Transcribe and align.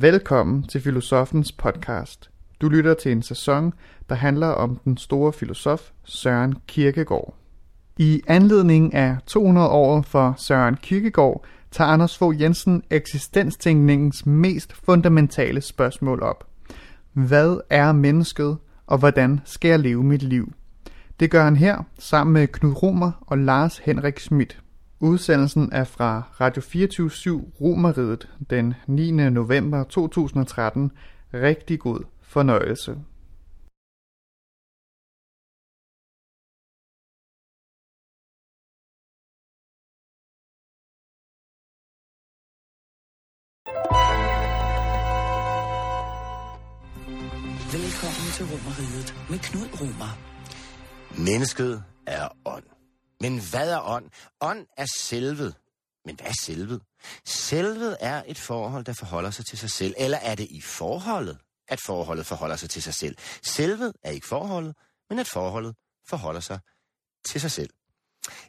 Velkommen 0.00 0.62
til 0.62 0.80
Filosofens 0.80 1.52
podcast. 1.52 2.30
Du 2.60 2.68
lytter 2.68 2.94
til 2.94 3.12
en 3.12 3.22
sæson, 3.22 3.72
der 4.08 4.14
handler 4.14 4.46
om 4.46 4.80
den 4.84 4.96
store 4.96 5.32
filosof 5.32 5.90
Søren 6.04 6.54
Kierkegaard. 6.66 7.34
I 7.96 8.22
anledning 8.26 8.94
af 8.94 9.16
200 9.26 9.68
år 9.68 10.02
for 10.02 10.34
Søren 10.36 10.76
Kierkegaard 10.76 11.44
tager 11.70 11.88
Anders 11.88 12.18
Fogh 12.18 12.42
Jensen 12.42 12.82
eksistenstænkningens 12.90 14.26
mest 14.26 14.72
fundamentale 14.84 15.60
spørgsmål 15.60 16.22
op. 16.22 16.46
Hvad 17.12 17.60
er 17.70 17.92
mennesket, 17.92 18.56
og 18.86 18.98
hvordan 18.98 19.40
skal 19.44 19.68
jeg 19.68 19.78
leve 19.78 20.04
mit 20.04 20.22
liv? 20.22 20.52
Det 21.20 21.30
gør 21.30 21.44
han 21.44 21.56
her 21.56 21.82
sammen 21.98 22.32
med 22.34 22.46
Knud 22.46 22.82
Romer 22.82 23.12
og 23.26 23.38
Lars 23.38 23.78
Henrik 23.78 24.18
Schmidt. 24.18 24.58
Udsendelsen 25.00 25.72
er 25.72 25.84
fra 25.84 26.22
Radio 26.40 26.62
24 26.62 27.52
Romeriet 27.60 28.28
den 28.50 28.74
9. 28.86 29.10
november 29.10 29.84
2013. 29.84 30.92
Rigtig 31.34 31.80
god 31.80 32.04
fornøjelse. 32.22 32.90
Velkommen 47.72 48.28
til 48.36 48.44
Romeriet 48.52 49.14
med 49.30 49.38
Knud 49.38 49.68
Romer. 49.80 50.12
Mennesket 51.26 51.84
er 52.06 52.28
ånd. 52.44 52.77
Men 53.20 53.40
hvad 53.50 53.70
er 53.70 53.80
ånd? 53.80 54.10
Ånd 54.40 54.66
er 54.76 54.86
selvet. 54.98 55.54
Men 56.04 56.16
hvad 56.16 56.26
er 56.26 56.34
selvet? 56.42 56.82
Selvet 57.24 57.96
er 58.00 58.22
et 58.26 58.38
forhold, 58.38 58.84
der 58.84 58.92
forholder 58.92 59.30
sig 59.30 59.46
til 59.46 59.58
sig 59.58 59.70
selv. 59.70 59.94
Eller 59.98 60.18
er 60.18 60.34
det 60.34 60.46
i 60.50 60.60
forholdet, 60.60 61.38
at 61.68 61.80
forholdet 61.86 62.26
forholder 62.26 62.56
sig 62.56 62.70
til 62.70 62.82
sig 62.82 62.94
selv? 62.94 63.16
Selvet 63.42 63.92
er 64.02 64.10
ikke 64.10 64.26
forholdet, 64.26 64.74
men 65.10 65.18
at 65.18 65.26
forholdet 65.26 65.74
forholder 66.08 66.40
sig 66.40 66.58
til 67.26 67.40
sig 67.40 67.50
selv. 67.50 67.70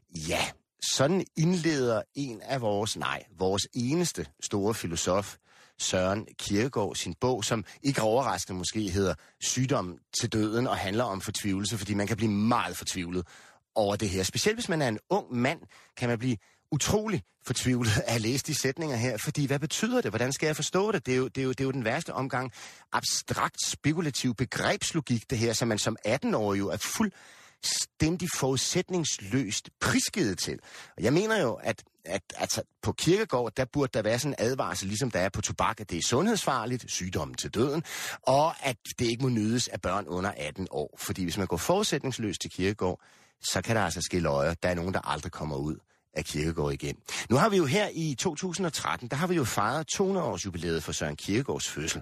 Ja, 0.09 0.51
sådan 0.95 1.25
indleder 1.37 2.01
en 2.15 2.41
af 2.41 2.61
vores, 2.61 2.97
nej, 2.97 3.23
vores 3.37 3.67
eneste 3.73 4.27
store 4.43 4.73
filosof, 4.73 5.37
Søren 5.79 6.27
Kierkegaard, 6.39 6.95
sin 6.95 7.13
bog, 7.13 7.45
som 7.45 7.65
ikke 7.83 8.01
overraskende 8.01 8.57
måske 8.57 8.89
hedder 8.89 9.13
Sygdom 9.41 9.97
til 10.19 10.33
døden 10.33 10.67
og 10.67 10.77
handler 10.77 11.03
om 11.03 11.21
fortvivlelse, 11.21 11.77
fordi 11.77 11.93
man 11.93 12.07
kan 12.07 12.17
blive 12.17 12.31
meget 12.31 12.77
fortvivlet 12.77 13.27
over 13.75 13.95
det 13.95 14.09
her. 14.09 14.23
Specielt 14.23 14.55
hvis 14.57 14.69
man 14.69 14.81
er 14.81 14.87
en 14.87 14.99
ung 15.09 15.35
mand, 15.35 15.59
kan 15.97 16.09
man 16.09 16.19
blive 16.19 16.37
utrolig 16.71 17.23
fortvivlet 17.45 17.97
af 18.07 18.15
at 18.15 18.21
læse 18.21 18.43
de 18.45 18.55
sætninger 18.55 18.95
her, 18.95 19.17
fordi 19.17 19.45
hvad 19.45 19.59
betyder 19.59 20.01
det? 20.01 20.11
Hvordan 20.11 20.33
skal 20.33 20.47
jeg 20.47 20.55
forstå 20.55 20.91
det? 20.91 21.05
Det 21.05 21.13
er 21.13 21.17
jo, 21.17 21.27
det 21.27 21.41
er 21.41 21.45
jo, 21.45 21.49
det 21.49 21.59
er 21.59 21.65
jo 21.65 21.71
den 21.71 21.85
værste 21.85 22.13
omgang 22.13 22.51
abstrakt, 22.91 23.65
spekulativ 23.65 24.35
begrebslogik, 24.35 25.29
det 25.29 25.37
her, 25.37 25.53
som 25.53 25.67
man 25.67 25.77
som 25.77 25.97
18-årig 26.07 26.59
jo 26.59 26.69
er 26.69 26.77
fuldstændig 26.77 28.29
forudsætningsløst 28.35 29.69
prisgivet 29.79 30.39
til. 30.39 30.59
Og 30.97 31.03
jeg 31.03 31.13
mener 31.13 31.41
jo, 31.41 31.53
at, 31.53 31.83
at, 32.05 32.21
at 32.37 32.63
på 32.81 32.91
kirkegård, 32.91 33.51
der 33.57 33.65
burde 33.65 33.91
der 33.93 34.01
være 34.01 34.19
sådan 34.19 34.35
en 34.39 34.45
advarsel, 34.45 34.87
ligesom 34.87 35.11
der 35.11 35.19
er 35.19 35.29
på 35.29 35.41
tobak, 35.41 35.79
at 35.79 35.89
det 35.89 35.97
er 35.97 36.01
sundhedsfarligt, 36.01 36.91
sygdommen 36.91 37.35
til 37.35 37.53
døden, 37.53 37.83
og 38.21 38.65
at 38.67 38.77
det 38.99 39.05
ikke 39.05 39.23
må 39.23 39.29
nydes 39.29 39.67
af 39.67 39.81
børn 39.81 40.07
under 40.07 40.31
18 40.37 40.67
år. 40.71 40.95
Fordi 40.97 41.23
hvis 41.23 41.37
man 41.37 41.47
går 41.47 41.57
forudsætningsløst 41.57 42.41
til 42.41 42.51
kirkegård, 42.51 43.01
så 43.41 43.61
kan 43.61 43.75
der 43.75 43.81
altså 43.81 44.01
ske 44.01 44.19
løjer. 44.19 44.53
Der 44.53 44.69
er 44.69 44.73
nogen, 44.73 44.93
der 44.93 45.09
aldrig 45.11 45.31
kommer 45.31 45.55
ud 45.55 45.75
af 46.13 46.25
Kirkegård 46.25 46.73
igen. 46.73 46.95
Nu 47.29 47.35
har 47.35 47.49
vi 47.49 47.57
jo 47.57 47.65
her 47.65 47.89
i 47.93 48.15
2013, 48.19 49.07
der 49.07 49.15
har 49.15 49.27
vi 49.27 49.35
jo 49.35 49.43
fejret 49.43 49.87
200 49.87 50.27
års 50.27 50.45
jubilæet 50.45 50.83
for 50.83 50.91
Søren 50.91 51.15
Kierkegaards 51.15 51.69
fødsel. 51.69 52.01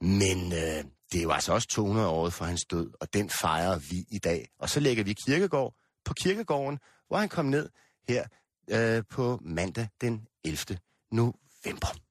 Men 0.00 0.52
øh, 0.52 0.84
det 1.12 1.18
er 1.18 1.22
jo 1.22 1.30
altså 1.30 1.52
også 1.52 1.68
200 1.68 2.08
år 2.08 2.30
for 2.30 2.44
hans 2.44 2.64
død, 2.70 2.90
og 3.00 3.14
den 3.14 3.30
fejrer 3.30 3.78
vi 3.78 4.04
i 4.10 4.18
dag. 4.18 4.48
Og 4.58 4.70
så 4.70 4.80
lægger 4.80 5.04
vi 5.04 5.12
Kirkegård 5.12 5.74
på 6.04 6.14
kirkegården, 6.14 6.78
hvor 7.08 7.16
han 7.18 7.28
kom 7.28 7.46
ned 7.46 7.68
her 8.08 8.24
øh, 8.70 9.02
på 9.10 9.38
mandag 9.42 9.88
den 10.00 10.26
11. 10.44 10.78
november. 11.12 12.03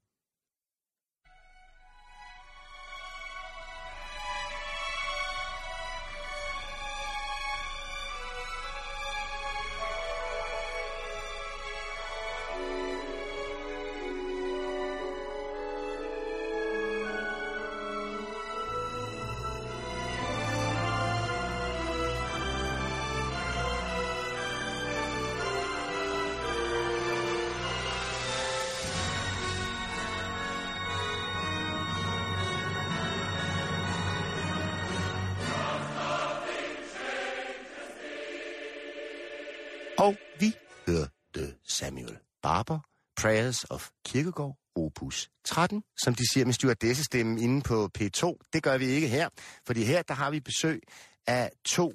Barber, 42.63 42.79
Prayers 43.21 43.63
of 43.69 43.89
Kirkegaard, 44.05 44.57
opus 44.75 45.29
13, 45.45 45.83
som 46.03 46.15
de 46.15 46.23
siger 46.33 46.45
med 46.45 46.53
stewardessestemmen 46.53 47.37
inde 47.37 47.61
på 47.61 47.89
P2. 47.99 48.49
Det 48.53 48.63
gør 48.63 48.77
vi 48.77 48.85
ikke 48.85 49.07
her, 49.07 49.29
fordi 49.67 49.83
her 49.83 50.01
der 50.01 50.13
har 50.13 50.31
vi 50.31 50.39
besøg 50.39 50.81
af 51.27 51.51
to 51.65 51.93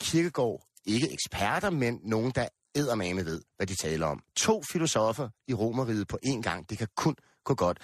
Kirkegaard, 0.00 0.66
ikke 0.84 1.12
eksperter, 1.12 1.70
men 1.70 2.00
nogen, 2.04 2.32
der 2.34 2.48
eddermame 2.74 3.24
ved, 3.24 3.42
hvad 3.56 3.66
de 3.66 3.74
taler 3.74 4.06
om. 4.06 4.22
To 4.36 4.62
filosofer 4.72 5.28
i 5.48 5.54
Romeriet 5.54 6.08
på 6.08 6.18
én 6.26 6.40
gang, 6.40 6.70
det 6.70 6.78
kan 6.78 6.88
kun 6.96 7.16
gå 7.44 7.54
godt. 7.54 7.78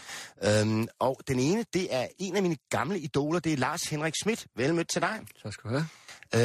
Øhm, 0.44 0.88
og 0.98 1.20
den 1.28 1.38
ene, 1.40 1.64
det 1.72 1.94
er 1.94 2.06
en 2.18 2.36
af 2.36 2.42
mine 2.42 2.56
gamle 2.70 2.98
idoler, 2.98 3.40
det 3.40 3.52
er 3.52 3.56
Lars 3.56 3.82
Henrik 3.82 4.14
Schmidt. 4.22 4.46
Vel 4.56 4.74
mødt 4.74 4.88
til 4.92 5.02
dig. 5.02 5.20
Tak 5.42 5.52
skal 5.52 5.70
du 5.70 5.74
have. 5.74 5.86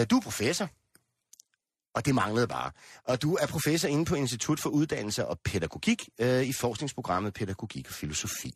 Øh, 0.01 0.06
du 0.09 0.17
er 0.17 0.22
professor, 0.22 0.69
og 1.96 2.06
det 2.06 2.16
manglede 2.16 2.48
bare. 2.48 2.72
Og 3.04 3.22
du 3.22 3.36
er 3.36 3.48
professor 3.48 3.88
inde 3.88 4.06
på 4.06 4.16
Institut 4.16 4.59
for 4.59 4.70
Uddannelse 4.70 5.28
og 5.28 5.40
Pædagogik 5.46 6.09
øh, 6.20 6.44
i 6.44 6.54
forskningsprogrammet 6.54 7.34
Pædagogik 7.34 7.88
og 7.88 7.94
Filosofi. 7.94 8.54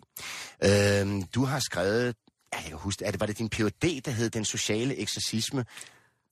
Øh, 0.63 1.23
du 1.35 1.45
har 1.45 1.59
skrevet, 1.59 2.15
ja, 2.53 2.57
jeg 2.57 2.67
kan 2.67 2.77
huske, 2.77 3.05
er 3.05 3.11
det, 3.11 3.19
var 3.19 3.25
det 3.25 3.37
din 3.37 3.49
Ph.D., 3.49 4.01
der 4.05 4.11
hed 4.11 4.29
Den 4.29 4.45
Sociale 4.45 4.97
Eksorcisme? 4.97 5.65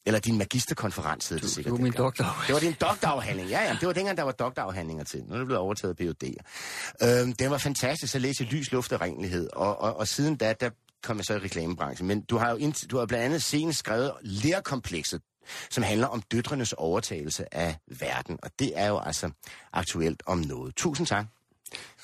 Eller 0.08 0.20
din 0.20 0.38
magisterkonferens 0.38 1.30
hed 1.30 1.40
det 1.40 1.50
sikkert. 1.50 1.72
du 1.72 1.76
er 1.76 1.82
min 1.82 1.92
doktor. 1.92 2.44
Det 2.48 2.54
var 2.54 2.60
din 2.60 2.76
doktorafhandling. 2.82 3.50
Ja, 3.50 3.64
ja, 3.64 3.78
det 3.80 3.88
var 3.88 3.94
dengang, 3.94 4.18
der 4.18 4.24
var 4.24 4.32
doktorafhandlinger 4.32 5.04
til. 5.04 5.24
Nu 5.28 5.34
er 5.34 5.38
det 5.38 5.48
blevet 5.48 5.62
overtaget 5.62 5.98
Ph.D.'er. 5.98 7.22
Øhm, 7.22 7.34
den 7.34 7.52
var 7.52 7.58
fantastisk 7.58 8.16
at 8.16 8.22
læse 8.22 8.44
lys, 8.44 8.72
luft 8.72 8.94
og 8.94 9.02
renlighed. 9.02 9.50
Og, 9.54 9.82
og, 9.82 9.98
og 9.98 10.08
siden 10.08 10.36
da, 10.36 10.54
der 10.60 10.70
kom 11.04 11.18
jeg 11.18 11.26
så 11.26 11.34
i 11.34 11.38
reklamebranchen. 11.38 12.08
Men 12.08 12.22
du 12.22 12.38
har 12.38 12.50
jo 12.50 12.56
ind, 12.56 12.88
du 12.88 12.98
har 12.98 13.06
blandt 13.06 13.26
andet 13.26 13.44
senest 13.44 13.80
skrevet 13.80 14.12
Lærkomplekset, 14.22 15.22
som 15.70 15.84
handler 15.84 16.08
om 16.08 16.22
døtrenes 16.22 16.74
overtagelse 16.74 17.56
af 17.56 17.78
verden. 17.88 18.40
Og 18.44 18.52
det 18.60 18.80
er 18.80 18.88
jo 18.88 19.00
altså 19.00 19.32
aktuelt 19.74 20.24
om 20.26 20.38
noget. 20.38 20.76
Tusind 20.76 21.08
tak, 21.08 21.26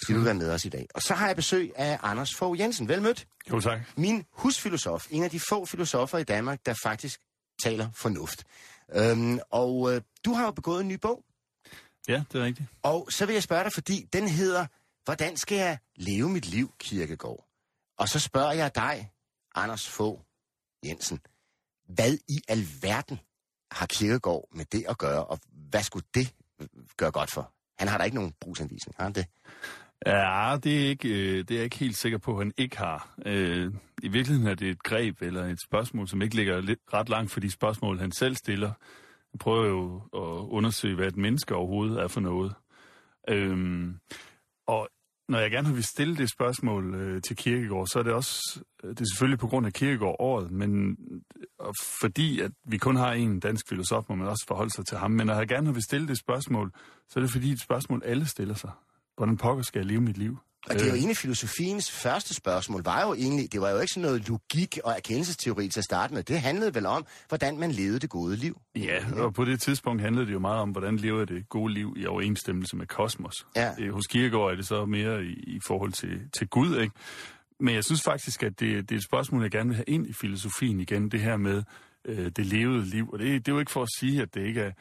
skal 0.01 0.15
du 0.15 0.21
være 0.21 0.33
med 0.33 0.51
os 0.51 0.65
i 0.65 0.69
dag. 0.69 0.87
Og 0.95 1.01
så 1.01 1.13
har 1.13 1.27
jeg 1.27 1.35
besøg 1.35 1.71
af 1.75 1.99
Anders 2.03 2.35
Fogh 2.35 2.59
Jensen. 2.59 2.87
Velmødt. 2.87 3.27
Jo, 3.49 3.59
tak. 3.59 3.79
Min 3.97 4.25
husfilosof, 4.31 5.07
en 5.09 5.23
af 5.23 5.29
de 5.29 5.39
få 5.39 5.65
filosofer 5.65 6.17
i 6.17 6.23
Danmark, 6.23 6.65
der 6.65 6.73
faktisk 6.83 7.19
taler 7.63 7.89
fornuft. 7.95 8.43
Øhm, 8.93 9.39
og 9.49 9.93
øh, 9.93 10.01
du 10.25 10.33
har 10.33 10.45
jo 10.45 10.51
begået 10.51 10.81
en 10.81 10.87
ny 10.87 10.93
bog, 11.01 11.23
Ja, 12.07 12.23
det 12.31 12.41
er 12.41 12.45
rigtigt. 12.45 12.67
og 12.83 13.07
så 13.11 13.25
vil 13.25 13.33
jeg 13.33 13.43
spørge 13.43 13.63
dig, 13.63 13.73
fordi 13.73 14.07
den 14.13 14.27
hedder, 14.27 14.65
Hvordan 15.05 15.37
skal 15.37 15.57
jeg 15.57 15.77
leve 15.95 16.29
mit 16.29 16.45
liv, 16.45 16.73
Kirkegård? 16.79 17.47
Og 17.97 18.09
så 18.09 18.19
spørger 18.19 18.51
jeg 18.51 18.75
dig, 18.75 19.11
Anders 19.55 19.87
Fogh 19.89 20.21
Jensen, 20.85 21.19
hvad 21.87 22.13
i 22.29 22.41
alverden 22.47 23.19
har 23.71 23.85
Kirkegård 23.85 24.49
med 24.55 24.65
det 24.71 24.85
at 24.89 24.97
gøre, 24.97 25.25
og 25.25 25.39
hvad 25.69 25.83
skulle 25.83 26.05
det 26.15 26.33
gøre 26.97 27.11
godt 27.11 27.31
for? 27.31 27.51
Han 27.79 27.87
har 27.87 27.97
da 27.97 28.03
ikke 28.03 28.15
nogen 28.15 28.33
brugsanvisning, 28.41 28.95
har 28.97 29.03
han 29.03 29.13
det? 29.13 29.25
Ja, 30.05 30.57
det 30.63 30.85
er, 30.85 30.89
ikke, 30.89 31.09
øh, 31.09 31.37
det 31.37 31.51
er 31.51 31.55
jeg 31.55 31.63
ikke 31.63 31.77
helt 31.77 31.97
sikker 31.97 32.17
på, 32.17 32.31
at 32.31 32.37
han 32.37 32.53
ikke 32.57 32.77
har. 32.77 33.13
Øh, 33.25 33.73
I 34.03 34.07
virkeligheden 34.07 34.47
er 34.47 34.55
det 34.55 34.69
et 34.69 34.83
greb 34.83 35.21
eller 35.21 35.45
et 35.45 35.61
spørgsmål, 35.61 36.07
som 36.07 36.21
ikke 36.21 36.35
ligger 36.35 36.61
lidt, 36.61 36.79
ret 36.93 37.09
langt 37.09 37.31
for 37.31 37.39
de 37.39 37.51
spørgsmål, 37.51 37.99
han 37.99 38.11
selv 38.11 38.35
stiller. 38.35 38.71
Han 39.31 39.37
prøver 39.39 39.67
jo 39.67 39.95
at 40.13 40.47
undersøge, 40.49 40.95
hvad 40.95 41.07
et 41.07 41.17
menneske 41.17 41.55
overhovedet 41.55 41.99
er 41.99 42.07
for 42.07 42.21
noget. 42.21 42.53
Øh, 43.29 43.87
og 44.67 44.89
når 45.31 45.39
jeg 45.39 45.51
gerne 45.51 45.73
vil 45.73 45.83
stille 45.83 46.17
det 46.17 46.29
spørgsmål 46.29 46.95
øh, 46.95 47.21
til 47.21 47.35
Kirkegård, 47.35 47.87
så 47.87 47.99
er 47.99 48.03
det 48.03 48.13
også, 48.13 48.59
øh, 48.83 48.89
det 48.89 49.01
er 49.01 49.05
selvfølgelig 49.13 49.39
på 49.39 49.47
grund 49.47 49.65
af 49.65 49.73
Kirkegård-året, 49.73 50.51
men 50.51 50.97
og 51.59 51.73
fordi 52.01 52.39
at 52.39 52.51
vi 52.65 52.77
kun 52.77 52.95
har 52.95 53.11
en 53.13 53.39
dansk 53.39 53.69
filosof, 53.69 54.03
må 54.09 54.15
man 54.15 54.27
også 54.27 54.45
forholde 54.47 54.71
sig 54.71 54.85
til 54.85 54.97
ham. 54.97 55.11
Men 55.11 55.27
når 55.27 55.35
jeg 55.35 55.47
gerne 55.47 55.73
vil 55.73 55.83
stille 55.83 56.07
det 56.07 56.17
spørgsmål, 56.17 56.71
så 57.09 57.19
er 57.19 57.21
det 57.21 57.31
fordi 57.31 57.51
et 57.51 57.61
spørgsmål, 57.61 58.01
alle 58.05 58.25
stiller 58.25 58.55
sig. 58.55 58.71
Hvordan 59.21 59.37
pokker 59.37 59.63
skal 59.63 59.79
jeg 59.79 59.85
leve 59.85 60.01
mit 60.01 60.17
liv? 60.17 60.37
Og 60.69 60.75
det 60.75 60.81
er 60.81 60.87
jo 60.87 60.95
egentlig 60.95 61.17
filosofiens 61.17 61.91
første 61.91 62.33
spørgsmål, 62.33 62.81
var 62.85 63.01
jo 63.07 63.13
egentlig, 63.13 63.53
det 63.53 63.61
var 63.61 63.69
jo 63.69 63.79
ikke 63.79 63.93
sådan 63.93 64.01
noget 64.01 64.29
logik 64.29 64.79
og 64.83 64.93
erkendelsesteori 64.97 65.67
til 65.67 65.79
at 65.79 65.83
starte 65.83 66.13
med. 66.13 66.23
Det 66.23 66.41
handlede 66.41 66.75
vel 66.75 66.85
om, 66.85 67.05
hvordan 67.27 67.57
man 67.57 67.71
levede 67.71 67.99
det 67.99 68.09
gode 68.09 68.35
liv. 68.35 68.61
Ja, 68.75 68.99
og 69.15 69.33
på 69.33 69.45
det 69.45 69.61
tidspunkt 69.61 70.01
handlede 70.01 70.25
det 70.25 70.33
jo 70.33 70.39
meget 70.39 70.59
om, 70.59 70.69
hvordan 70.69 70.97
lever 70.97 71.25
det 71.25 71.49
gode 71.49 71.73
liv 71.73 71.93
i 71.97 72.05
overensstemmelse 72.05 72.75
med 72.75 72.87
kosmos. 72.87 73.47
Ja. 73.55 73.71
Øh, 73.79 73.93
Hos 73.93 74.07
Kierkegaard 74.07 74.51
er 74.51 74.55
det 74.55 74.67
så 74.67 74.85
mere 74.85 75.23
i, 75.23 75.33
i 75.33 75.59
forhold 75.67 75.91
til, 75.91 76.19
til 76.37 76.47
Gud, 76.47 76.77
ikke? 76.77 76.93
Men 77.59 77.75
jeg 77.75 77.83
synes 77.83 78.01
faktisk, 78.03 78.43
at 78.43 78.59
det, 78.59 78.89
det 78.89 78.95
er 78.95 78.99
et 78.99 79.05
spørgsmål, 79.05 79.41
jeg 79.41 79.51
gerne 79.51 79.69
vil 79.69 79.75
have 79.75 79.85
ind 79.87 80.07
i 80.07 80.13
filosofien 80.13 80.79
igen, 80.79 81.09
det 81.09 81.19
her 81.19 81.37
med 81.37 81.63
øh, 82.05 82.31
det 82.35 82.45
levede 82.45 82.85
liv. 82.85 83.09
Og 83.13 83.19
det, 83.19 83.27
det 83.27 83.51
er 83.51 83.55
jo 83.55 83.59
ikke 83.59 83.71
for 83.71 83.83
at 83.83 83.89
sige, 83.99 84.21
at 84.21 84.33
det 84.33 84.45
ikke 84.45 84.61
er 84.61 84.71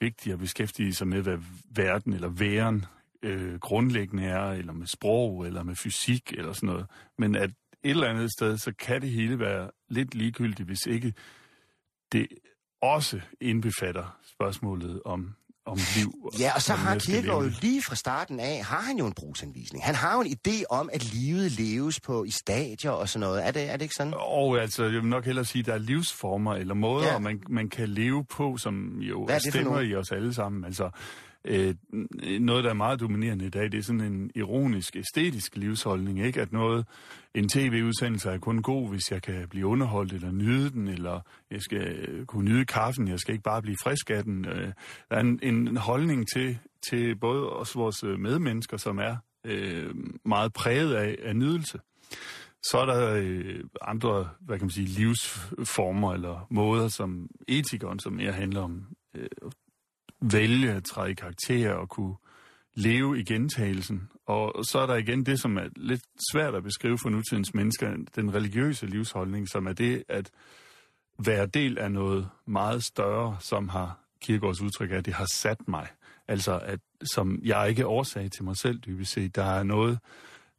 vigtigt 0.00 0.32
at 0.32 0.38
beskæftige 0.38 0.94
sig 0.94 1.08
med, 1.08 1.22
hvad 1.22 1.38
verden 1.74 2.12
eller 2.12 2.28
væren 2.28 2.84
øh, 3.22 3.58
grundlæggende 3.58 4.24
er, 4.24 4.50
eller 4.50 4.72
med 4.72 4.86
sprog, 4.86 5.46
eller 5.46 5.62
med 5.62 5.76
fysik, 5.76 6.32
eller 6.32 6.52
sådan 6.52 6.66
noget. 6.66 6.86
Men 7.18 7.34
at 7.34 7.50
et 7.84 7.90
eller 7.90 8.08
andet 8.08 8.30
sted, 8.38 8.58
så 8.58 8.72
kan 8.78 9.00
det 9.02 9.10
hele 9.10 9.38
være 9.38 9.70
lidt 9.88 10.14
ligegyldigt, 10.14 10.66
hvis 10.68 10.86
ikke 10.86 11.12
det 12.12 12.26
også 12.82 13.20
indbefatter 13.40 14.18
spørgsmålet 14.34 15.02
om, 15.04 15.34
om 15.66 15.78
liv. 15.96 16.30
Ja, 16.38 16.54
og 16.54 16.62
så 16.62 16.72
har 16.72 16.98
Kierkegaard 16.98 17.44
jo 17.44 17.50
lige 17.62 17.82
fra 17.82 17.94
starten 17.94 18.40
af, 18.40 18.64
har 18.64 18.80
han 18.80 18.98
jo 18.98 19.06
en 19.06 19.12
brugsanvisning. 19.12 19.84
Han 19.84 19.94
har 19.94 20.14
jo 20.14 20.20
en 20.20 20.36
idé 20.48 20.62
om, 20.70 20.90
at 20.92 21.12
livet 21.14 21.52
leves 21.60 22.00
på 22.00 22.24
i 22.24 22.30
stadier 22.30 22.90
og 22.90 23.08
sådan 23.08 23.20
noget. 23.20 23.46
Er 23.46 23.50
det, 23.50 23.70
er 23.70 23.72
det 23.72 23.82
ikke 23.82 23.94
sådan? 23.94 24.14
Og 24.16 24.58
altså, 24.60 24.84
jeg 24.84 24.92
vil 24.92 25.04
nok 25.06 25.24
hellere 25.24 25.44
sige, 25.44 25.60
at 25.60 25.66
der 25.66 25.74
er 25.74 25.78
livsformer 25.78 26.54
eller 26.54 26.74
måder, 26.74 27.06
Ja. 27.06 27.18
man, 27.18 27.42
man 27.48 27.68
kan 27.68 27.88
leve 27.88 28.24
på, 28.24 28.56
som 28.56 28.98
jo 29.00 29.24
er 29.24 29.38
stemmer 29.38 29.80
i 29.80 29.94
os 29.94 30.12
alle 30.12 30.34
sammen. 30.34 30.64
Altså, 30.64 30.90
øh, 31.44 31.74
noget, 32.40 32.64
der 32.64 32.70
er 32.70 32.74
meget 32.74 33.00
dominerende 33.00 33.46
i 33.46 33.50
dag, 33.50 33.72
det 33.72 33.78
er 33.78 33.82
sådan 33.82 34.00
en 34.00 34.30
ironisk, 34.34 34.96
æstetisk 34.96 35.56
livsholdning, 35.56 36.20
ikke? 36.26 36.40
At 36.40 36.52
noget, 36.52 36.86
en 37.34 37.48
tv-udsendelse 37.48 38.30
er 38.30 38.38
kun 38.38 38.62
god, 38.62 38.88
hvis 38.88 39.10
jeg 39.10 39.22
kan 39.22 39.48
blive 39.48 39.66
underholdt 39.66 40.12
eller 40.12 40.30
nyde 40.30 40.70
den, 40.70 40.88
eller 40.88 41.20
jeg 41.50 41.62
skal 41.62 42.08
øh, 42.08 42.26
kunne 42.26 42.44
nyde 42.44 42.64
kaffen, 42.64 43.08
jeg 43.08 43.18
skal 43.18 43.32
ikke 43.32 43.42
bare 43.42 43.62
blive 43.62 43.76
frisk 43.82 44.10
af 44.10 44.24
den. 44.24 44.44
Øh, 44.44 44.72
der 45.10 45.16
er 45.16 45.20
en, 45.20 45.40
en 45.42 45.76
holdning 45.76 46.28
til, 46.34 46.58
til 46.90 47.16
både 47.16 47.50
os 47.50 47.76
vores 47.76 48.04
øh, 48.04 48.18
medmennesker, 48.18 48.76
som 48.76 48.98
er 48.98 49.16
øh, 49.44 49.94
meget 50.24 50.52
præget 50.52 50.94
af, 50.94 51.16
af 51.22 51.36
nydelse. 51.36 51.78
Så 52.62 52.78
er 52.78 52.86
der 52.86 53.14
øh, 53.14 53.64
andre, 53.82 54.28
hvad 54.40 54.58
kan 54.58 54.64
man 54.64 54.70
sige, 54.70 54.86
livsformer 54.86 56.14
eller 56.14 56.46
måder, 56.50 56.88
som 56.88 57.28
etikeren, 57.48 57.98
som 57.98 58.12
mere 58.12 58.32
handler 58.32 58.60
om 58.60 58.86
øh, 59.16 59.28
vælge 60.20 60.72
at 60.72 60.84
træde 60.84 61.10
i 61.10 61.14
karakter 61.14 61.72
og 61.72 61.88
kunne 61.88 62.14
leve 62.74 63.20
i 63.20 63.24
gentagelsen. 63.24 64.08
Og 64.26 64.64
så 64.64 64.78
er 64.78 64.86
der 64.86 64.96
igen 64.96 65.26
det, 65.26 65.40
som 65.40 65.56
er 65.56 65.68
lidt 65.76 66.02
svært 66.32 66.54
at 66.54 66.62
beskrive 66.62 66.98
for 66.98 67.08
nutidens 67.08 67.54
mennesker, 67.54 67.96
den 68.16 68.34
religiøse 68.34 68.86
livsholdning, 68.86 69.48
som 69.48 69.66
er 69.66 69.72
det 69.72 70.04
at 70.08 70.30
være 71.18 71.46
del 71.46 71.78
af 71.78 71.92
noget 71.92 72.28
meget 72.46 72.84
større, 72.84 73.36
som 73.40 73.68
har 73.68 73.98
Kierkegaards 74.20 74.60
udtryk 74.60 74.90
af, 74.90 74.96
at 74.96 75.06
det 75.06 75.14
har 75.14 75.28
sat 75.32 75.68
mig. 75.68 75.86
Altså, 76.28 76.58
at 76.58 76.80
som 77.14 77.40
jeg 77.42 77.68
ikke 77.68 77.82
er 77.82 77.86
årsag 77.86 78.30
til 78.30 78.44
mig 78.44 78.56
selv, 78.56 78.78
dybest 78.78 79.12
set. 79.12 79.36
Der 79.36 79.44
er 79.44 79.62
noget, 79.62 79.98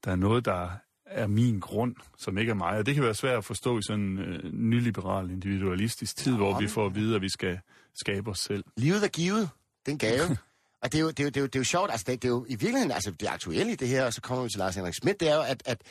der 0.05 0.11
er 0.11 0.15
noget, 0.15 0.45
der 0.45 0.69
er 1.05 1.27
min 1.27 1.59
grund, 1.59 1.95
som 2.17 2.37
ikke 2.37 2.49
er 2.49 2.55
mig. 2.55 2.77
Og 2.77 2.85
det 2.85 2.93
kan 2.93 3.03
være 3.03 3.13
svært 3.13 3.37
at 3.37 3.45
forstå 3.45 3.77
i 3.77 3.81
sådan 3.81 4.03
en 4.03 4.19
øh, 4.19 4.53
nyliberal, 4.53 5.29
individualistisk 5.31 6.17
tid, 6.17 6.35
hvor 6.35 6.59
vi 6.59 6.67
får 6.67 6.85
at 6.85 6.95
vide, 6.95 7.15
at 7.15 7.21
vi 7.21 7.29
skal 7.29 7.59
skabe 7.95 8.29
os 8.29 8.39
selv. 8.39 8.63
Livet 8.77 9.03
er 9.03 9.07
givet. 9.07 9.49
Det 9.85 9.87
er 9.87 9.91
en 9.91 9.97
gave. 9.97 10.37
Og 10.83 10.91
det 10.91 10.97
er, 10.97 11.01
jo, 11.01 11.09
det, 11.09 11.19
er 11.19 11.23
jo, 11.23 11.29
det, 11.29 11.37
er 11.37 11.41
jo, 11.41 11.47
det 11.47 11.55
er 11.55 11.59
jo 11.59 11.63
sjovt, 11.63 11.91
altså 11.91 12.05
det, 12.07 12.21
det 12.21 12.27
er 12.27 12.31
jo 12.31 12.45
i 12.49 12.55
virkeligheden, 12.55 12.91
altså 12.91 13.11
det 13.11 13.27
aktuelle 13.27 13.71
i 13.71 13.75
det 13.75 13.87
her, 13.87 14.05
og 14.05 14.13
så 14.13 14.21
kommer 14.21 14.43
vi 14.43 14.49
til 14.49 14.59
Lars 14.59 14.75
Henrik 14.75 14.93
Schmidt, 14.93 15.19
det 15.19 15.29
er 15.29 15.35
jo, 15.35 15.41
at, 15.41 15.63
at, 15.65 15.81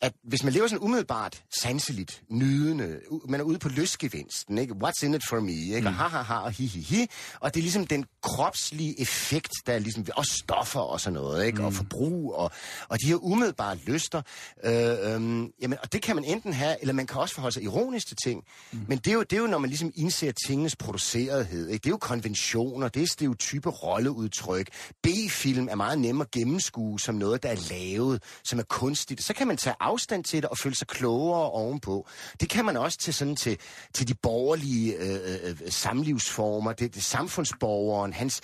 at 0.00 0.12
hvis 0.24 0.44
man 0.44 0.52
lever 0.52 0.66
sådan 0.66 0.84
umiddelbart, 0.84 1.42
sanseligt, 1.62 2.22
nydende, 2.30 3.00
man 3.28 3.40
er 3.40 3.44
ude 3.44 3.58
på 3.58 3.68
løsgevinsten, 3.68 4.58
ikke? 4.58 4.74
What's 4.84 5.04
in 5.04 5.14
it 5.14 5.22
for 5.28 5.40
me, 5.40 5.52
ikke? 5.52 5.80
Mm. 5.80 5.86
Og 5.86 5.94
ha, 5.94 6.08
ha, 6.08 6.22
ha, 6.22 6.38
og 6.38 6.50
hi, 6.50 6.66
hi, 6.66 6.80
hi. 6.80 7.06
Og 7.40 7.54
det 7.54 7.60
er 7.60 7.62
ligesom 7.62 7.86
den 7.86 8.04
kropslige 8.22 9.00
effekt, 9.00 9.52
der 9.66 9.72
er 9.72 9.78
ligesom, 9.78 10.06
også 10.16 10.32
stoffer 10.44 10.80
og 10.80 11.00
sådan 11.00 11.14
noget, 11.14 11.46
ikke? 11.46 11.58
Mm. 11.58 11.64
Og 11.64 11.72
forbrug, 11.72 12.34
og, 12.34 12.50
og 12.88 13.00
de 13.00 13.06
her 13.06 13.24
umiddelbare 13.24 13.76
lyster. 13.76 14.22
Øh, 14.64 15.12
øhm, 15.14 15.50
jamen, 15.62 15.78
og 15.82 15.92
det 15.92 16.02
kan 16.02 16.16
man 16.16 16.24
enten 16.24 16.52
have, 16.52 16.76
eller 16.80 16.94
man 16.94 17.06
kan 17.06 17.20
også 17.20 17.34
forholde 17.34 17.54
sig 17.54 17.62
ironisk 17.62 18.06
til 18.06 18.16
ting. 18.24 18.44
Mm. 18.72 18.84
Men 18.88 18.98
det 18.98 19.06
er, 19.06 19.14
jo, 19.14 19.22
det 19.22 19.32
er 19.32 19.40
jo, 19.40 19.46
når 19.46 19.58
man 19.58 19.70
ligesom 19.70 19.92
indser 19.94 20.32
tingenes 20.46 20.76
producerethed, 20.76 21.68
ikke? 21.68 21.82
Det 21.82 21.88
er 21.88 21.92
jo 21.92 21.96
konventioner, 21.96 22.88
det 22.88 23.02
er 23.02 23.06
stereotype 23.06 23.68
rolleudtryk. 23.68 24.68
B-film 25.02 25.68
er 25.70 25.74
meget 25.74 25.98
nemmere 25.98 26.26
at 26.26 26.30
gennemskue 26.30 27.00
som 27.00 27.14
noget, 27.14 27.42
der 27.42 27.48
er 27.48 27.68
lavet, 27.70 28.22
som 28.44 28.58
er 28.58 28.62
kunstigt. 28.62 29.22
Så 29.22 29.34
kan 29.34 29.46
man 29.46 29.56
tage 29.56 29.76
afstand 29.86 30.24
til 30.24 30.42
det 30.42 30.50
og 30.50 30.58
føle 30.58 30.74
sig 30.74 30.86
klogere 30.86 31.50
ovenpå. 31.50 32.08
Det 32.40 32.48
kan 32.50 32.64
man 32.64 32.76
også 32.76 32.98
til 32.98 33.14
sådan 33.14 33.36
til, 33.36 33.58
til 33.94 34.08
de 34.08 34.14
borgerlige 34.14 34.96
øh, 34.96 35.38
øh, 35.44 35.56
samlivsformer, 35.68 36.72
det, 36.72 36.94
det 36.94 37.04
samfundsborgeren, 37.04 38.12
hans 38.12 38.40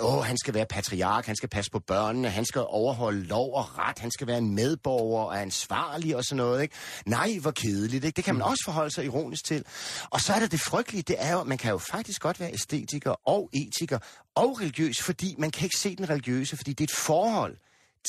Åh, 0.00 0.24
han 0.24 0.38
skal 0.38 0.54
være 0.54 0.66
patriark, 0.66 1.26
han 1.26 1.36
skal 1.36 1.48
passe 1.48 1.70
på 1.70 1.78
børnene, 1.78 2.30
han 2.30 2.44
skal 2.44 2.62
overholde 2.66 3.24
lov 3.24 3.54
og 3.54 3.78
ret, 3.78 3.98
han 3.98 4.10
skal 4.10 4.26
være 4.26 4.38
en 4.38 4.54
medborger 4.54 5.24
og 5.24 5.40
ansvarlig 5.40 6.16
og 6.16 6.24
sådan 6.24 6.36
noget, 6.36 6.62
ikke? 6.62 6.74
Nej, 7.06 7.38
hvor 7.40 7.50
kedeligt, 7.50 8.04
ikke? 8.04 8.16
Det 8.16 8.24
kan 8.24 8.34
man 8.34 8.42
også 8.42 8.64
forholde 8.64 8.90
sig 8.90 9.04
ironisk 9.04 9.44
til. 9.44 9.64
Og 10.10 10.20
så 10.20 10.32
er 10.32 10.38
der 10.38 10.46
det 10.46 10.60
frygtelige, 10.60 11.02
det 11.02 11.16
er 11.18 11.32
jo, 11.32 11.40
at 11.40 11.46
man 11.46 11.58
kan 11.58 11.70
jo 11.70 11.78
faktisk 11.78 12.22
godt 12.22 12.40
være 12.40 12.52
æstetiker 12.52 13.28
og 13.28 13.50
etiker 13.52 13.98
og 14.34 14.60
religiøs, 14.60 15.02
fordi 15.02 15.34
man 15.38 15.50
kan 15.50 15.64
ikke 15.64 15.76
se 15.76 15.96
den 15.96 16.10
religiøse, 16.10 16.56
fordi 16.56 16.72
det 16.72 16.80
er 16.80 16.92
et 16.92 16.98
forhold 16.98 17.56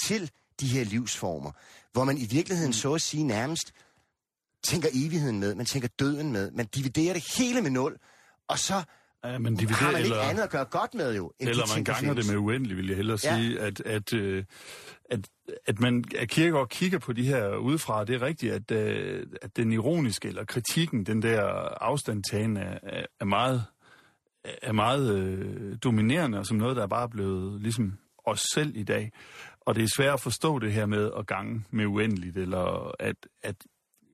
til 0.05 0.31
de 0.59 0.67
her 0.67 0.83
livsformer, 0.83 1.51
hvor 1.93 2.03
man 2.03 2.17
i 2.17 2.25
virkeligheden 2.31 2.73
så 2.73 2.93
at 2.93 3.01
sige 3.01 3.23
nærmest 3.23 3.71
tænker 4.63 4.89
evigheden 4.93 5.39
med, 5.39 5.55
man 5.55 5.65
tænker 5.65 5.87
døden 5.99 6.31
med, 6.31 6.51
man 6.51 6.65
dividerer 6.65 7.13
det 7.13 7.23
hele 7.37 7.61
med 7.61 7.69
nul, 7.71 7.97
og 8.47 8.59
så 8.59 8.83
Ja, 9.23 9.37
men 9.37 9.53
har 9.53 9.59
dividerer, 9.59 9.91
man 9.91 9.95
ikke 10.01 10.05
eller, 10.05 10.21
andet 10.23 10.43
at 10.43 10.49
gøre 10.49 10.65
godt 10.65 10.93
med 10.93 11.15
jo, 11.15 11.31
end 11.39 11.49
eller 11.49 11.65
de 11.65 11.71
man 11.75 11.83
ganger 11.83 12.13
det 12.13 12.27
med 12.27 12.35
uendelig, 12.37 12.77
vil 12.77 12.87
jeg 12.87 12.95
hellere 12.95 13.17
Ja. 13.23 13.35
sige, 13.35 13.59
at, 13.59 13.81
at, 13.81 14.13
øh, 14.13 14.43
at, 15.09 15.19
at 15.65 15.79
man 15.79 16.03
at 16.17 16.29
Kierkegaard 16.29 16.69
kigger 16.69 16.99
på 16.99 17.13
de 17.13 17.23
her 17.23 17.55
udefra, 17.55 18.05
det 18.05 18.15
er 18.15 18.21
rigtigt, 18.21 18.53
at, 18.53 18.71
øh, 18.71 19.27
at 19.41 19.57
den 19.57 19.71
ironiske 19.71 20.27
eller 20.27 20.45
kritikken, 20.45 21.05
den 21.05 21.21
der 21.21 21.41
afstandtagen 21.83 22.57
er, 22.57 22.77
er, 22.83 23.05
er 23.19 23.25
meget, 23.25 23.65
er 24.61 24.71
meget 24.71 25.19
øh, 25.19 25.77
dominerende, 25.83 26.39
og 26.39 26.45
som 26.45 26.57
noget, 26.57 26.75
der 26.75 26.83
er 26.83 26.87
bare 26.87 27.09
blevet 27.09 27.61
ligesom 27.61 27.97
os 28.25 28.45
selv 28.53 28.75
i 28.75 28.83
dag. 28.83 29.11
Og 29.69 29.75
det 29.75 29.83
er 29.83 29.87
svært 29.95 30.13
at 30.13 30.21
forstå 30.21 30.59
det 30.59 30.73
her 30.73 30.85
med 30.85 31.11
at 31.17 31.27
gange 31.27 31.63
med 31.71 31.85
uendeligt, 31.85 32.37
eller 32.37 32.91
at, 32.99 33.15
at 33.43 33.55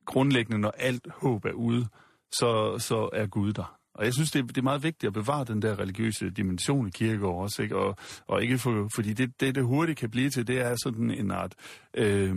grundlæggende, 0.05 0.59
når 0.59 0.73
alt 0.77 1.07
håb 1.11 1.45
er 1.45 1.51
ude, 1.51 1.87
så, 2.31 2.75
så 2.79 3.09
er 3.13 3.25
Gud 3.25 3.53
der. 3.53 3.77
Og 3.93 4.05
jeg 4.05 4.13
synes, 4.13 4.31
det 4.31 4.39
er, 4.39 4.43
det 4.47 4.57
er 4.57 4.61
meget 4.61 4.83
vigtigt 4.83 5.07
at 5.07 5.13
bevare 5.13 5.45
den 5.45 5.61
der 5.61 5.79
religiøse 5.79 6.29
dimension 6.29 6.87
i 6.87 6.89
Kierkegaard 6.89 7.35
også, 7.35 7.61
ikke? 7.61 7.75
Og, 7.75 7.97
og 8.27 8.43
ikke 8.43 8.57
for, 8.57 8.89
fordi 8.95 9.13
det, 9.13 9.39
det, 9.39 9.55
det 9.55 9.63
hurtigt 9.63 9.99
kan 9.99 10.09
blive 10.09 10.29
til, 10.29 10.47
det 10.47 10.59
er 10.59 10.75
sådan 10.83 11.11
en 11.11 11.31
art 11.31 11.55
øh, 11.93 12.35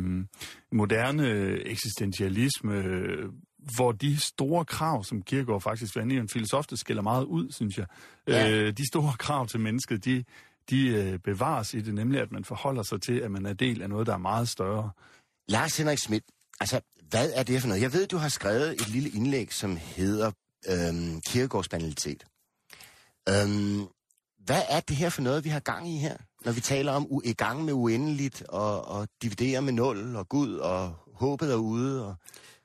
moderne 0.73 1.29
eksistentialisme, 1.67 2.75
øh, 2.75 3.29
hvor 3.77 3.93
de 3.93 4.21
store 4.21 4.65
krav, 4.65 5.05
som 5.05 5.23
Kierkegaard 5.23 5.61
faktisk 5.61 5.97
var 5.97 6.03
inde 6.03 6.15
i, 6.15 6.19
en 6.19 6.29
filosof, 6.29 6.67
der 6.67 6.77
skiller 6.77 7.03
meget 7.03 7.25
ud, 7.25 7.53
synes 7.53 7.79
jeg. 7.79 7.87
Ja. 8.29 8.51
Øh, 8.51 8.73
de 8.73 8.87
store 8.87 9.13
krav 9.19 9.47
til 9.47 9.61
mennesket, 9.61 10.05
de, 10.05 10.25
de 10.71 10.87
øh, 10.89 11.19
bevares 11.19 11.75
i 11.75 11.81
det, 11.81 11.95
nemlig 11.95 12.21
at 12.21 12.33
man 12.33 12.45
forholder 12.45 12.83
sig 12.83 13.03
til, 13.03 13.19
at 13.21 13.31
man 13.31 13.47
er 13.47 13.53
del 13.53 13.83
af 13.83 13.89
noget, 13.89 14.07
der 14.07 14.13
er 14.15 14.19
meget 14.19 14.49
større. 14.49 14.91
Lars 15.49 15.77
Henrik 15.77 15.99
Schmidt, 15.99 16.25
altså, 16.61 16.81
hvad 17.09 17.31
er 17.35 17.43
det 17.43 17.61
for 17.61 17.69
noget? 17.69 17.83
Jeg 17.83 17.93
ved, 17.93 18.07
du 18.07 18.17
har 18.17 18.29
skrevet 18.29 18.71
et 18.73 18.89
lille 18.89 19.11
indlæg, 19.11 19.53
som 19.53 19.77
hedder 19.77 20.31
øhm, 20.69 21.21
Kierkegaards 21.21 21.69
banalitet. 21.69 22.25
Øhm, 23.29 23.87
hvad 24.45 24.63
er 24.69 24.81
det 24.81 24.97
her 24.97 25.11
for 25.11 25.23
noget, 25.23 25.45
vi 25.45 25.49
har 25.49 25.61
gang 25.61 25.89
i 25.89 25.97
her? 25.97 26.17
Når 26.45 26.53
vi 26.53 26.61
taler 26.61 26.93
om 26.93 27.07
u- 27.11 27.21
i 27.25 27.33
gang 27.33 27.65
med 27.65 27.73
uendeligt, 27.73 28.43
og, 28.49 28.89
og 28.89 29.09
dividere 29.23 29.63
med 29.63 29.73
nul, 29.73 30.17
og 30.17 30.29
Gud, 30.29 30.55
og 30.55 30.95
håbet 31.15 31.53
er 31.53 31.57
ude, 31.57 32.07
og... 32.07 32.15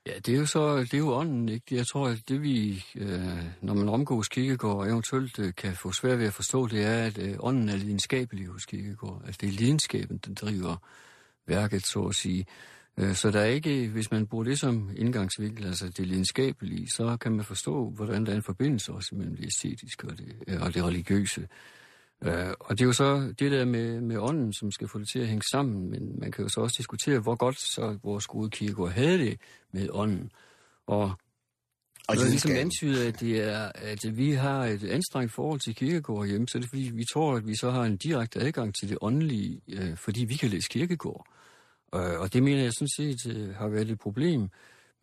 Ja, 0.07 0.19
det 0.25 0.33
er 0.33 0.39
jo 0.39 0.45
så, 0.45 0.77
det 0.77 0.93
er 0.93 0.97
jo 0.97 1.13
ånden, 1.13 1.49
ikke? 1.49 1.75
Jeg 1.75 1.87
tror, 1.87 2.07
at 2.07 2.29
det 2.29 2.41
vi, 2.41 2.85
øh, 2.95 3.43
når 3.61 3.73
man 3.73 3.89
omgås 3.89 4.27
Kierkegaard, 4.27 4.77
og 4.77 4.87
eventuelt 4.87 5.39
øh, 5.39 5.55
kan 5.55 5.75
få 5.75 5.91
svært 5.91 6.19
ved 6.19 6.25
at 6.27 6.33
forstå, 6.33 6.67
det 6.67 6.83
er, 6.85 7.05
at 7.05 7.17
øh, 7.17 7.35
ånden 7.39 7.69
er 7.69 7.75
lidenskabelig 7.75 8.47
hos 8.47 8.65
Kierkegaard. 8.65 9.21
Altså 9.25 9.37
det 9.41 9.49
er 9.49 9.53
lidenskaben, 9.53 10.17
den 10.17 10.33
driver 10.33 10.75
værket, 11.47 11.85
så 11.85 12.03
at 12.03 12.15
sige. 12.15 12.45
Øh, 12.97 13.15
så 13.15 13.31
der 13.31 13.39
er 13.39 13.45
ikke, 13.45 13.87
hvis 13.87 14.11
man 14.11 14.27
bruger 14.27 14.43
det 14.43 14.59
som 14.59 14.89
indgangsvinkel, 14.95 15.65
altså 15.65 15.89
det 15.89 16.07
lidenskabelige, 16.07 16.89
så 16.89 17.17
kan 17.17 17.31
man 17.31 17.45
forstå, 17.45 17.89
hvordan 17.89 18.25
der 18.25 18.31
er 18.31 18.35
en 18.35 18.43
forbindelse 18.43 18.91
også 18.91 19.15
mellem 19.15 19.35
det 19.35 19.45
æstetiske 19.45 20.07
og 20.07 20.17
det, 20.17 20.35
øh, 20.47 20.61
og 20.61 20.73
det 20.73 20.83
religiøse. 20.83 21.47
Øh, 22.25 22.53
og 22.59 22.77
det 22.77 22.81
er 22.81 22.85
jo 22.85 22.93
så 22.93 23.33
det 23.39 23.51
der 23.51 23.65
med, 23.65 24.01
med 24.01 24.17
ånden, 24.17 24.53
som 24.53 24.71
skal 24.71 24.87
få 24.87 24.99
det 24.99 25.07
til 25.07 25.19
at 25.19 25.27
hænge 25.27 25.43
sammen, 25.51 25.89
men 25.89 26.19
man 26.19 26.31
kan 26.31 26.43
jo 26.43 26.49
så 26.49 26.61
også 26.61 26.75
diskutere, 26.77 27.19
hvor 27.19 27.35
godt 27.35 27.59
så 27.59 27.97
vores 28.03 28.27
gode 28.27 28.49
Kierkegaard 28.49 28.91
havde 28.91 29.17
det 29.17 29.39
med 29.71 29.89
ånden. 29.91 30.31
Og, 30.87 31.11
Og 32.07 32.15
det 32.15 32.23
er 32.23 32.29
ligesom 32.29 32.51
antydet, 32.51 33.05
at, 33.07 33.19
det 33.19 33.43
er, 33.43 33.71
at 33.75 34.17
vi 34.17 34.31
har 34.31 34.65
et 34.65 34.83
anstrengt 34.83 35.33
forhold 35.33 35.59
til 35.59 35.75
Kierkegaard 35.75 36.27
hjemme, 36.27 36.47
så 36.47 36.57
det 36.57 36.65
er 36.65 36.69
fordi, 36.69 36.91
vi 36.93 37.05
tror, 37.13 37.35
at 37.35 37.47
vi 37.47 37.55
så 37.55 37.71
har 37.71 37.83
en 37.83 37.97
direkte 37.97 38.39
adgang 38.39 38.75
til 38.75 38.89
det 38.89 38.97
åndelige, 39.01 39.61
øh, 39.67 39.97
fordi 39.97 40.25
vi 40.25 40.33
kan 40.35 40.49
læse 40.49 40.69
Kierkegaard. 40.69 41.25
Øh, 41.95 42.19
og 42.19 42.33
det 42.33 42.43
mener 42.43 42.61
jeg 42.61 42.73
sådan 42.73 42.95
set 42.97 43.35
øh, 43.35 43.55
har 43.55 43.67
været 43.67 43.89
et 43.89 43.99
problem. 43.99 44.49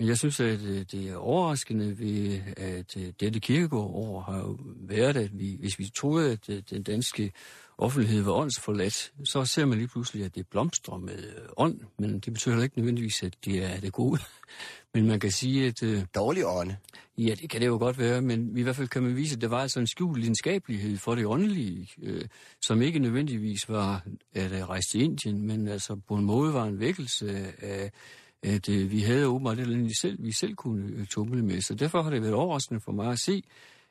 Jeg 0.01 0.19
synes, 0.19 0.41
at 0.41 0.61
øh, 0.61 0.85
det 0.93 1.09
er 1.09 1.17
overraskende 1.17 1.99
ved, 1.99 2.41
at 2.57 2.97
øh, 2.97 3.13
dette 3.21 3.41
kirkegård 3.41 4.25
har 4.25 4.57
været, 4.89 5.17
at 5.17 5.39
vi, 5.39 5.57
hvis 5.61 5.79
vi 5.79 5.91
troede, 5.97 6.33
at 6.33 6.49
øh, 6.49 6.63
den 6.71 6.83
danske 6.83 7.33
offentlighed 7.79 8.23
var 8.23 8.33
åndsforladt, 8.33 9.13
så 9.25 9.45
ser 9.45 9.65
man 9.65 9.79
lige 9.79 9.89
pludselig, 9.89 10.25
at 10.25 10.35
det 10.35 10.47
blomstrer 10.47 10.99
med 10.99 11.25
ånd, 11.57 11.81
men 11.99 12.19
det 12.19 12.33
betyder 12.33 12.63
ikke 12.63 12.79
nødvendigvis, 12.79 13.23
at 13.23 13.35
det 13.45 13.65
er 13.65 13.81
det 13.81 13.93
gode. 13.93 14.21
Men 14.95 15.07
man 15.07 15.21
kan 15.21 15.31
sige, 15.31 15.67
at... 15.67 16.07
Dårlig 16.15 16.47
ånde. 16.47 16.77
Ja, 17.19 17.35
det 17.35 17.51
kan 17.51 17.61
det 17.61 17.67
jo 17.67 17.79
godt 17.79 17.99
være, 17.99 18.23
men 18.23 18.59
i 18.59 18.63
hvert 18.63 18.77
fald 18.77 18.89
kan 18.89 19.03
man 19.03 19.17
vise, 19.17 19.35
at 19.35 19.41
der 19.41 19.49
var 19.49 19.59
altså 19.61 19.81
en 19.81 19.87
skjult 19.87 20.21
lidenskabelighed 20.21 20.99
for 20.99 21.15
det 21.15 21.27
åndelige, 21.27 21.89
øh, 22.03 22.25
som 22.63 22.83
ikke 22.83 22.99
nødvendigvis 22.99 23.69
var 23.69 24.03
at 24.35 24.69
rejse 24.69 24.89
til 24.91 25.03
Indien, 25.03 25.47
men 25.47 25.69
altså 25.69 25.97
på 26.09 26.15
en 26.15 26.25
måde 26.25 26.55
var 26.55 26.65
en 26.65 26.81
vækkelse 26.81 27.55
af, 27.59 27.91
at 28.43 28.69
øh, 28.69 28.91
vi 28.91 29.01
havde 29.01 29.27
åbenbart 29.27 29.57
det 29.57 29.63
eller 29.63 29.79
andet, 29.79 30.01
selv, 30.01 30.23
vi 30.23 30.33
selv 30.33 30.55
kunne 30.55 30.93
øh, 30.97 31.07
tumle 31.07 31.43
med. 31.43 31.61
Så 31.61 31.75
derfor 31.75 32.03
har 32.03 32.11
det 32.11 32.23
været 32.23 32.35
overraskende 32.35 32.81
for 32.85 32.93
mig 32.93 33.13
at 33.13 33.19
se, 33.19 33.43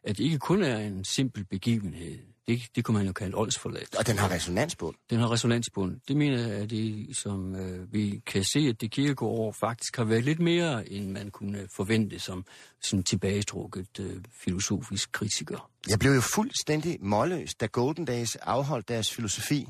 at 0.03 0.17
det 0.17 0.23
ikke 0.23 0.39
kun 0.39 0.63
er 0.63 0.77
en 0.77 1.05
simpel 1.05 1.45
begivenhed. 1.45 2.17
Det, 2.47 2.61
det 2.75 2.83
kunne 2.83 2.97
man 2.97 3.07
jo 3.07 3.13
kalde 3.13 3.37
åndsforladt. 3.37 3.95
Og 3.95 4.07
den 4.07 4.17
har 4.17 4.31
resonansbund. 4.31 4.95
Den 5.09 5.19
har 5.19 5.31
resonansbund. 5.31 5.99
Det 6.07 6.17
mener 6.17 6.47
jeg 6.47 6.61
er 6.61 6.65
det, 6.65 7.17
som 7.17 7.55
øh, 7.55 7.93
vi 7.93 8.21
kan 8.25 8.43
se, 8.43 8.59
at 8.59 8.81
det 8.81 8.91
kirkegård 8.91 9.55
faktisk 9.59 9.97
har 9.97 10.03
været 10.03 10.23
lidt 10.23 10.39
mere, 10.39 10.91
end 10.91 11.11
man 11.11 11.31
kunne 11.31 11.67
forvente 11.75 12.19
som 12.19 12.45
sådan 12.81 13.03
tilbagetrukket 13.03 13.99
øh, 13.99 14.21
filosofisk 14.43 15.11
kritiker. 15.11 15.69
Jeg 15.89 15.99
blev 15.99 16.11
jo 16.11 16.21
fuldstændig 16.21 16.97
målløs, 17.01 17.55
da 17.55 17.65
Golden 17.65 18.05
Days 18.05 18.35
afholdt 18.35 18.87
deres 18.87 19.11
filosofi 19.11 19.67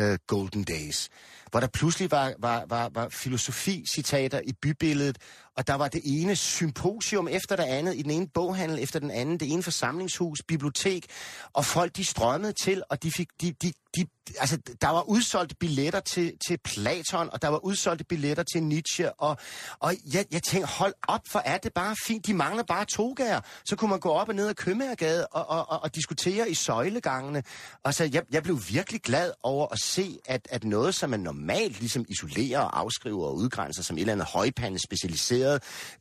uh, 0.00 0.18
Golden 0.26 0.64
Days, 0.64 1.08
hvor 1.50 1.60
der 1.60 1.66
pludselig 1.66 2.10
var, 2.10 2.34
var, 2.38 2.64
var, 2.68 2.90
var 2.94 3.08
filosofi-citater 3.08 4.40
i 4.40 4.52
bybilledet, 4.62 5.18
og 5.56 5.66
der 5.66 5.74
var 5.74 5.88
det 5.88 6.00
ene 6.04 6.36
symposium 6.36 7.28
efter 7.28 7.56
det 7.56 7.62
andet, 7.62 7.96
i 7.96 8.02
den 8.02 8.10
ene 8.10 8.28
boghandel 8.34 8.82
efter 8.82 8.98
den 8.98 9.10
anden, 9.10 9.40
det 9.40 9.52
ene 9.52 9.62
forsamlingshus, 9.62 10.42
bibliotek, 10.48 11.06
og 11.52 11.64
folk 11.64 11.96
de 11.96 12.04
strømmede 12.04 12.52
til, 12.52 12.82
og 12.90 13.02
de 13.02 13.12
fik, 13.12 13.28
de, 13.40 13.52
de, 13.62 13.72
de, 13.96 14.06
altså, 14.38 14.58
der 14.80 14.88
var 14.88 15.02
udsolgte 15.02 15.54
billetter 15.54 16.00
til, 16.00 16.32
til 16.48 16.58
Platon, 16.64 17.28
og 17.32 17.42
der 17.42 17.48
var 17.48 17.64
udsolgte 17.64 18.04
billetter 18.04 18.44
til 18.52 18.62
Nietzsche, 18.62 19.12
og, 19.12 19.36
og 19.78 19.94
jeg, 20.14 20.26
jeg 20.30 20.42
tænkte, 20.42 20.68
hold 20.72 20.94
op, 21.08 21.20
for 21.28 21.38
er 21.38 21.58
det 21.58 21.72
bare 21.72 21.96
fint, 22.06 22.26
de 22.26 22.34
mangler 22.34 22.62
bare 22.62 22.84
togager. 22.84 23.40
Så 23.64 23.76
kunne 23.76 23.90
man 23.90 24.00
gå 24.00 24.08
op 24.08 24.28
og 24.28 24.34
ned 24.34 24.48
ad 24.48 24.54
Købmagergade 24.54 25.26
og, 25.26 25.48
og, 25.48 25.70
og, 25.70 25.82
og 25.82 25.94
diskutere 25.94 26.50
i 26.50 26.54
søjlegangene. 26.54 27.42
Og 27.82 27.94
så 27.94 28.10
jeg, 28.12 28.22
jeg 28.32 28.42
blev 28.42 28.60
virkelig 28.68 29.00
glad 29.00 29.32
over 29.42 29.66
at 29.72 29.78
se, 29.80 30.18
at, 30.24 30.48
at 30.50 30.64
noget, 30.64 30.94
som 30.94 31.10
man 31.10 31.20
normalt 31.20 31.80
ligesom 31.80 32.04
isolerer 32.08 32.60
og 32.60 32.80
afskriver 32.80 33.26
og 33.26 33.36
udgrænser 33.36 33.82
som 33.82 33.96
et 33.96 34.00
eller 34.00 34.12
andet 34.12 34.26
højpande 34.26 34.78
specialiseret, 34.78 35.49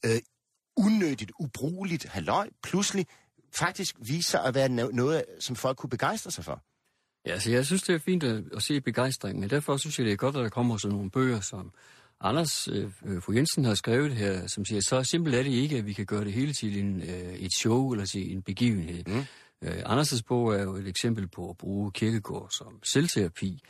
øh, 0.06 0.20
unødigt, 0.78 1.32
ubrugeligt 1.40 2.06
halløj, 2.06 2.50
pludselig 2.64 3.06
faktisk 3.60 3.96
viser 4.00 4.40
at 4.40 4.56
være 4.56 4.70
noget, 4.70 5.24
som 5.40 5.56
folk 5.56 5.78
kunne 5.78 5.90
begejstre 5.90 6.32
sig 6.32 6.46
for. 6.46 6.64
Ja, 7.26 7.30
så 7.30 7.34
altså, 7.34 7.52
jeg 7.52 7.66
synes, 7.66 7.84
det 7.84 7.96
er 7.96 8.00
fint 8.00 8.24
at, 8.24 8.44
at 8.56 8.64
se 8.64 8.82
begejstring, 8.82 9.40
men 9.40 9.50
derfor 9.50 9.78
synes 9.78 10.00
jeg, 10.00 10.06
det 10.06 10.14
er 10.14 10.18
godt, 10.18 10.36
at 10.36 10.44
der 10.44 10.50
kommer 10.50 10.78
sådan 10.78 10.96
nogle 10.96 11.12
bøger, 11.12 11.40
som 11.40 11.72
Anders 12.22 12.68
øh, 12.68 12.92
øh 13.06 13.22
fru 13.22 13.34
Jensen 13.34 13.66
har 13.66 13.76
skrevet 13.76 14.16
her, 14.16 14.48
som 14.48 14.66
siger, 14.66 14.82
så 14.82 15.04
simpelt 15.04 15.36
er 15.36 15.44
det 15.44 15.52
ikke, 15.52 15.78
at 15.78 15.86
vi 15.86 15.94
kan 15.94 16.06
gøre 16.06 16.24
det 16.24 16.34
hele 16.34 16.54
til 16.54 16.80
en, 16.80 17.02
øh, 17.02 17.34
et 17.34 17.54
show 17.60 17.92
eller 17.92 18.06
til 18.06 18.32
en 18.32 18.42
begivenhed. 18.42 19.04
Mm. 19.08 19.26
Øh, 19.62 19.82
Anders' 19.86 20.22
bog 20.28 20.56
er 20.56 20.64
jo 20.64 20.76
et 20.76 20.88
eksempel 20.88 21.28
på 21.28 21.50
at 21.50 21.58
bruge 21.58 21.92
kirkegård 21.92 22.50
som 22.58 22.80
selvterapi, 22.84 23.64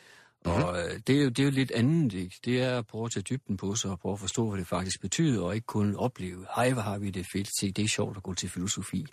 Mm. 0.46 0.51
Og 0.51 0.79
øh, 0.79 1.00
det, 1.08 1.17
er 1.17 1.24
jo, 1.24 1.29
det 1.29 1.39
er 1.39 1.43
jo 1.43 1.50
lidt 1.50 1.72
andet, 1.72 2.13
ikke? 2.13 2.36
Det 2.46 2.62
er 2.62 2.77
at 2.77 2.88
prøve 2.88 3.05
at 3.05 3.12
tage 3.12 3.24
dybden 3.24 3.58
på 3.58 3.75
sig 3.75 3.91
og 3.91 4.00
prøve 4.00 4.13
at 4.13 4.19
forstå, 4.19 4.50
hvad 4.50 4.60
det 4.60 4.67
faktisk 4.67 5.01
betyder, 5.01 5.43
og 5.43 5.55
ikke 5.55 5.67
kun 5.67 5.96
opleve, 5.96 6.46
hej, 6.55 6.72
hvor 6.72 6.81
har 6.81 6.98
vi 6.98 7.10
det 7.10 7.25
fedt, 7.34 7.50
se, 7.60 7.72
det 7.72 7.84
er 7.84 7.88
sjovt 7.88 8.17
at 8.17 8.24
gå 8.24 8.34
til 8.34 8.50
filosofi. 8.50 9.05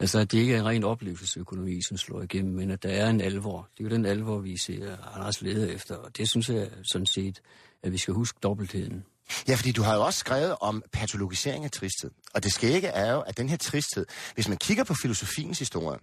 Altså, 0.00 0.18
at 0.18 0.32
det 0.32 0.38
ikke 0.38 0.54
er 0.54 0.58
en 0.58 0.66
ren 0.66 0.84
oplevelsesøkonomi, 0.84 1.82
som 1.82 1.96
slår 1.96 2.22
igennem, 2.22 2.54
men 2.54 2.70
at 2.70 2.82
der 2.82 2.88
er 2.88 3.10
en 3.10 3.20
alvor. 3.20 3.68
Det 3.78 3.84
er 3.84 3.88
jo 3.88 3.96
den 3.96 4.06
alvor, 4.06 4.38
vi 4.38 4.56
ser 4.58 4.96
Anders 5.14 5.42
leder 5.42 5.74
efter, 5.74 5.96
og 5.96 6.16
det 6.16 6.30
synes 6.30 6.48
jeg 6.48 6.70
sådan 6.92 7.06
set, 7.06 7.40
at 7.82 7.92
vi 7.92 7.98
skal 7.98 8.14
huske 8.14 8.38
dobbeltheden. 8.42 9.04
Ja, 9.48 9.54
fordi 9.54 9.72
du 9.72 9.82
har 9.82 9.94
jo 9.94 10.04
også 10.04 10.18
skrevet 10.18 10.56
om 10.60 10.82
patologisering 10.92 11.64
af 11.64 11.70
tristhed. 11.70 12.10
Og 12.34 12.44
det 12.44 12.52
skægge 12.52 12.88
er 12.88 13.12
jo, 13.12 13.20
at 13.20 13.36
den 13.36 13.48
her 13.48 13.56
tristhed, 13.56 14.06
hvis 14.34 14.48
man 14.48 14.58
kigger 14.58 14.84
på 14.84 14.94
filosofiens 14.94 15.58
historie, 15.58 15.98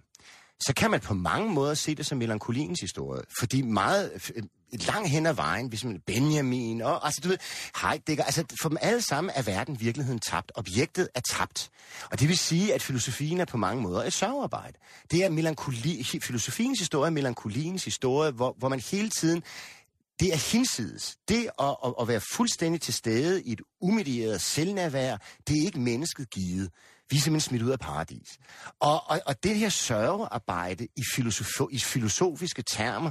så 0.60 0.72
kan 0.76 0.90
man 0.90 1.00
på 1.00 1.14
mange 1.14 1.52
måder 1.52 1.74
se 1.74 1.94
det 1.94 2.06
som 2.06 2.18
melankoliens 2.18 2.80
historie. 2.80 3.22
Fordi 3.38 3.62
meget 3.62 4.32
øh, 4.34 4.42
langt 4.72 5.08
hen 5.08 5.26
ad 5.26 5.34
vejen, 5.34 5.68
hvis 5.68 5.84
man 5.84 6.00
Benjamin 6.06 6.82
og 6.82 7.06
altså 7.06 7.20
du 7.24 7.28
ved, 7.28 7.38
Heidegger, 7.82 8.24
altså 8.24 8.44
for 8.62 8.68
dem 8.68 8.78
alle 8.80 9.02
sammen 9.02 9.32
er 9.34 9.42
verden 9.42 9.80
virkeligheden 9.80 10.20
tabt. 10.20 10.52
Objektet 10.54 11.08
er 11.14 11.20
tabt. 11.20 11.70
Og 12.10 12.20
det 12.20 12.28
vil 12.28 12.38
sige, 12.38 12.74
at 12.74 12.82
filosofien 12.82 13.40
er 13.40 13.44
på 13.44 13.56
mange 13.56 13.82
måder 13.82 14.04
et 14.04 14.12
sørgearbejde. 14.12 14.78
Det 15.10 15.24
er 15.24 15.28
melankoli, 15.28 16.04
filosofiens 16.04 16.78
historie, 16.78 17.10
melankoliens 17.10 17.84
historie, 17.84 18.30
hvor, 18.30 18.54
hvor 18.58 18.68
man 18.68 18.80
hele 18.80 19.10
tiden 19.10 19.42
det 20.20 20.32
er 20.32 20.52
hinsides. 20.52 21.16
Det 21.28 21.48
at, 21.60 21.76
at, 21.84 21.94
at 22.00 22.08
være 22.08 22.20
fuldstændig 22.20 22.80
til 22.80 22.94
stede 22.94 23.42
i 23.42 23.52
et 23.52 23.60
umedieret 23.80 24.40
selvnærvær, 24.40 25.16
det 25.48 25.58
er 25.60 25.64
ikke 25.64 25.80
mennesket 25.80 26.30
givet. 26.30 26.70
Vi 27.10 27.16
er 27.16 27.20
simpelthen 27.20 27.40
smidt 27.40 27.62
ud 27.62 27.70
af 27.70 27.78
paradis. 27.78 28.38
Og, 28.80 29.10
og, 29.10 29.20
og 29.26 29.42
det 29.42 29.56
her 29.56 29.68
sørgearbejde 29.68 30.84
i, 30.96 31.02
filosof, 31.14 31.68
i 31.70 31.78
filosofiske 31.78 32.62
termer 32.62 33.10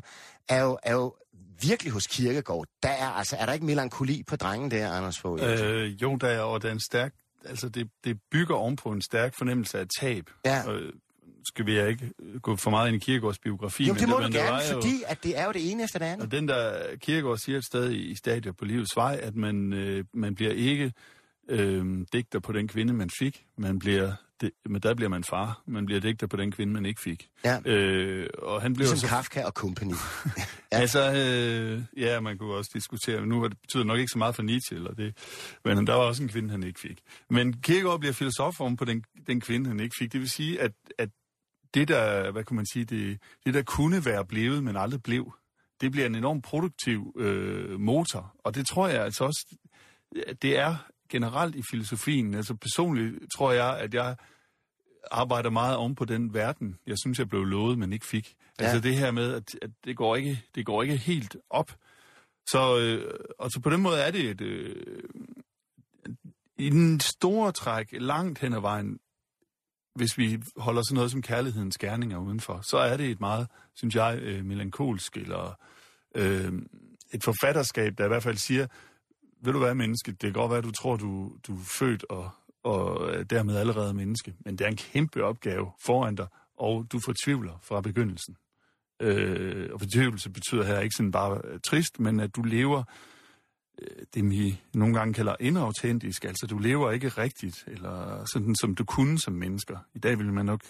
er 0.50 0.63
jo, 0.63 0.77
er 0.83 0.93
jo 0.93 1.15
virkelig 1.62 1.93
hos 1.93 2.07
Kirkegård. 2.07 2.67
Der 2.83 2.89
er, 2.89 3.07
altså, 3.07 3.35
er 3.35 3.45
der 3.45 3.53
ikke 3.53 3.65
melankoli 3.65 4.23
på 4.27 4.35
drengen 4.35 4.71
der, 4.71 4.91
Anders 4.91 5.19
Fogh? 5.19 5.41
Øh, 5.43 6.01
jo, 6.01 6.15
der 6.15 6.27
er, 6.27 6.41
og 6.41 6.62
der 6.62 6.67
er 6.67 6.71
en 6.71 6.79
stærk, 6.79 7.13
altså 7.45 7.69
det, 7.69 7.89
det 8.03 8.17
bygger 8.31 8.55
ovenpå 8.55 8.91
en 8.91 9.01
stærk 9.01 9.33
fornemmelse 9.38 9.79
af 9.79 9.85
tab. 10.00 10.29
Ja. 10.45 10.71
Øh, 10.71 10.93
skal 11.47 11.65
vi 11.65 11.88
ikke 11.88 12.12
gå 12.41 12.55
for 12.55 12.69
meget 12.69 12.88
ind 12.88 12.95
i 12.95 13.00
Kirkegaards 13.00 13.39
biografi. 13.39 13.83
Jo, 13.88 13.93
det 13.93 14.09
må 14.09 14.19
men 14.19 14.31
du 14.31 14.38
gerne, 14.38 14.55
jo, 14.55 14.73
fordi 14.73 15.03
at 15.07 15.23
det 15.23 15.38
er 15.38 15.45
jo 15.45 15.51
det 15.51 15.71
ene 15.71 15.83
efter 15.83 16.00
det 16.00 16.05
andet. 16.05 16.25
Og 16.25 16.31
den 16.31 16.47
der 16.47 16.95
Kirkegaard 16.95 17.38
siger 17.38 17.57
et 17.57 17.65
sted 17.65 17.91
i, 17.91 17.97
i 17.97 18.15
Stadier 18.15 18.51
på 18.51 18.65
livets 18.65 18.95
vej, 18.95 19.19
at 19.21 19.35
man, 19.35 19.73
øh, 19.73 20.05
man 20.13 20.35
bliver 20.35 20.51
ikke 20.51 20.93
øh, 21.50 22.05
digter 22.13 22.39
på 22.39 22.51
den 22.51 22.67
kvinde, 22.67 22.93
man 22.93 23.09
fik. 23.19 23.45
Man 23.57 23.79
bliver, 23.79 24.12
det, 24.41 24.51
men 24.65 24.81
der 24.81 24.93
bliver 24.93 25.09
man 25.09 25.23
far. 25.23 25.62
Man 25.65 25.85
bliver 25.85 26.01
digter 26.01 26.27
på 26.27 26.38
den 26.38 26.51
kvinde, 26.51 26.73
man 26.73 26.85
ikke 26.85 27.01
fik. 27.01 27.29
Ja. 27.45 27.59
Øh, 27.65 28.29
og 28.38 28.62
han 28.62 28.73
blev 28.73 28.83
ligesom 28.83 28.97
så... 28.97 29.07
Kafka 29.07 29.43
og 29.43 29.51
company. 29.51 29.93
ja. 30.71 30.77
Altså, 30.77 31.13
øh, 31.13 32.01
ja, 32.03 32.19
man 32.19 32.38
kunne 32.38 32.53
også 32.53 32.71
diskutere. 32.73 33.25
Nu 33.25 33.43
det 33.43 33.57
betyder 33.62 33.83
nok 33.83 34.00
ikke 34.00 34.12
så 34.12 34.17
meget 34.17 34.35
for 34.35 34.43
Nietzsche, 34.43 34.75
eller 34.75 34.93
det, 34.93 35.17
men 35.65 35.88
der 35.88 35.93
var 35.93 36.03
også 36.03 36.23
en 36.23 36.29
kvinde, 36.29 36.50
han 36.50 36.63
ikke 36.63 36.79
fik. 36.79 37.00
Men 37.29 37.53
Kierkegaard 37.53 38.00
bliver 38.00 38.13
filosoform 38.13 38.75
på 38.75 38.85
den, 38.85 39.03
den 39.27 39.41
kvinde, 39.41 39.67
han 39.67 39.79
ikke 39.79 39.95
fik. 40.00 40.13
Det 40.13 40.19
vil 40.19 40.29
sige, 40.29 40.62
at, 40.62 40.71
at 40.97 41.09
det 41.73 41.88
der, 41.88 42.31
hvad 42.31 42.43
kan 42.43 42.55
man 42.55 42.65
sige, 42.73 42.85
det, 42.85 43.19
det 43.45 43.53
der 43.53 43.63
kunne 43.63 44.05
være 44.05 44.25
blevet, 44.25 44.63
men 44.63 44.77
aldrig 44.77 45.03
blev, 45.03 45.33
det 45.81 45.91
bliver 45.91 46.05
en 46.05 46.15
enorm 46.15 46.41
produktiv 46.41 47.13
øh, 47.17 47.79
motor. 47.79 48.35
Og 48.39 48.55
det 48.55 48.67
tror 48.67 48.88
jeg 48.88 49.03
altså 49.03 49.23
også, 49.23 49.55
det 50.41 50.59
er 50.59 50.75
generelt 51.10 51.55
i 51.55 51.62
filosofien. 51.72 52.33
Altså 52.33 52.55
personligt 52.55 53.15
tror 53.38 53.51
jeg, 53.51 53.79
at 53.79 53.93
jeg 53.93 54.15
arbejder 55.12 55.50
meget 55.50 55.77
om 55.77 55.95
på 55.95 56.05
den 56.05 56.33
verden, 56.33 56.77
jeg 56.88 56.98
synes, 56.98 57.19
jeg 57.19 57.29
blev 57.29 57.43
lovet, 57.43 57.77
men 57.79 57.93
ikke 57.93 58.05
fik. 58.05 58.36
Ja. 58.60 58.65
Altså 58.65 58.79
det 58.79 58.95
her 58.95 59.12
med, 59.12 59.33
at, 59.33 59.55
at 59.62 59.69
det, 59.86 59.98
går 59.98 60.15
ikke, 60.15 60.43
det 60.55 60.65
går 60.65 60.83
ikke 60.83 60.98
helt 60.98 61.38
op. 61.50 61.72
Så, 62.48 62.79
øh, 62.79 63.19
og 63.39 63.51
så 63.51 63.60
på 63.60 63.69
den 63.69 63.81
måde 63.81 64.00
er 64.00 64.12
det 64.12 64.29
et, 64.29 64.41
øh, 64.41 65.03
i 66.57 66.69
den 66.69 67.00
store 67.00 67.51
træk, 67.51 67.88
langt 67.91 68.39
hen 68.39 68.53
ad 68.53 68.62
vejen, 68.62 69.00
hvis 69.95 70.17
vi 70.17 70.41
holder 70.57 70.81
sådan 70.81 70.95
noget 70.95 71.12
som 71.12 71.22
kærlighedens 71.22 71.77
gerninger 71.77 72.17
udenfor, 72.17 72.62
så 72.62 72.77
er 72.77 72.98
det 72.98 73.10
et 73.10 73.19
meget, 73.19 73.48
synes 73.75 73.95
jeg, 73.95 74.19
øh, 74.22 74.45
melankolsk, 74.45 75.17
eller 75.17 75.60
øh, 76.15 76.53
et 77.13 77.24
forfatterskab, 77.24 77.98
der 77.98 78.05
i 78.05 78.07
hvert 78.07 78.24
fald 78.24 78.38
siger, 78.38 78.67
ved 79.43 79.53
du 79.53 79.59
hvad, 79.59 79.75
menneske, 79.75 80.12
det 80.12 80.19
kan 80.19 80.33
godt 80.33 80.50
være, 80.50 80.57
at 80.57 80.63
du 80.63 80.71
tror, 80.71 80.95
du, 80.95 81.31
du 81.47 81.55
er 81.55 81.63
født 81.79 82.05
og, 82.09 82.29
og 82.63 83.12
dermed 83.29 83.57
allerede 83.57 83.93
menneske, 83.93 84.33
men 84.39 84.57
det 84.57 84.65
er 84.65 84.69
en 84.69 84.75
kæmpe 84.75 85.23
opgave 85.23 85.71
foran 85.85 86.15
dig, 86.15 86.27
og 86.57 86.88
du 86.91 87.00
fortvivler 87.00 87.59
fra 87.62 87.81
begyndelsen. 87.81 88.35
Øh, 89.01 89.69
og 89.73 89.79
fortvivlelse 89.79 90.29
betyder 90.29 90.63
her 90.63 90.79
ikke 90.79 90.95
sådan 90.95 91.12
bare 91.12 91.41
øh, 91.43 91.59
trist, 91.59 92.00
men 92.00 92.19
at 92.19 92.35
du 92.35 92.41
lever 92.41 92.83
øh, 93.81 94.05
det, 94.13 94.29
vi 94.29 94.62
nogle 94.73 94.93
gange 94.93 95.13
kalder 95.13 95.35
inautentisk, 95.39 96.25
altså 96.25 96.47
du 96.47 96.57
lever 96.57 96.91
ikke 96.91 97.09
rigtigt, 97.09 97.63
eller 97.67 98.25
sådan 98.33 98.55
som 98.55 98.75
du 98.75 98.85
kunne 98.85 99.19
som 99.19 99.33
mennesker. 99.33 99.77
I 99.93 100.00
dag 100.00 100.19
vil 100.19 100.33
man 100.33 100.45
nok 100.45 100.62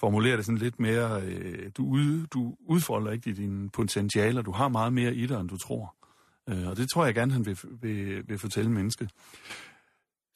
formulere 0.00 0.36
det 0.36 0.46
sådan 0.46 0.58
lidt 0.58 0.80
mere, 0.80 1.22
øh, 1.22 1.70
du, 1.76 1.86
ud, 1.86 2.26
du 2.26 2.56
udfolder 2.60 3.12
ikke 3.12 3.32
dine 3.32 3.70
potentialer, 3.70 4.42
du 4.42 4.52
har 4.52 4.68
meget 4.68 4.92
mere 4.92 5.14
i 5.14 5.26
dig, 5.26 5.40
end 5.40 5.48
du 5.48 5.56
tror. 5.56 5.94
Øh, 6.48 6.68
og 6.68 6.76
det 6.76 6.90
tror 6.90 7.04
jeg 7.04 7.14
gerne, 7.14 7.32
han 7.32 7.46
vil, 7.46 7.58
vil, 7.80 8.28
vil 8.28 8.38
fortælle 8.38 8.70
mennesket. 8.70 9.10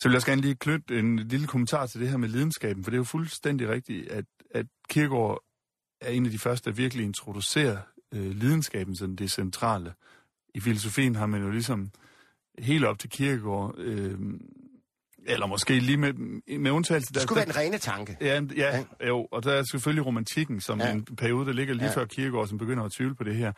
Så 0.00 0.08
vil 0.08 0.12
jeg 0.12 0.16
også 0.16 0.26
gerne 0.26 0.42
lige 0.42 0.54
knytte 0.54 0.98
en 0.98 1.18
lille 1.18 1.46
kommentar 1.46 1.86
til 1.86 2.00
det 2.00 2.08
her 2.08 2.16
med 2.16 2.28
lidenskaben, 2.28 2.84
for 2.84 2.90
det 2.90 2.96
er 2.96 3.00
jo 3.00 3.04
fuldstændig 3.04 3.68
rigtigt, 3.68 4.08
at, 4.08 4.24
at 4.50 4.66
Kierkegaard 4.88 5.42
er 6.00 6.10
en 6.10 6.24
af 6.26 6.30
de 6.32 6.38
første, 6.38 6.70
der 6.70 6.76
virkelig 6.76 7.04
introducerer 7.04 7.78
øh, 8.14 8.30
lidenskaben 8.30 8.96
som 8.96 9.16
det 9.16 9.30
centrale. 9.30 9.94
I 10.54 10.60
filosofien 10.60 11.14
har 11.14 11.26
man 11.26 11.42
jo 11.42 11.50
ligesom 11.50 11.90
helt 12.58 12.84
op 12.84 12.98
til 12.98 13.10
Kirkegaard, 13.10 13.74
øh, 13.78 14.18
eller 15.26 15.46
måske 15.46 15.78
lige 15.80 15.96
med, 15.96 16.12
med 16.58 16.70
undtagelse... 16.70 17.12
Det 17.14 17.22
skulle 17.22 17.36
være 17.36 17.46
den 17.46 17.56
rene 17.56 17.78
tanke. 17.78 18.16
Ja, 18.20 18.42
ja, 18.56 18.84
jo, 19.08 19.28
og 19.32 19.44
der 19.44 19.52
er 19.52 19.62
selvfølgelig 19.70 20.06
romantikken, 20.06 20.60
som 20.60 20.78
Ja. 20.80 20.92
en 20.92 21.04
periode, 21.04 21.46
der 21.46 21.52
ligger 21.52 21.74
lige 21.74 21.84
Ja. 21.86 21.94
før 21.94 22.04
Kirkegaard, 22.04 22.48
som 22.48 22.58
begynder 22.58 22.84
at 22.84 22.92
tvivle 22.92 23.14
på 23.14 23.24
det 23.24 23.36
her. 23.36 23.52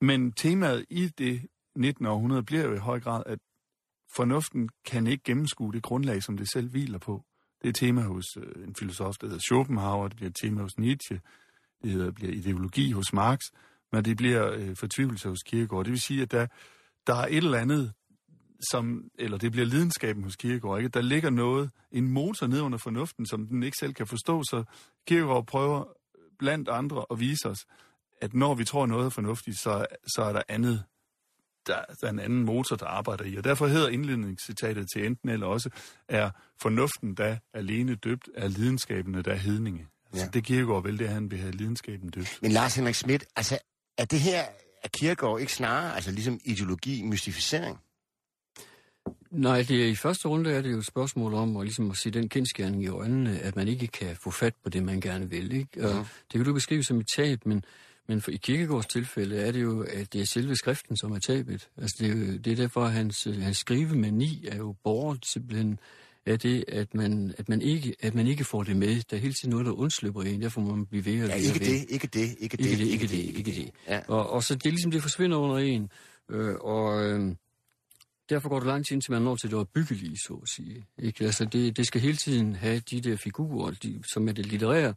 Men 0.00 0.32
temaet 0.32 0.84
i 0.90 1.06
det 1.18 1.40
19. 1.76 2.06
århundrede 2.06 2.42
bliver 2.42 2.64
jo 2.64 2.74
i 2.74 2.78
høj 2.78 3.00
grad, 3.00 3.22
at 3.26 3.38
fornuften 4.16 4.68
kan 4.84 5.06
ikke 5.06 5.24
gennemskue 5.24 5.72
det 5.72 5.82
grundlag, 5.82 6.22
som 6.22 6.36
det 6.36 6.50
selv 6.52 6.70
hviler 6.70 6.98
på. 6.98 7.24
Det 7.62 7.64
er 7.64 7.68
et 7.68 7.74
tema 7.76 8.00
hos 8.02 8.24
øh, 8.36 8.68
en 8.68 8.74
filosof, 8.74 9.14
der 9.20 9.26
hedder 9.26 9.40
Schopenhauer, 9.40 10.08
det 10.08 10.16
bliver 10.16 10.30
et 10.30 10.36
tema 10.42 10.62
hos 10.62 10.78
Nietzsche, 10.78 11.20
det 11.82 11.90
hedder, 11.90 12.10
bliver 12.10 12.32
ideologi 12.32 12.92
hos 12.92 13.12
Marx, 13.12 13.38
men 13.92 14.04
det 14.04 14.16
bliver 14.16 14.52
øh, 14.52 14.76
fortvivlelse 14.76 15.28
hos 15.28 15.38
Kierkegaard. 15.46 15.84
Det 15.84 15.90
vil 15.90 16.00
sige, 16.00 16.22
at 16.22 16.30
der, 16.30 16.46
der 17.06 17.14
er 17.14 17.26
et 17.26 17.36
eller 17.36 17.58
andet, 17.58 17.92
som, 18.70 19.10
eller 19.18 19.38
det 19.38 19.52
bliver 19.52 19.66
lidenskaben 19.66 20.24
hos 20.24 20.36
Kierkegaard, 20.36 20.78
ikke? 20.78 20.88
Der 20.88 21.00
ligger 21.00 21.30
noget, 21.30 21.70
en 21.92 22.08
motor 22.08 22.46
ned 22.46 22.60
under 22.60 22.78
fornuften, 22.78 23.26
som 23.26 23.46
den 23.46 23.62
ikke 23.62 23.76
selv 23.80 23.94
kan 23.94 24.06
forstå, 24.06 24.42
så 24.42 24.64
Kierkegaard 25.06 25.46
prøver 25.46 25.84
blandt 26.38 26.68
andre 26.68 27.06
at 27.10 27.20
vise 27.20 27.48
os, 27.48 27.58
at 28.20 28.34
når 28.34 28.54
vi 28.54 28.64
tror 28.64 28.86
noget 28.86 29.06
er 29.06 29.10
fornuftigt, 29.10 29.58
så, 29.58 29.86
så 30.14 30.22
er 30.22 30.32
der 30.32 30.42
andet, 30.48 30.84
der, 31.66 31.80
der 32.00 32.06
er 32.06 32.10
en 32.10 32.18
anden 32.18 32.42
motor, 32.44 32.76
der 32.76 32.86
arbejder 32.86 33.24
i. 33.24 33.36
Og 33.36 33.44
derfor 33.44 33.66
hedder 33.66 33.88
indledningscitatet 33.88 34.90
til 34.90 35.06
enten 35.06 35.28
eller 35.28 35.46
også, 35.46 35.70
er 36.08 36.30
fornuften 36.62 37.14
da 37.14 37.38
alene 37.54 37.94
døbt, 37.94 38.28
er 38.34 38.48
lidenskaben 38.48 39.22
da 39.22 39.34
hedninge. 39.34 39.86
Altså, 40.12 40.24
Ja. 40.24 40.30
Det 40.30 40.44
Kierkegaard 40.44 40.82
vel, 40.82 40.98
det 40.98 41.06
er, 41.06 41.10
han 41.10 41.30
vil 41.30 41.38
have 41.38 41.52
lidenskaben 41.52 42.10
døbt. 42.10 42.38
Men 42.42 42.52
Lars 42.52 42.74
Henrik 42.76 42.94
Schmidt, 42.94 43.24
altså, 43.36 43.58
er 43.98 44.04
det 44.04 44.20
her, 44.20 44.44
er 44.84 44.88
Kierkegaard 44.98 45.40
ikke 45.40 45.52
snarere, 45.52 45.94
altså 45.94 46.10
ligesom 46.10 46.40
ideologi, 46.44 47.02
mystificering? 47.02 47.78
Nej, 49.30 49.62
det 49.62 49.82
er, 49.84 49.88
i 49.88 49.94
første 49.94 50.28
runde 50.28 50.52
er 50.52 50.62
det 50.62 50.72
jo 50.72 50.78
et 50.78 50.86
spørgsmål 50.86 51.34
om 51.34 51.56
at, 51.56 51.64
ligesom 51.64 51.90
at 51.90 51.96
se 51.96 52.10
den 52.10 52.28
kendskærning 52.28 52.82
i 52.82 52.88
øjnene, 52.88 53.38
at 53.38 53.56
man 53.56 53.68
ikke 53.68 53.86
kan 53.86 54.16
få 54.16 54.30
fat 54.30 54.54
på 54.64 54.68
det, 54.70 54.82
man 54.82 55.00
gerne 55.00 55.30
vil. 55.30 55.52
Ikke? 55.52 55.88
Og 55.88 55.94
Mhm. 55.94 56.04
Det 56.04 56.32
kan 56.32 56.44
du 56.44 56.52
beskrive 56.52 56.82
som 56.82 56.98
et 57.00 57.06
tab, 57.16 57.46
men, 57.46 57.64
men 58.08 58.20
for, 58.20 58.30
i 58.30 58.36
Kierkegaards 58.36 58.86
tilfælde 58.86 59.36
er 59.36 59.52
det 59.52 59.62
jo, 59.62 59.82
at 59.82 60.12
det 60.12 60.20
er 60.20 60.26
selve 60.26 60.56
skriften, 60.56 60.96
som 60.96 61.12
er 61.12 61.18
tabet. 61.18 61.68
Altså 61.76 61.96
det, 62.00 62.10
er 62.10 62.38
det 62.38 62.52
er 62.52 62.56
derfor, 62.56 62.84
at 62.84 62.92
hans, 62.92 63.26
øh, 63.26 63.40
hans 63.42 63.56
skrivemani 63.56 64.44
er 64.48 64.56
jo 64.56 64.74
borget 64.84 65.26
simpelthen 65.26 65.78
af 66.26 66.38
det, 66.38 66.64
at 66.68 66.94
man, 66.94 67.34
at, 67.38 67.48
man 67.48 67.62
ikke, 67.62 67.94
at 68.00 68.14
man 68.14 68.26
ikke 68.26 68.44
får 68.44 68.62
det 68.62 68.76
med. 68.76 69.02
Der 69.10 69.16
er 69.16 69.20
hele 69.20 69.34
tiden 69.34 69.50
noget, 69.50 69.66
der 69.66 69.72
undslipper 69.72 70.22
en, 70.22 70.42
derfor 70.42 70.60
må 70.60 70.74
man 70.74 70.86
blive 70.86 71.04
ved 71.04 71.22
og 71.22 71.28
Ja, 71.28 71.34
ikke 71.34 71.60
ved. 71.60 71.66
det, 71.66 71.86
ikke 71.88 72.06
det, 72.06 72.36
ikke 72.38 72.56
det, 72.56 72.66
Ikke 72.66 72.78
det, 72.78 72.86
ikke 72.86 73.06
det, 73.06 73.18
ikke 73.38 73.50
det. 73.52 73.70
Ja. 73.88 74.00
Og, 74.08 74.30
og 74.30 74.42
så 74.42 74.54
det 74.54 74.66
er 74.66 74.70
ligesom, 74.70 74.90
det 74.90 75.02
forsvinder 75.02 75.36
under 75.36 75.56
en. 75.56 75.90
Øh, 76.30 76.54
og 76.54 77.04
øh, 77.04 77.34
derfor 78.30 78.48
går 78.48 78.58
det 78.58 78.66
lang 78.66 78.86
tid, 78.86 78.92
indtil 78.92 79.12
man 79.12 79.22
når 79.22 79.36
til 79.36 79.50
det 79.50 79.58
opbyggelige, 79.58 80.16
så 80.18 80.34
at 80.42 80.48
sige. 80.48 80.86
Ikke? 80.98 81.24
Altså, 81.24 81.44
det, 81.44 81.76
det 81.76 81.86
skal 81.86 82.00
hele 82.00 82.16
tiden 82.16 82.54
have 82.54 82.78
de 82.90 83.00
der 83.00 83.16
figurer, 83.16 83.70
de, 83.70 84.02
som 84.12 84.28
er 84.28 84.32
det 84.32 84.46
litterære 84.46 84.94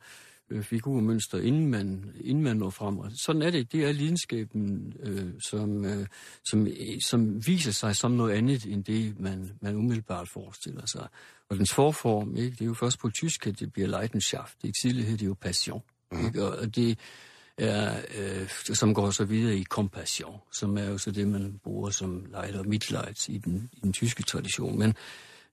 figurmønster, 0.61 1.37
inden 1.41 1.67
man, 1.67 2.13
inden 2.21 2.43
man 2.43 2.57
når 2.57 2.69
frem. 2.69 2.97
Og 2.97 3.11
sådan 3.25 3.41
er 3.41 3.49
det. 3.49 3.71
Det 3.71 3.85
er 3.85 3.91
lidenskaben, 3.91 4.93
øh, 5.03 5.33
som, 5.49 5.85
øh, 5.85 6.07
som, 6.45 6.67
øh, 6.67 7.01
som 7.09 7.47
viser 7.47 7.71
sig 7.71 7.95
som 7.95 8.11
noget 8.11 8.33
andet, 8.33 8.65
end 8.65 8.83
det, 8.83 9.19
man, 9.19 9.51
man 9.61 9.75
umiddelbart 9.75 10.29
forestiller 10.29 10.85
sig. 10.85 11.07
Og 11.49 11.57
dens 11.57 11.73
forform, 11.73 12.37
ikke? 12.37 12.51
det 12.51 12.61
er 12.61 12.65
jo 12.65 12.73
først 12.73 12.99
på 12.99 13.09
tysk, 13.09 13.47
at 13.47 13.59
det 13.59 13.73
bliver 13.73 13.87
Leidenschaft. 13.87 14.61
Det 14.61 14.73
tidligere 14.83 15.09
hed 15.09 15.17
det 15.17 15.25
jo 15.25 15.35
passion. 15.41 15.81
Mm. 16.11 16.25
Ikke? 16.25 16.43
Og 16.43 16.57
og 16.57 16.75
det 16.75 16.99
er, 17.57 18.01
øh, 18.17 18.49
som 18.49 18.93
går 18.93 19.11
så 19.11 19.25
videre 19.25 19.55
i 19.55 19.63
compassion, 19.63 20.39
som 20.51 20.77
er 20.77 20.85
jo 20.85 20.97
så 20.97 21.11
det, 21.11 21.27
man 21.27 21.59
bruger 21.63 21.89
som 21.89 22.25
Leid 22.31 22.55
og 22.55 22.67
Mitleid 22.67 23.29
i 23.29 23.37
den, 23.37 23.69
i 23.73 23.79
den 23.83 23.93
tyske 23.93 24.23
tradition. 24.23 24.79
Men 24.79 24.95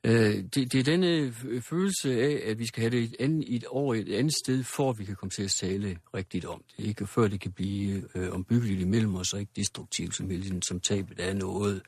øh, 0.06 0.44
det, 0.54 0.72
det 0.72 0.74
er 0.74 0.82
denne 0.82 1.06
øh, 1.44 1.62
følelse 1.62 2.20
af, 2.20 2.50
at 2.50 2.58
vi 2.58 2.66
skal 2.66 2.80
have 2.80 2.90
det 2.90 3.02
et, 3.02 3.16
andet, 3.20 3.54
et 3.54 3.64
år 3.68 3.94
et 3.94 4.12
andet 4.12 4.34
sted, 4.44 4.64
for 4.64 4.90
at 4.90 4.98
vi 4.98 5.04
kan 5.04 5.16
komme 5.16 5.30
til 5.30 5.42
at 5.42 5.50
tale 5.50 5.98
rigtigt 6.14 6.44
om 6.44 6.62
det. 6.76 6.84
Ikke? 6.84 7.06
Før 7.06 7.28
det 7.28 7.40
kan 7.40 7.52
blive 7.52 8.02
øh, 8.14 8.32
ombyggeligt 8.32 8.80
imellem 8.80 9.14
os, 9.14 9.32
og 9.32 9.40
ikke 9.40 9.52
destruktivt 9.56 10.14
som, 10.14 10.30
hele 10.30 10.62
som 10.62 10.80
tabet 10.80 11.20
af 11.20 11.36
noget. 11.36 11.82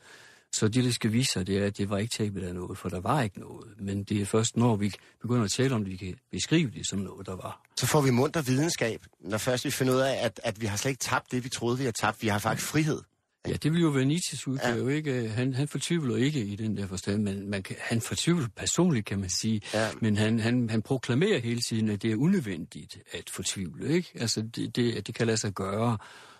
Så 0.51 0.67
det, 0.67 0.83
der 0.83 0.91
skal 0.91 1.13
vise 1.13 1.31
sig, 1.31 1.47
det 1.47 1.57
er, 1.57 1.65
at 1.65 1.77
det 1.77 1.89
var 1.89 1.97
ikke 1.97 2.17
tabet 2.17 2.43
af 2.43 2.53
noget, 2.55 2.77
for 2.77 2.89
der 2.89 2.99
var 2.99 3.21
ikke 3.21 3.39
noget. 3.39 3.67
Men 3.79 4.03
det 4.03 4.21
er 4.21 4.25
først, 4.25 4.57
når 4.57 4.75
vi 4.75 4.93
begynder 5.21 5.43
at 5.43 5.51
tale 5.51 5.75
om 5.75 5.83
det, 5.83 5.91
vi 5.91 5.97
kan 5.97 6.15
beskrive 6.31 6.71
det 6.71 6.87
som 6.87 6.99
noget, 6.99 7.25
der 7.25 7.35
var. 7.35 7.61
Så 7.77 7.85
får 7.85 8.01
vi 8.01 8.11
munter 8.11 8.41
videnskab, 8.41 9.05
når 9.19 9.37
først 9.37 9.65
vi 9.65 9.71
finder 9.71 9.93
ud 9.93 9.99
af, 9.99 10.25
at, 10.25 10.39
at 10.43 10.61
vi 10.61 10.65
har 10.65 10.77
slet 10.77 10.89
ikke 10.91 11.03
tabt 11.03 11.31
det, 11.31 11.43
vi 11.43 11.49
troede, 11.49 11.77
vi 11.77 11.83
har 11.83 11.91
tabt. 11.91 12.21
Vi 12.21 12.27
har 12.27 12.39
faktisk 12.39 12.67
frihed. 12.67 13.01
Ja, 13.47 13.53
det 13.53 13.73
vil 13.73 13.81
jo 13.81 13.87
være 13.87 14.05
Nietzsches 14.05 14.47
udgave, 14.47 14.89
ja. 14.89 14.95
ikke? 14.95 15.29
Han, 15.29 15.53
han 15.53 15.67
fortvivler 15.67 16.15
ikke 16.15 16.39
i 16.39 16.55
den 16.55 16.77
der 16.77 16.87
forstand, 16.87 17.23
men 17.23 17.49
man 17.49 17.63
kan, 17.63 17.75
han 17.79 18.01
fortvivler 18.01 18.47
personligt, 18.55 19.05
kan 19.05 19.19
man 19.19 19.29
sige. 19.29 19.61
Ja. 19.73 19.89
Men 20.01 20.17
han, 20.17 20.39
han, 20.39 20.69
han 20.69 20.81
proklamerer 20.81 21.39
hele 21.39 21.61
tiden, 21.69 21.89
at 21.89 22.01
det 22.01 22.11
er 22.11 22.15
unødvendigt 22.15 22.97
at 23.11 23.29
fortvivle, 23.29 23.89
ikke? 23.89 24.09
Altså, 24.15 24.41
det, 24.41 24.75
det, 24.75 25.07
det 25.07 25.15
kan 25.15 25.27
lade 25.27 25.37
sig 25.37 25.53
gøre. 25.53 25.97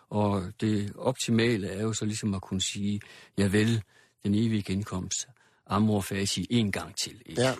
Og 0.09 0.43
det 0.61 0.91
optimale 0.95 1.67
er 1.67 1.81
jo 1.81 1.93
så 1.93 2.05
ligesom 2.05 2.33
at 2.33 2.41
kunne 2.41 2.61
sige, 2.61 3.01
ja 3.37 3.47
vel, 3.47 3.81
den 4.23 4.35
evige 4.35 4.61
genkomst, 4.61 5.27
amor 5.67 6.01
faci 6.01 6.47
en 6.49 6.71
gang 6.71 6.95
til, 7.03 7.21
ikke? 7.25 7.41
Ja. 7.41 7.53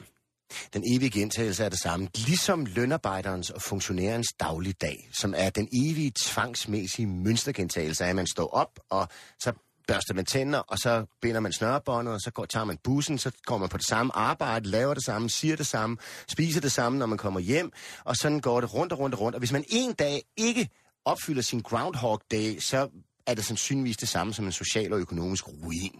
Den 0.73 0.83
evige 0.95 1.09
gentagelse 1.09 1.63
er 1.63 1.69
det 1.69 1.79
samme. 1.79 2.09
Ligesom 2.15 2.65
lønarbejderens 2.65 3.49
og 3.49 3.61
funktionærens 3.61 4.27
dagligdag, 4.39 5.09
som 5.13 5.33
er 5.37 5.49
den 5.49 5.67
evige 5.73 6.11
tvangsmæssige 6.25 7.07
mønstergentagelse 7.07 8.05
af, 8.05 8.09
at 8.09 8.15
man 8.15 8.27
står 8.27 8.47
op, 8.47 8.79
og 8.89 9.07
så 9.39 9.53
børster 9.87 10.13
man 10.13 10.25
tænder, 10.25 10.59
og 10.59 10.77
så 10.77 11.05
binder 11.21 11.39
man 11.39 11.53
snørebåndet, 11.53 12.13
og 12.13 12.21
så 12.21 12.31
går, 12.31 12.45
tager 12.45 12.65
man 12.65 12.77
bussen, 12.83 13.17
så 13.17 13.31
går 13.45 13.57
man 13.57 13.69
på 13.69 13.77
det 13.77 13.85
samme 13.85 14.15
arbejde, 14.15 14.69
laver 14.69 14.93
det 14.93 15.05
samme, 15.05 15.29
siger 15.29 15.55
det 15.55 15.67
samme, 15.67 15.97
spiser 16.27 16.61
det 16.61 16.71
samme, 16.71 16.99
når 16.99 17.05
man 17.05 17.17
kommer 17.17 17.39
hjem, 17.39 17.71
og 18.03 18.15
sådan 18.15 18.39
går 18.39 18.61
det 18.61 18.73
rundt 18.73 18.93
og 18.93 18.99
rundt 18.99 19.15
og 19.15 19.21
rundt. 19.21 19.35
Og 19.35 19.39
hvis 19.39 19.51
man 19.51 19.63
en 19.67 19.93
dag 19.93 20.23
ikke 20.37 20.69
opfylder 21.05 21.41
sin 21.41 21.61
Groundhog 21.61 22.21
Day, 22.31 22.59
så 22.59 22.89
er 23.27 23.33
det 23.33 23.45
sandsynligvis 23.45 23.97
det 23.97 24.09
samme 24.09 24.33
som 24.33 24.45
en 24.45 24.51
social 24.51 24.93
og 24.93 24.99
økonomisk 24.99 25.47
ruin. 25.47 25.99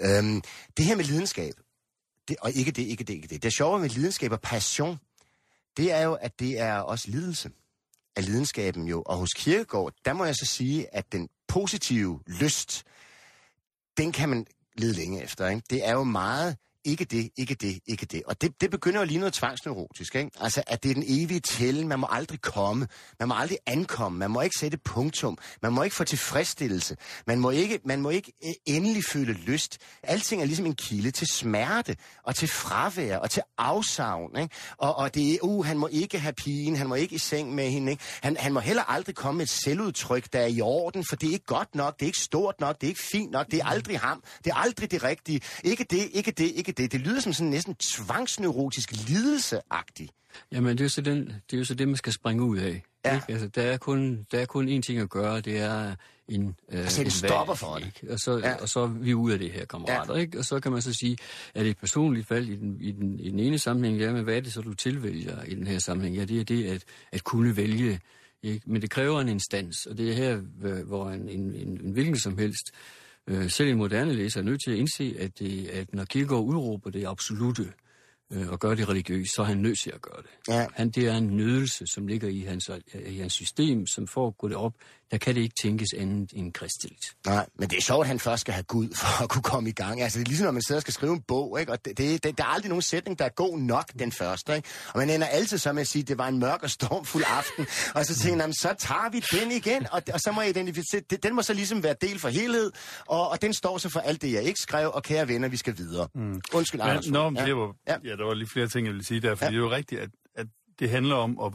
Øhm, 0.00 0.42
det 0.76 0.84
her 0.84 0.96
med 0.96 1.04
lidenskab, 1.04 1.54
det, 2.28 2.36
og 2.40 2.52
ikke 2.52 2.70
det, 2.70 2.82
ikke 2.82 3.04
det, 3.04 3.14
ikke 3.14 3.28
det. 3.28 3.42
Det 3.42 3.52
sjove 3.52 3.78
med 3.78 3.88
lidenskab 3.88 4.32
og 4.32 4.40
passion, 4.40 4.98
det 5.76 5.92
er 5.92 6.02
jo, 6.02 6.14
at 6.14 6.40
det 6.40 6.58
er 6.58 6.74
også 6.78 7.10
lidelse 7.10 7.50
af 8.16 8.24
lidenskaben 8.24 8.88
jo. 8.88 9.02
Og 9.06 9.16
hos 9.16 9.30
Kierkegaard, 9.36 9.92
der 10.04 10.12
må 10.12 10.24
jeg 10.24 10.36
så 10.36 10.46
sige, 10.46 10.94
at 10.94 11.12
den 11.12 11.28
positive 11.48 12.20
lyst, 12.26 12.84
den 13.96 14.12
kan 14.12 14.28
man 14.28 14.46
lede 14.76 14.92
længe 14.92 15.22
efter. 15.22 15.48
Ikke? 15.48 15.62
Det 15.70 15.86
er 15.86 15.92
jo 15.92 16.04
meget 16.04 16.56
ikke 16.84 17.04
det, 17.04 17.30
ikke 17.36 17.54
det, 17.54 17.80
ikke 17.86 18.06
det. 18.06 18.22
Og 18.26 18.40
det, 18.42 18.60
det 18.60 18.70
begynder 18.70 19.00
jo 19.00 19.06
lige 19.06 19.18
noget 19.18 19.34
tvangsneurotisk. 19.34 20.14
Ikke? 20.14 20.30
Altså, 20.40 20.62
at 20.66 20.82
det 20.82 20.90
er 20.90 20.94
den 20.94 21.04
evige 21.06 21.40
tællen. 21.40 21.88
Man 21.88 22.00
må 22.00 22.06
aldrig 22.10 22.40
komme. 22.40 22.88
Man 23.18 23.28
må 23.28 23.34
aldrig 23.34 23.58
ankomme. 23.66 24.18
Man 24.18 24.30
må 24.30 24.40
ikke 24.40 24.58
sætte 24.58 24.78
punktum. 24.78 25.38
Man 25.62 25.72
må 25.72 25.82
ikke 25.82 25.96
få 25.96 26.04
tilfredsstillelse. 26.04 26.96
Man 27.26 27.38
må 27.38 27.50
ikke, 27.50 27.80
man 27.84 28.00
må 28.00 28.10
ikke 28.10 28.32
øh, 28.46 28.52
endelig 28.66 29.04
føle 29.04 29.32
lyst. 29.32 29.78
Alting 30.02 30.42
er 30.42 30.46
ligesom 30.46 30.66
en 30.66 30.74
kilde 30.74 31.10
til 31.10 31.26
smerte, 31.26 31.96
og 32.22 32.36
til 32.36 32.48
fravær, 32.48 33.16
og 33.16 33.30
til 33.30 33.42
afsavn. 33.58 34.36
Ikke? 34.36 34.54
Og, 34.78 34.96
og 34.96 35.14
det 35.14 35.34
er, 35.34 35.38
uh, 35.42 35.66
han 35.66 35.78
må 35.78 35.88
ikke 35.92 36.18
have 36.18 36.32
pigen, 36.32 36.76
han 36.76 36.88
må 36.88 36.94
ikke 36.94 37.14
i 37.14 37.18
seng 37.18 37.54
med 37.54 37.70
hende. 37.70 37.92
Ikke? 37.92 38.04
Han, 38.22 38.36
han 38.36 38.52
må 38.52 38.60
heller 38.60 38.82
aldrig 38.82 39.14
komme 39.14 39.38
med 39.38 39.44
et 39.44 39.50
selvudtryk, 39.50 40.32
der 40.32 40.40
er 40.40 40.46
i 40.46 40.60
orden, 40.60 41.04
for 41.08 41.16
det 41.16 41.28
er 41.28 41.32
ikke 41.32 41.46
godt 41.46 41.74
nok, 41.74 41.94
det 42.00 42.02
er 42.02 42.08
ikke 42.08 42.18
stort 42.18 42.60
nok, 42.60 42.80
det 42.80 42.86
er 42.86 42.88
ikke 42.88 43.02
fint 43.12 43.30
nok, 43.30 43.46
det 43.50 43.60
er 43.60 43.66
aldrig 43.66 44.00
ham, 44.00 44.22
det 44.44 44.50
er 44.50 44.54
aldrig 44.54 44.90
det 44.90 45.02
rigtige. 45.02 45.40
Ikke 45.64 45.84
det, 45.84 46.08
ikke 46.12 46.30
det, 46.30 46.52
ikke 46.54 46.69
det. 46.78 46.92
Det 46.92 47.00
lyder 47.00 47.20
som 47.20 47.32
sådan 47.32 47.50
næsten 47.50 47.74
tvangsneurotisk 47.74 48.92
lidelseagtigt. 49.08 50.12
Jamen, 50.52 50.70
det 50.78 50.80
er, 50.80 50.84
jo 50.84 50.88
så 50.88 51.00
den, 51.00 51.26
det 51.26 51.56
er 51.56 51.58
jo 51.58 51.64
så 51.64 51.74
det, 51.74 51.88
man 51.88 51.96
skal 51.96 52.12
springe 52.12 52.42
ud 52.42 52.58
af. 52.58 52.82
Ja. 53.04 53.14
Ikke? 53.14 53.26
Altså, 53.32 53.48
der, 53.48 53.62
er 53.62 53.76
kun, 53.76 54.26
der 54.32 54.38
er 54.40 54.46
kun 54.46 54.68
én 54.78 54.80
ting 54.80 54.98
at 54.98 55.10
gøre, 55.10 55.40
det 55.40 55.58
er 55.58 55.94
en, 56.28 56.54
øh, 56.72 56.88
sætte 56.88 57.04
en 57.04 57.10
stopper 57.10 57.54
for 57.54 57.74
det. 57.74 57.86
Ikke? 57.86 58.12
Og, 58.12 58.18
så, 58.18 58.38
Ja. 58.38 58.54
og 58.54 58.68
så 58.68 58.80
er 58.80 58.86
vi 58.86 59.14
ude 59.14 59.32
af 59.32 59.38
det 59.38 59.50
her, 59.52 59.64
kammerater. 59.64 60.14
Ja. 60.14 60.20
Ikke? 60.20 60.38
Og 60.38 60.44
så 60.44 60.60
kan 60.60 60.72
man 60.72 60.82
så 60.82 60.92
sige, 60.92 61.12
at 61.54 61.60
det 61.60 61.66
er 61.66 61.70
et 61.70 61.78
personligt 61.78 62.30
valg 62.30 62.48
i 62.48 62.56
den, 62.56 62.76
i, 62.80 62.92
den, 62.92 63.20
i 63.20 63.30
den 63.30 63.38
ene 63.40 63.58
sammenhæng, 63.58 63.98
ja, 64.00 64.12
men 64.12 64.24
hvad 64.24 64.36
er 64.36 64.40
det 64.40 64.52
så, 64.52 64.60
du 64.60 64.74
tilvælger 64.74 65.42
i 65.42 65.54
den 65.54 65.66
her 65.66 65.78
sammenhæng? 65.78 66.16
Ja, 66.16 66.24
det 66.24 66.40
er 66.40 66.44
det 66.44 66.64
at, 66.66 66.84
at 67.12 67.24
kunne 67.24 67.56
vælge. 67.56 68.00
Ikke? 68.42 68.60
Men 68.70 68.82
det 68.82 68.90
kræver 68.90 69.20
en 69.20 69.28
instans, 69.28 69.86
og 69.86 69.98
det 69.98 70.10
er 70.10 70.14
her, 70.14 70.36
hvor- 70.36 70.84
hvor 70.84 71.10
en, 71.10 71.28
en, 71.28 71.54
en, 71.54 71.80
en 71.84 71.92
hvilken 71.92 72.18
som 72.18 72.38
helst, 72.38 72.70
øh, 73.30 73.50
selv 73.50 73.68
en 73.68 73.76
moderne 73.76 74.12
læser, 74.12 74.40
er 74.40 74.44
nødt 74.44 74.60
til 74.64 74.70
at 74.70 74.76
indse, 74.76 75.16
at, 75.18 75.38
det, 75.38 75.68
at 75.68 75.94
når 75.94 76.04
Kierkegaard 76.04 76.44
udråber 76.44 76.90
det 76.90 77.06
absolute, 77.06 77.72
øh, 78.32 78.48
og 78.48 78.60
gøre 78.60 78.76
det 78.76 78.88
religiøst, 78.88 79.34
så 79.34 79.42
er 79.42 79.46
han 79.46 79.58
nødt 79.58 79.78
til 79.78 79.90
at 79.90 80.02
gøre 80.02 80.22
det. 80.22 80.54
Ja. 80.54 80.66
Han, 80.74 80.90
det 80.90 81.08
er 81.08 81.16
en 81.16 81.36
nydelse, 81.36 81.86
som 81.86 82.06
ligger 82.06 82.28
i 82.28 82.40
hans, 82.40 82.70
i 83.06 83.18
hans 83.18 83.32
system, 83.32 83.86
som 83.86 84.06
for 84.06 84.26
at 84.26 84.38
gå 84.38 84.48
det 84.48 84.56
op, 84.56 84.74
der 85.10 85.18
kan 85.18 85.34
det 85.34 85.40
ikke 85.40 85.54
tænkes 85.62 85.88
andet 85.98 86.30
end 86.32 86.52
kristeligt. 86.52 87.04
Nej, 87.26 87.46
men 87.58 87.70
det 87.70 87.76
er 87.78 87.82
sjovt, 87.82 88.00
at 88.04 88.08
han 88.08 88.18
først 88.20 88.40
skal 88.40 88.54
have 88.54 88.64
Gud 88.64 88.88
for 89.00 89.22
at 89.22 89.28
kunne 89.28 89.42
komme 89.42 89.68
i 89.68 89.72
gang. 89.72 90.02
Altså, 90.02 90.18
det 90.18 90.24
er 90.24 90.28
ligesom, 90.28 90.44
når 90.44 90.52
man 90.52 90.62
sidder 90.62 90.78
og 90.78 90.82
skal 90.82 90.94
skrive 90.94 91.12
en 91.12 91.20
bog, 91.22 91.60
ikke? 91.60 91.72
Og 91.72 91.84
det, 91.84 91.98
det, 91.98 92.24
det, 92.24 92.38
der 92.38 92.44
er 92.44 92.48
aldrig 92.48 92.68
nogen 92.68 92.82
sætning, 92.82 93.18
der 93.18 93.24
er 93.24 93.28
god 93.28 93.58
nok 93.58 93.84
den 93.98 94.12
første, 94.12 94.56
ikke? 94.56 94.68
Og 94.92 94.98
man 94.98 95.10
ender 95.10 95.26
altid 95.26 95.58
så 95.58 95.72
med 95.72 95.80
at 95.80 95.86
sige, 95.88 96.02
at 96.02 96.08
det 96.08 96.18
var 96.18 96.28
en 96.28 96.38
mørk 96.38 96.62
og 96.62 96.70
stormfuld 96.70 97.24
aften. 97.26 97.66
og 97.94 98.06
så 98.06 98.14
tænker 98.18 98.36
man, 98.38 98.52
så 98.54 98.74
tager 98.78 99.10
vi 99.10 99.24
den 99.40 99.52
igen, 99.52 99.86
og, 99.92 100.02
og 100.12 100.20
så 100.20 100.32
må 100.32 100.40
jeg 100.40 100.50
identificere, 100.50 101.00
det- 101.10 101.22
den 101.22 101.34
må 101.34 101.42
så 101.42 101.54
ligesom 101.54 101.82
være 101.82 101.94
del 102.00 102.18
for 102.18 102.28
helhed, 102.28 102.72
og, 103.06 103.28
og 103.28 103.42
den 103.42 103.54
står 103.54 103.78
så 103.78 103.88
for 103.88 104.00
alt 104.00 104.22
det, 104.22 104.32
jeg 104.32 104.42
ikke 104.42 104.58
skrev, 104.62 104.90
og 104.94 105.02
kære 105.02 105.28
venner, 105.28 105.48
vi 105.48 105.56
skal 105.56 105.76
videre. 105.78 106.08
Mm. 106.14 106.40
Undskyld, 106.54 106.80
Anders. 106.80 107.06
Men, 107.06 107.12
nå, 107.12 107.30
men 107.30 107.38
ja. 107.40 107.46
det 107.46 107.56
var, 107.56 107.74
Ja. 107.88 107.96
ja. 108.04 108.16
der 108.16 108.24
var 108.24 108.34
lige 108.34 108.48
flere 108.52 108.68
ting, 108.68 108.86
jeg 108.86 108.92
ville 108.94 109.06
sige 109.06 109.20
der, 109.20 109.34
for 109.34 109.44
ja. 109.44 109.50
det 109.50 109.56
er 109.56 109.60
jo 109.60 109.70
rigtigt, 109.70 110.00
at, 110.00 110.10
at 110.36 110.46
det 110.78 110.90
handler 110.90 111.14
om 111.14 111.38
at, 111.44 111.52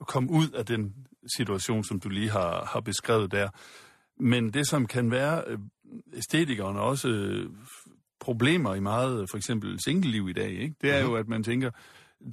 at 0.00 0.06
komme 0.06 0.30
ud 0.30 0.48
af 0.48 0.66
den 0.66 0.92
situation, 1.36 1.84
som 1.84 2.00
du 2.00 2.08
lige 2.08 2.30
har, 2.30 2.64
har 2.72 2.80
beskrevet 2.80 3.32
der. 3.32 3.48
Men 4.18 4.50
det, 4.50 4.68
som 4.68 4.86
kan 4.86 5.10
være 5.10 5.44
øh, 5.46 5.58
æstetikeren 6.14 6.76
også 6.76 7.08
øh, 7.08 7.50
problemer 8.20 8.74
i 8.74 8.80
meget, 8.80 9.26
for 9.30 9.36
eksempel 9.36 9.78
singleliv 9.84 10.28
i 10.28 10.32
dag, 10.32 10.50
ikke? 10.50 10.74
det 10.82 10.90
er 10.90 11.00
jo, 11.00 11.14
at 11.14 11.28
man 11.28 11.42
tænker, 11.42 11.70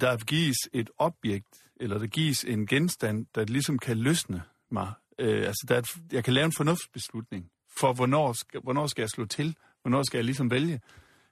der 0.00 0.16
gives 0.16 0.56
et 0.72 0.90
objekt, 0.98 1.62
eller 1.80 1.98
der 1.98 2.06
gives 2.06 2.44
en 2.44 2.66
genstand, 2.66 3.26
der 3.34 3.44
ligesom 3.44 3.78
kan 3.78 3.98
løsne 3.98 4.42
mig. 4.70 4.92
Øh, 5.18 5.46
altså, 5.46 5.66
der 5.68 5.74
er 5.74 5.78
et, 5.78 5.88
jeg 6.12 6.24
kan 6.24 6.34
lave 6.34 6.44
en 6.44 6.52
fornuftsbeslutning 6.56 7.50
for, 7.80 7.92
hvornår 7.92 8.32
skal, 8.32 8.60
hvornår 8.60 8.86
skal 8.86 9.02
jeg 9.02 9.10
slå 9.10 9.24
til, 9.24 9.56
hvornår 9.82 10.02
skal 10.02 10.18
jeg 10.18 10.24
ligesom 10.24 10.50
vælge. 10.50 10.80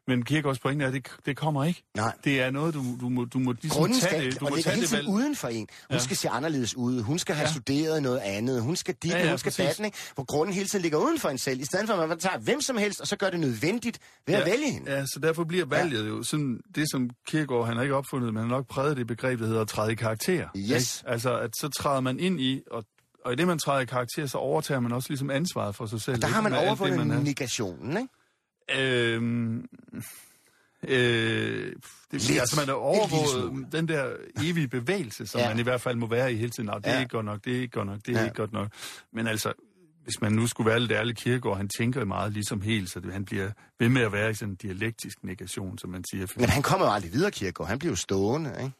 Men 0.08 0.24
Kierkegaards 0.24 0.58
pointe 0.58 0.84
er, 0.84 0.88
at 0.88 0.94
det, 0.94 1.06
det 1.26 1.36
kommer 1.36 1.64
ikke. 1.64 1.82
Nej. 1.96 2.12
Det 2.24 2.42
er 2.42 2.50
noget, 2.50 2.74
du, 2.74 2.84
du, 3.00 3.08
må, 3.08 3.24
du 3.24 3.38
må 3.38 3.52
ligesom 3.52 3.80
Grunden 3.80 4.00
tage 4.00 4.10
skal, 4.10 4.24
det. 4.32 4.40
Du 4.40 4.44
og 4.44 4.50
må 4.50 4.56
ligger 4.56 4.70
tage 4.70 4.74
hele 4.74 4.82
det 4.82 4.88
tiden 4.90 5.06
valg. 5.06 5.14
uden 5.16 5.36
for 5.36 5.48
en. 5.48 5.56
Hun 5.58 5.68
ja. 5.90 5.94
Ja. 5.94 6.00
skal 6.00 6.16
se 6.16 6.28
anderledes 6.28 6.76
ud. 6.76 7.02
Hun 7.02 7.18
skal 7.18 7.34
have 7.34 7.42
ja. 7.44 7.48
Ja. 7.48 7.52
studeret 7.54 8.02
noget 8.02 8.18
andet. 8.18 8.62
Hun 8.62 8.76
skal 8.76 8.94
dit, 9.02 9.10
ja, 9.10 9.16
Ja, 9.16 9.20
ja, 9.20 9.24
ja, 9.26 9.30
hun 9.32 9.38
skal 9.38 9.52
datten, 9.66 9.84
ikke? 9.84 9.96
Hvor 10.14 10.24
grunden 10.24 10.54
hele 10.54 10.68
tiden 10.68 10.82
ligger 10.82 10.98
uden 10.98 11.18
for 11.20 11.28
en 11.28 11.38
selv. 11.38 11.60
I 11.60 11.64
stedet 11.64 11.86
for, 11.86 11.94
at 11.94 12.08
man 12.08 12.18
tager 12.18 12.38
hvem 12.38 12.60
som 12.60 12.76
helst, 12.76 13.00
og 13.00 13.06
så 13.06 13.16
gør 13.16 13.30
det 13.30 13.40
nødvendigt 13.40 13.98
ved 14.26 14.34
at 14.34 14.46
vælge 14.46 14.72
hende. 14.72 14.92
Ja, 14.92 15.06
så 15.06 15.18
derfor 15.22 15.44
bliver 15.44 15.64
valget 15.66 16.02
ja. 16.04 16.08
jo 16.08 16.22
sådan, 16.22 16.60
det 16.74 16.90
som 16.90 17.10
Kierkegaard, 17.28 17.66
han 17.66 17.76
har 17.76 17.82
ikke 17.82 17.94
opfundet, 17.96 18.34
men 18.34 18.42
han 18.42 18.50
har 18.50 18.56
nok 18.56 18.66
præget 18.68 18.96
det 18.96 19.06
begreb, 19.06 19.38
der 19.40 19.46
hedder 19.46 19.60
at 19.60 19.68
træde 19.68 19.92
i 19.92 19.94
karakter. 19.94 20.48
Yes. 20.56 20.70
Ikke? 21.00 21.10
Altså, 21.12 21.38
at 21.38 21.50
så 21.56 21.68
træder 21.68 22.00
man 22.00 22.20
ind 22.20 22.40
i, 22.40 22.60
og, 22.70 22.84
og 23.24 23.32
i 23.32 23.36
det, 23.36 23.46
man 23.46 23.58
træder 23.58 23.80
i 23.80 23.84
karakter, 23.84 24.26
så 24.26 24.38
overtager 24.38 24.80
man 24.80 24.92
også 24.92 25.10
ligesom 25.10 25.30
ansvaret 25.30 25.74
for 25.76 25.86
sig 25.86 26.00
selv. 26.00 26.20
Der 26.22 26.26
har 26.28 26.40
ikke? 26.40 26.50
man 26.50 26.58
alt 26.58 26.66
overfundet 26.68 26.98
det, 26.98 27.06
man 27.06 27.18
er. 27.18 27.22
negationen, 27.22 27.96
ikke? 27.96 28.08
Øhm, 28.74 29.66
øh, 30.82 31.72
det, 32.12 32.28
Lidt. 32.28 32.40
altså 32.40 32.56
man 32.60 32.68
er 32.68 32.72
overvåget 32.72 33.72
den 33.72 33.88
der 33.88 34.16
evige 34.42 34.68
bevægelse, 34.68 35.26
som 35.26 35.40
Ja. 35.40 35.48
man 35.48 35.58
i 35.58 35.62
hvert 35.62 35.80
fald 35.80 35.96
må 35.96 36.06
være 36.06 36.32
i 36.32 36.36
hele 36.36 36.50
tiden. 36.50 36.66
Nå, 36.66 36.78
det 36.78 36.86
er 36.86 36.92
Ja. 36.94 36.98
ikke 37.00 37.08
godt 37.10 37.26
nok, 37.26 37.44
det 37.44 37.56
er 37.56 37.60
ikke 37.60 37.72
godt 37.72 37.86
nok, 37.86 37.98
det 38.06 38.14
er 38.16 38.18
Ja. 38.20 38.24
ikke 38.24 38.36
godt 38.36 38.52
nok. 38.52 38.68
Men 39.12 39.26
altså, 39.26 39.52
hvis 40.04 40.20
man 40.20 40.32
nu 40.32 40.46
skulle 40.46 40.70
være 40.70 40.80
lidt 40.80 40.92
ærlig 40.92 41.16
Kierkegaard, 41.16 41.56
han 41.56 41.68
tænker 41.68 42.04
meget 42.04 42.32
ligesom 42.32 42.60
helt, 42.60 42.90
så 42.90 43.00
det, 43.00 43.12
han 43.12 43.24
bliver 43.24 43.50
ved 43.78 43.88
med 43.88 44.02
at 44.02 44.12
være 44.12 44.30
i 44.30 44.34
sådan 44.34 44.52
en 44.52 44.56
dialektisk 44.56 45.24
negation, 45.24 45.78
som 45.78 45.90
man 45.90 46.04
siger. 46.10 46.26
Men 46.36 46.48
han 46.48 46.62
kommer 46.62 46.86
jo 46.86 46.92
aldrig 46.92 47.12
videre, 47.12 47.30
Kierkegaard. 47.30 47.68
Han 47.68 47.78
bliver 47.78 47.92
jo 47.92 47.96
stående, 47.96 48.50
ikke? 48.60 48.72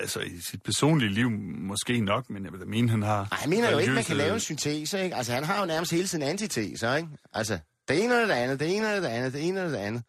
altså 0.00 0.20
i 0.20 0.40
sit 0.40 0.62
personlige 0.62 1.10
liv 1.12 1.30
måske 1.30 2.00
nok, 2.00 2.30
men 2.30 2.44
jeg 2.44 2.52
vil 2.52 2.60
da 2.60 2.64
mene, 2.64 2.90
han 2.90 3.02
har... 3.02 3.28
Nej, 3.30 3.38
jeg 3.42 3.48
mener 3.48 3.70
jo 3.72 3.78
ikke, 3.78 3.92
man 3.92 4.04
kan 4.04 4.16
lave 4.16 4.34
en 4.34 4.40
syntese, 4.40 5.04
ikke? 5.04 5.16
Altså, 5.16 5.32
han 5.32 5.44
har 5.44 5.60
jo 5.60 5.66
nærmest 5.66 5.92
hele 5.92 6.06
tiden 6.06 6.24
antiteser, 6.24 6.94
ikke? 6.96 7.08
Altså, 7.32 7.58
det 7.88 8.04
ene 8.04 8.14
eller 8.14 8.26
det 8.34 8.42
andet, 8.42 8.60
det 8.60 8.76
ene 8.76 8.86
eller 8.88 9.00
det 9.08 9.16
andet, 9.16 9.32
det 9.32 9.48
ene 9.48 9.60
eller 9.60 9.78
det 9.78 9.84
andet. 9.84 10.02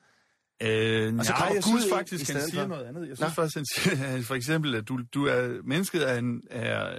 Øh, 0.63 1.15
Og 1.19 1.25
så 1.25 1.31
nej, 1.31 1.51
jeg 1.53 1.63
Gud 1.63 1.79
synes 1.79 1.93
faktisk, 1.93 2.31
han 2.31 2.41
siger 2.41 2.61
for. 2.61 2.67
noget 2.67 2.85
andet. 2.85 3.01
Jeg 3.01 3.09
Nå. 3.09 3.15
synes 3.15 3.33
faktisk, 3.35 3.55
han 3.57 3.65
siger, 3.65 4.21
for 4.29 4.35
eksempel, 4.35 4.75
at 4.75 4.87
du, 4.87 4.99
du 5.13 5.25
er, 5.25 5.61
mennesket 5.63 6.09
er 6.11 6.15
en, 6.17 6.41
er 6.49 6.97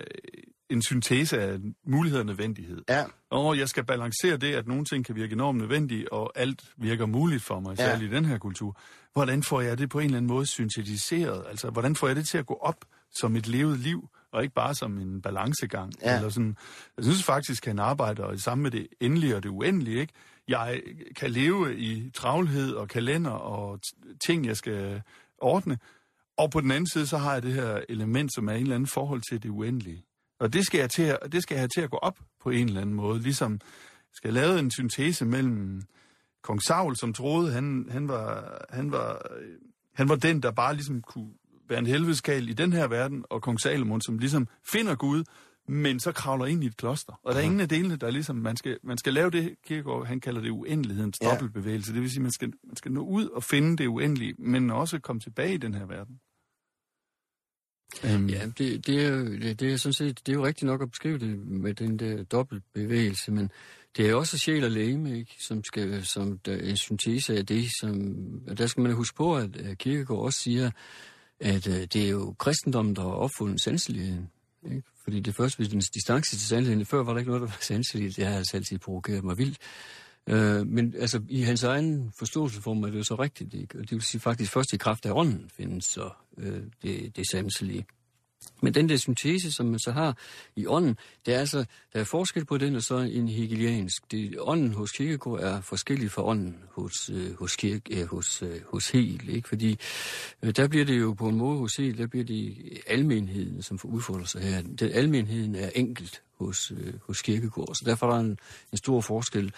en 0.70 0.82
syntese 0.82 1.40
af 1.42 1.58
mulighed 1.86 2.20
og 2.20 2.26
nødvendighed. 2.26 2.82
Ja, 2.88 3.04
Og 3.30 3.58
jeg 3.58 3.68
skal 3.68 3.84
balancere 3.84 4.36
det, 4.36 4.54
at 4.54 4.66
nogle 4.66 4.84
ting 4.84 5.06
kan 5.06 5.14
virke 5.14 5.32
enormt 5.32 5.58
nødvendige, 5.58 6.12
og 6.12 6.32
alt 6.34 6.62
virker 6.76 7.06
muligt 7.06 7.42
for 7.42 7.60
mig, 7.60 7.78
Ja. 7.78 7.84
særligt 7.84 8.12
i 8.12 8.16
den 8.16 8.24
her 8.24 8.38
kultur. 8.38 8.76
Hvordan 9.12 9.42
får 9.42 9.60
jeg 9.60 9.78
det 9.78 9.90
på 9.90 9.98
en 9.98 10.04
eller 10.04 10.16
anden 10.16 10.28
måde 10.28 10.46
syntetiseret? 10.46 11.44
Altså, 11.48 11.70
hvordan 11.70 11.96
får 11.96 12.06
jeg 12.06 12.16
det 12.16 12.28
til 12.28 12.38
at 12.38 12.46
gå 12.46 12.54
op 12.62 12.84
som 13.14 13.36
et 13.36 13.46
levet 13.48 13.78
liv, 13.78 14.08
og 14.32 14.42
ikke 14.42 14.54
bare 14.54 14.74
som 14.74 14.98
en 14.98 15.22
balancegang? 15.22 15.92
Ja. 16.02 16.16
Eller 16.16 16.28
sådan. 16.28 16.56
Jeg 16.96 17.04
synes 17.04 17.24
faktisk, 17.24 17.66
at 17.66 17.70
han 17.70 17.78
arbejder 17.78 18.36
sammen 18.36 18.62
med 18.62 18.70
det 18.70 18.86
endelige 19.00 19.36
og 19.36 19.42
det 19.42 19.48
uendelige. 19.48 20.00
Ikke? 20.00 20.12
Jeg 20.50 20.82
kan 21.16 21.30
leve 21.30 21.78
i 21.78 22.10
travlhed 22.10 22.72
og 22.72 22.88
kalender 22.88 23.30
og 23.30 23.80
ting, 24.26 24.46
jeg 24.46 24.56
skal 24.56 25.02
ordne. 25.38 25.78
Og 26.36 26.50
på 26.50 26.60
den 26.60 26.70
anden 26.70 26.86
side, 26.86 27.06
så 27.06 27.18
har 27.18 27.32
jeg 27.32 27.42
det 27.42 27.52
her 27.52 27.80
element, 27.88 28.34
som 28.34 28.48
er 28.48 28.52
en 28.52 28.62
eller 28.62 28.74
anden 28.74 28.86
forhold 28.86 29.22
til 29.30 29.42
det 29.42 29.48
uendelige. 29.48 30.04
Og 30.40 30.52
det 30.52 30.66
skal 30.66 30.78
jeg, 30.78 30.90
til 30.90 31.02
at, 31.02 31.18
det 31.32 31.42
skal 31.42 31.54
jeg 31.54 31.60
have 31.60 31.68
til 31.68 31.80
at 31.80 31.90
gå 31.90 31.96
op 31.96 32.18
på 32.40 32.50
en 32.50 32.68
eller 32.68 32.80
anden 32.80 32.94
måde. 32.94 33.22
Ligesom 33.22 33.60
skal 34.12 34.28
jeg 34.28 34.34
lave 34.34 34.58
en 34.58 34.70
syntese 34.70 35.24
mellem 35.24 35.82
kong 36.42 36.62
Saul, 36.62 36.96
som 36.96 37.12
troede, 37.12 37.52
han, 37.52 37.88
han, 37.90 38.08
var, 38.08 38.58
han, 38.70 38.92
var, 38.92 39.22
han 39.94 40.08
var 40.08 40.16
den, 40.16 40.42
der 40.42 40.50
bare 40.50 40.74
ligesom 40.74 41.02
kunne 41.02 41.30
være 41.68 41.78
en 41.78 41.86
helvedeskal 41.86 42.48
i 42.48 42.52
den 42.52 42.72
her 42.72 42.86
verden, 42.86 43.24
og 43.30 43.42
kong 43.42 43.60
Salomon, 43.60 44.00
som 44.00 44.18
ligesom 44.18 44.48
finder 44.64 44.94
Gud, 44.94 45.24
men 45.70 46.00
så 46.00 46.12
kravler 46.12 46.46
ind 46.46 46.64
i 46.64 46.66
et 46.66 46.76
kloster. 46.76 47.20
Og 47.22 47.34
der 47.34 47.40
er 47.40 47.44
ingen 47.44 47.60
af 47.60 47.68
delene, 47.68 47.96
der 47.96 48.10
ligesom, 48.10 48.36
man 48.36 48.56
skal, 48.56 48.78
man 48.82 48.98
skal 48.98 49.14
lave 49.14 49.30
det, 49.30 49.54
Kierkegaard, 49.66 50.06
han 50.06 50.20
kalder 50.20 50.40
det 50.40 50.50
uendelighedens 50.50 51.18
Ja. 51.22 51.30
dobbeltbevægelse. 51.30 51.92
Det 51.92 52.00
vil 52.02 52.10
sige, 52.10 52.22
man 52.22 52.30
skal, 52.30 52.52
man 52.64 52.76
skal 52.76 52.92
nå 52.92 53.00
ud 53.00 53.26
og 53.26 53.44
finde 53.44 53.76
det 53.76 53.86
uendelige, 53.86 54.34
men 54.38 54.70
også 54.70 54.98
komme 54.98 55.20
tilbage 55.20 55.54
i 55.54 55.56
den 55.56 55.74
her 55.74 55.86
verden. 55.86 56.20
Um, 58.04 58.28
Ja, 58.28 58.46
det, 58.58 58.86
det, 58.86 59.04
er 59.04 59.08
jo, 59.08 59.24
det, 59.26 59.60
det, 59.60 59.72
er 59.72 59.76
sådan 59.76 59.92
set, 59.92 60.26
det 60.26 60.32
er 60.32 60.36
jo 60.36 60.46
rigtigt 60.46 60.66
nok 60.66 60.82
at 60.82 60.90
beskrive 60.90 61.18
det 61.18 61.38
med 61.38 61.74
den 61.74 61.98
der 61.98 62.22
dobbeltbevægelse, 62.24 63.32
men 63.32 63.50
det 63.96 64.06
er 64.06 64.10
jo 64.10 64.18
også 64.18 64.38
sjæl 64.38 64.64
og 64.64 64.70
lægeme, 64.70 65.18
ikke? 65.18 65.34
som 65.38 65.64
skal 65.64 66.04
som 66.04 66.38
der 66.38 66.52
er 66.52 66.58
en 66.70 66.76
syntese 66.76 67.36
af 67.36 67.46
det, 67.46 67.70
som, 67.80 68.14
og 68.48 68.58
der 68.58 68.66
skal 68.66 68.82
man 68.82 68.92
huske 68.92 69.16
på, 69.16 69.36
at 69.36 69.78
Kierkegaard 69.78 70.20
også 70.22 70.40
siger, 70.40 70.70
at 71.40 71.66
øh, 71.68 71.74
det 71.74 71.96
er 71.96 72.08
jo 72.08 72.34
kristendommen, 72.38 72.96
der 72.96 73.02
har 73.02 73.08
opfundet 73.08 73.60
sanseligheden. 73.62 74.30
Ikke? 74.64 74.82
Fordi 75.04 75.20
det 75.20 75.34
første 75.34 75.58
ved 75.58 75.68
den 75.68 75.80
distance 75.94 76.36
til 76.36 76.48
sandheden, 76.48 76.86
før 76.86 77.02
var 77.02 77.12
der 77.12 77.18
ikke 77.18 77.30
noget, 77.30 77.40
der 77.40 77.48
var 77.48 77.58
sanseligt, 77.60 78.16
det 78.16 78.26
har 78.26 78.36
altså 78.36 78.56
altid 78.56 78.78
provokeret 78.78 79.24
mig 79.24 79.38
vildt. 79.38 79.58
Øh, 80.26 80.66
men 80.66 80.94
altså, 80.98 81.22
i 81.28 81.42
hans 81.42 81.62
egen 81.62 82.12
forståelsesform 82.18 82.82
er 82.82 82.90
det 82.90 82.98
jo 82.98 83.02
så 83.02 83.14
rigtigt, 83.14 83.54
ikke? 83.54 83.78
Og 83.78 83.82
det 83.82 83.92
vil 83.92 84.02
sige 84.02 84.20
faktisk 84.20 84.52
først 84.52 84.72
i 84.72 84.76
kraft 84.76 85.06
af 85.06 85.12
ånden 85.12 85.50
findes 85.56 85.84
så 85.84 86.10
øh, 86.38 86.62
det, 86.82 87.16
det 87.16 87.30
sanselige. 87.30 87.86
Men 88.62 88.74
den 88.74 88.88
der 88.88 88.96
syntese, 88.96 89.52
som 89.52 89.66
man 89.66 89.78
så 89.78 89.92
har 89.92 90.16
i 90.56 90.66
ånden, 90.66 90.96
det 91.26 91.34
er 91.34 91.38
altså, 91.38 91.64
der 91.92 92.00
er 92.00 92.04
forskel 92.04 92.44
på 92.44 92.58
den 92.58 92.76
og 92.76 92.82
så 92.82 92.96
en 92.96 93.28
hegeliansk. 93.28 94.10
Det, 94.10 94.36
ånden 94.38 94.72
hos 94.72 94.92
Kierkegaard 94.92 95.40
er 95.40 95.60
forskellig 95.60 96.10
fra 96.10 96.26
ånden 96.26 96.56
hos, 96.70 97.10
øh, 97.10 97.38
hos, 97.38 97.56
kirke, 97.56 98.00
øh, 98.00 98.06
hos, 98.06 98.42
øh, 98.42 98.60
hos 98.68 98.90
Hegel, 98.90 99.28
ikke? 99.28 99.48
Fordi 99.48 99.78
øh, 100.42 100.56
der 100.56 100.68
bliver 100.68 100.84
det 100.84 101.00
jo 101.00 101.12
på 101.12 101.28
en 101.28 101.36
måde 101.36 101.58
hos 101.58 101.76
Hegel, 101.76 101.98
der 101.98 102.06
bliver 102.06 102.24
det 102.24 102.56
almenheden, 102.86 103.62
som 103.62 103.78
får 103.78 103.88
udfolder 103.88 104.26
sig 104.26 104.42
her. 104.42 104.62
Den 104.62 104.92
almenheden 104.92 105.54
er 105.54 105.70
enkelt 105.74 106.22
hos, 106.38 106.70
øh, 106.70 106.94
hos 107.06 107.22
Kierkegaard, 107.22 107.74
så 107.74 107.82
derfor 107.86 108.06
er 108.06 108.10
der 108.10 108.20
en, 108.20 108.38
en 108.72 108.78
stor 108.78 109.00
forskel. 109.00 109.52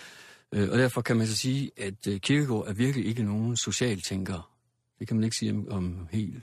Øh, 0.53 0.69
og 0.71 0.79
derfor 0.79 1.03
kan 1.03 1.17
man 1.17 1.27
så 1.27 1.37
sige, 1.37 1.71
at 1.77 2.07
øh, 2.07 2.21
Kierkegaard 2.21 2.65
er 2.69 2.73
virkelig 2.73 3.07
ikke 3.07 3.23
nogen 3.23 3.57
socialtænker. 3.57 4.51
Det 4.99 5.09
kan 5.09 5.17
man 5.17 5.25
ikke 5.25 5.37
sige 5.37 5.53
om, 5.53 5.69
om 5.71 6.09
Hegel. 6.11 6.43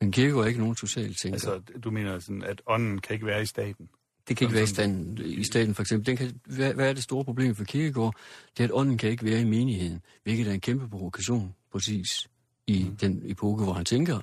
Men 0.00 0.12
Kierkegaard 0.12 0.44
er 0.44 0.48
ikke 0.48 0.60
nogen 0.60 0.76
socialtænker. 0.76 1.34
Altså, 1.34 1.60
du 1.84 1.90
mener 1.90 2.18
sådan, 2.18 2.42
at 2.42 2.62
ånden 2.66 2.98
kan 2.98 3.14
ikke 3.14 3.26
være 3.26 3.42
i 3.42 3.46
staten? 3.46 3.88
Det 4.28 4.36
kan 4.36 4.44
ikke 4.44 4.54
være 4.54 4.64
i, 4.64 4.66
stand, 4.66 5.18
i 5.18 5.44
staten, 5.44 5.74
for 5.74 5.82
eksempel. 5.82 6.06
Den 6.06 6.16
kan, 6.16 6.40
hvad, 6.44 6.74
hvad 6.74 6.88
er 6.88 6.92
det 6.92 7.02
store 7.02 7.24
problem 7.24 7.54
for 7.54 7.64
Kierkegaard? 7.64 8.14
Det 8.56 8.60
er, 8.60 8.64
at 8.64 8.70
ånden 8.74 8.98
kan 8.98 9.10
ikke 9.10 9.24
være 9.24 9.40
i 9.40 9.44
menigheden, 9.44 10.00
hvilket 10.22 10.48
er 10.48 10.52
en 10.52 10.60
kæmpe 10.60 10.88
provokation, 10.88 11.54
præcis, 11.72 12.28
i 12.66 12.86
mm. 12.88 12.96
den 12.96 13.22
epoke, 13.24 13.64
hvor 13.64 13.72
han 13.72 13.84
tænker. 13.84 14.20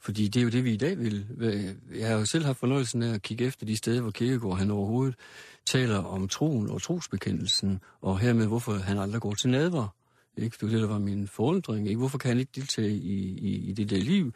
Fordi 0.00 0.28
det 0.28 0.40
er 0.40 0.44
jo 0.44 0.50
det, 0.50 0.64
vi 0.64 0.72
i 0.72 0.76
dag 0.76 0.98
vil. 0.98 1.26
Jeg 1.94 2.08
har 2.08 2.18
jo 2.18 2.24
selv 2.24 2.44
haft 2.44 2.58
fornøjelsen 2.58 3.02
af 3.02 3.14
at 3.14 3.22
kigge 3.22 3.44
efter 3.44 3.66
de 3.66 3.76
steder, 3.76 4.00
hvor 4.00 4.10
Kierkegaard 4.10 4.58
han 4.58 4.70
overhovedet 4.70 5.14
taler 5.66 5.98
om 5.98 6.28
troen 6.28 6.70
og 6.70 6.82
trosbekendelsen, 6.82 7.80
og 8.00 8.18
hermed 8.18 8.46
hvorfor 8.46 8.72
han 8.72 8.98
aldrig 8.98 9.20
går 9.20 9.34
til 9.34 9.50
nadver. 9.50 9.88
Ikke? 10.36 10.56
Det 10.60 10.62
var 10.62 10.68
det, 10.68 10.80
der 10.80 10.88
var 10.88 10.98
min 10.98 11.28
forundring. 11.28 11.88
Ikke? 11.88 11.98
Hvorfor 11.98 12.18
kan 12.18 12.28
han 12.28 12.38
ikke 12.38 12.52
deltage 12.54 12.90
i, 12.90 13.38
i, 13.38 13.70
i 13.70 13.72
det 13.72 13.90
der 13.90 13.98
liv? 13.98 14.32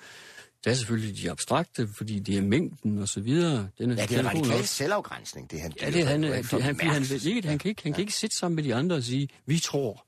Der 0.65 0.71
er 0.71 0.75
selvfølgelig 0.75 1.23
de 1.23 1.31
abstrakte, 1.31 1.89
fordi 1.95 2.19
det 2.19 2.37
er 2.39 2.43
mængden 2.43 2.99
og 2.99 3.09
så 3.09 3.21
videre. 3.21 3.69
Den 3.79 3.91
er, 3.91 3.95
ja 3.95 4.07
det 4.07 4.19
er 4.19 4.23
radikal 4.29 4.67
selvafgrænsning, 4.67 5.51
det 5.51 5.61
han 5.61 5.73
Ja, 5.81 5.91
det 5.91 6.01
er 6.01 6.07
han, 6.07 6.23
dyrker. 6.23 6.37
det, 6.37 6.63
han, 6.63 6.81
han, 6.81 6.91
han, 6.91 7.03
ikke, 7.27 7.49
han, 7.49 7.59
kan 7.59 7.69
ikke, 7.69 7.83
han 7.83 7.93
kan 7.93 8.01
ikke 8.01 8.13
sidde 8.15 8.37
sammen 8.37 8.57
med 8.57 8.65
de 8.65 8.75
andre 8.75 8.97
og 8.97 9.03
sige, 9.03 9.29
vi 9.47 9.59
tror. 9.59 10.07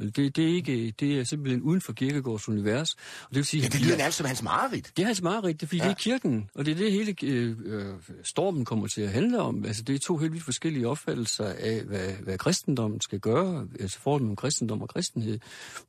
Det, 0.00 0.36
det, 0.36 0.38
er 0.38 0.54
ikke, 0.54 0.90
det 1.00 1.18
er 1.20 1.24
simpelthen 1.24 1.62
uden 1.62 1.80
for 1.80 1.92
Kirkegårds 1.92 2.48
univers. 2.48 2.94
Og 2.94 3.28
det 3.28 3.36
vil 3.36 3.44
sige, 3.44 3.62
Ja, 3.62 3.68
det 3.68 3.80
lyder 3.80 3.96
nærmest 3.96 4.18
som 4.18 4.26
hans 4.26 4.42
mareridt. 4.42 4.92
det 4.96 5.02
er 5.02 5.06
hans 5.06 5.22
mareridt, 5.22 5.60
det 5.60 5.66
er, 5.66 5.68
fordi 5.68 5.78
ja. 5.78 5.84
det 5.84 5.90
er 5.90 5.94
kirken, 5.94 6.50
og 6.54 6.64
det 6.64 6.72
er 6.72 6.76
det 6.76 6.92
hele 6.92 7.14
øh, 7.22 7.56
øh, 7.64 7.94
stormen 8.24 8.64
kommer 8.64 8.86
til 8.86 9.00
at 9.02 9.10
handle 9.10 9.40
om. 9.40 9.64
Altså, 9.64 9.82
det 9.82 9.94
er 9.94 9.98
to 9.98 10.16
helt 10.16 10.32
vidt 10.32 10.42
forskellige 10.44 10.88
opfattelser 10.88 11.44
af, 11.58 11.82
hvad, 11.82 12.12
hvad 12.12 12.38
kristendommen 12.38 13.00
skal 13.00 13.20
gøre, 13.20 13.68
altså 13.80 13.98
forholdet 13.98 14.24
mellem 14.24 14.36
kristendom 14.36 14.82
og 14.82 14.88
kristenhed 14.88 15.38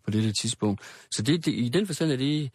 på 0.05 0.11
dette 0.11 0.33
tidspunkt. 0.33 0.81
Så 1.11 1.21
det, 1.21 1.45
det, 1.45 1.53
i 1.53 1.69
den 1.69 1.87
forstand 1.87 2.11
er 2.11 2.15
det 2.15 2.51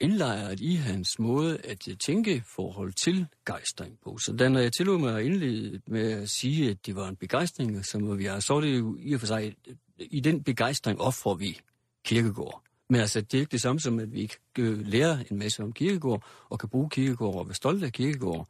indlejret 0.00 0.60
i 0.60 0.74
hans 0.74 1.18
måde 1.18 1.58
at 1.64 1.88
øh, 1.88 1.96
tænke 1.96 2.42
forhold 2.46 2.92
til 2.92 3.26
gejstring 3.46 3.98
på. 4.04 4.18
Så 4.18 4.32
da 4.32 4.48
når 4.48 4.60
jeg 4.60 4.72
tillod 4.72 4.98
mig 4.98 5.18
at 5.18 5.24
indlede 5.24 5.80
med 5.86 6.12
at 6.12 6.30
sige, 6.30 6.70
at 6.70 6.86
det 6.86 6.96
var 6.96 7.08
en 7.08 7.16
begejstring, 7.16 7.84
som 7.84 8.18
vi 8.18 8.24
har, 8.24 8.40
så 8.40 8.54
er 8.54 8.60
det 8.60 8.78
jo 8.78 8.96
i 9.00 9.12
og 9.12 9.20
for 9.20 9.26
sig, 9.26 9.54
øh, 9.68 9.74
i 9.98 10.20
den 10.20 10.42
begejstring 10.42 11.00
offrer 11.00 11.34
vi 11.34 11.60
kirkegård. 12.04 12.62
Men 12.88 13.00
altså, 13.00 13.20
det 13.20 13.34
er 13.34 13.40
ikke 13.40 13.52
det 13.52 13.60
samme 13.60 13.80
som, 13.80 13.98
at 13.98 14.12
vi 14.12 14.20
ikke 14.20 14.38
øh, 14.58 14.86
lærer 14.86 15.18
en 15.30 15.38
masse 15.38 15.62
om 15.62 15.72
kirkegård, 15.72 16.24
og 16.48 16.58
kan 16.58 16.68
bruge 16.68 16.90
kirkegård 16.90 17.38
og 17.38 17.46
være 17.46 17.54
stolte 17.54 17.86
af 17.86 17.92
kirkegård. 17.92 18.48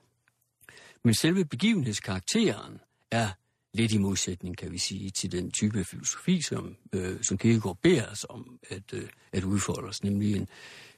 Men 1.04 1.14
selve 1.14 1.44
begivenhedskarakteren 1.44 2.80
er 3.10 3.28
lidt 3.74 3.92
i 3.92 3.98
modsætning, 3.98 4.56
kan 4.56 4.72
vi 4.72 4.78
sige, 4.78 5.10
til 5.10 5.32
den 5.32 5.50
type 5.50 5.84
filosofi, 5.84 6.40
som, 6.42 6.76
øh, 6.92 7.22
som 7.22 7.38
Kierkegaard 7.38 7.78
beder 7.82 8.06
os 8.10 8.26
om 8.28 8.58
at, 8.68 8.92
øh, 8.92 9.08
at 9.32 9.44
udfolde 9.44 9.88
os, 9.88 10.04
nemlig 10.04 10.36
en, 10.36 10.48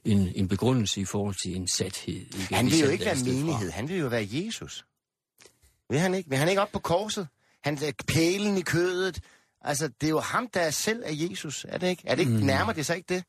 en, 0.05 0.33
en 0.35 0.49
begrundelse 0.49 1.01
i 1.01 1.05
forhold 1.05 1.35
til 1.43 1.57
en 1.57 1.69
sathed. 1.69 2.15
Ikke? 2.15 2.55
Han 2.55 2.67
vil 2.67 2.79
jo 2.79 2.89
ikke 2.89 3.05
være 3.05 3.17
sted 3.17 3.41
fra. 3.41 3.47
menighed, 3.47 3.71
han 3.71 3.89
vil 3.89 3.99
jo 3.99 4.07
være 4.07 4.29
Jesus. 4.31 4.85
Vil 5.91 5.99
han 5.99 6.15
ikke? 6.15 6.29
Vil 6.29 6.39
han 6.39 6.49
ikke 6.49 6.61
op 6.61 6.73
på 6.73 6.79
korset? 6.79 7.29
Han 7.65 7.79
er 7.83 7.93
pælen 8.07 8.59
i 8.59 8.63
kødet. 8.63 9.21
Altså, 9.61 9.89
det 9.89 10.07
er 10.07 10.11
jo 10.11 10.21
ham, 10.21 10.49
der 10.49 10.71
selv 10.71 11.03
er 11.07 11.13
Jesus, 11.13 11.67
er 11.69 11.79
det 11.79 11.89
ikke? 11.89 12.03
Er 12.07 12.15
det 12.15 12.23
ikke, 12.23 12.33
mm. 12.33 12.39
nærmer 12.39 12.73
det 12.73 12.87
sig 12.87 12.97
ikke 12.97 13.15
det? 13.15 13.25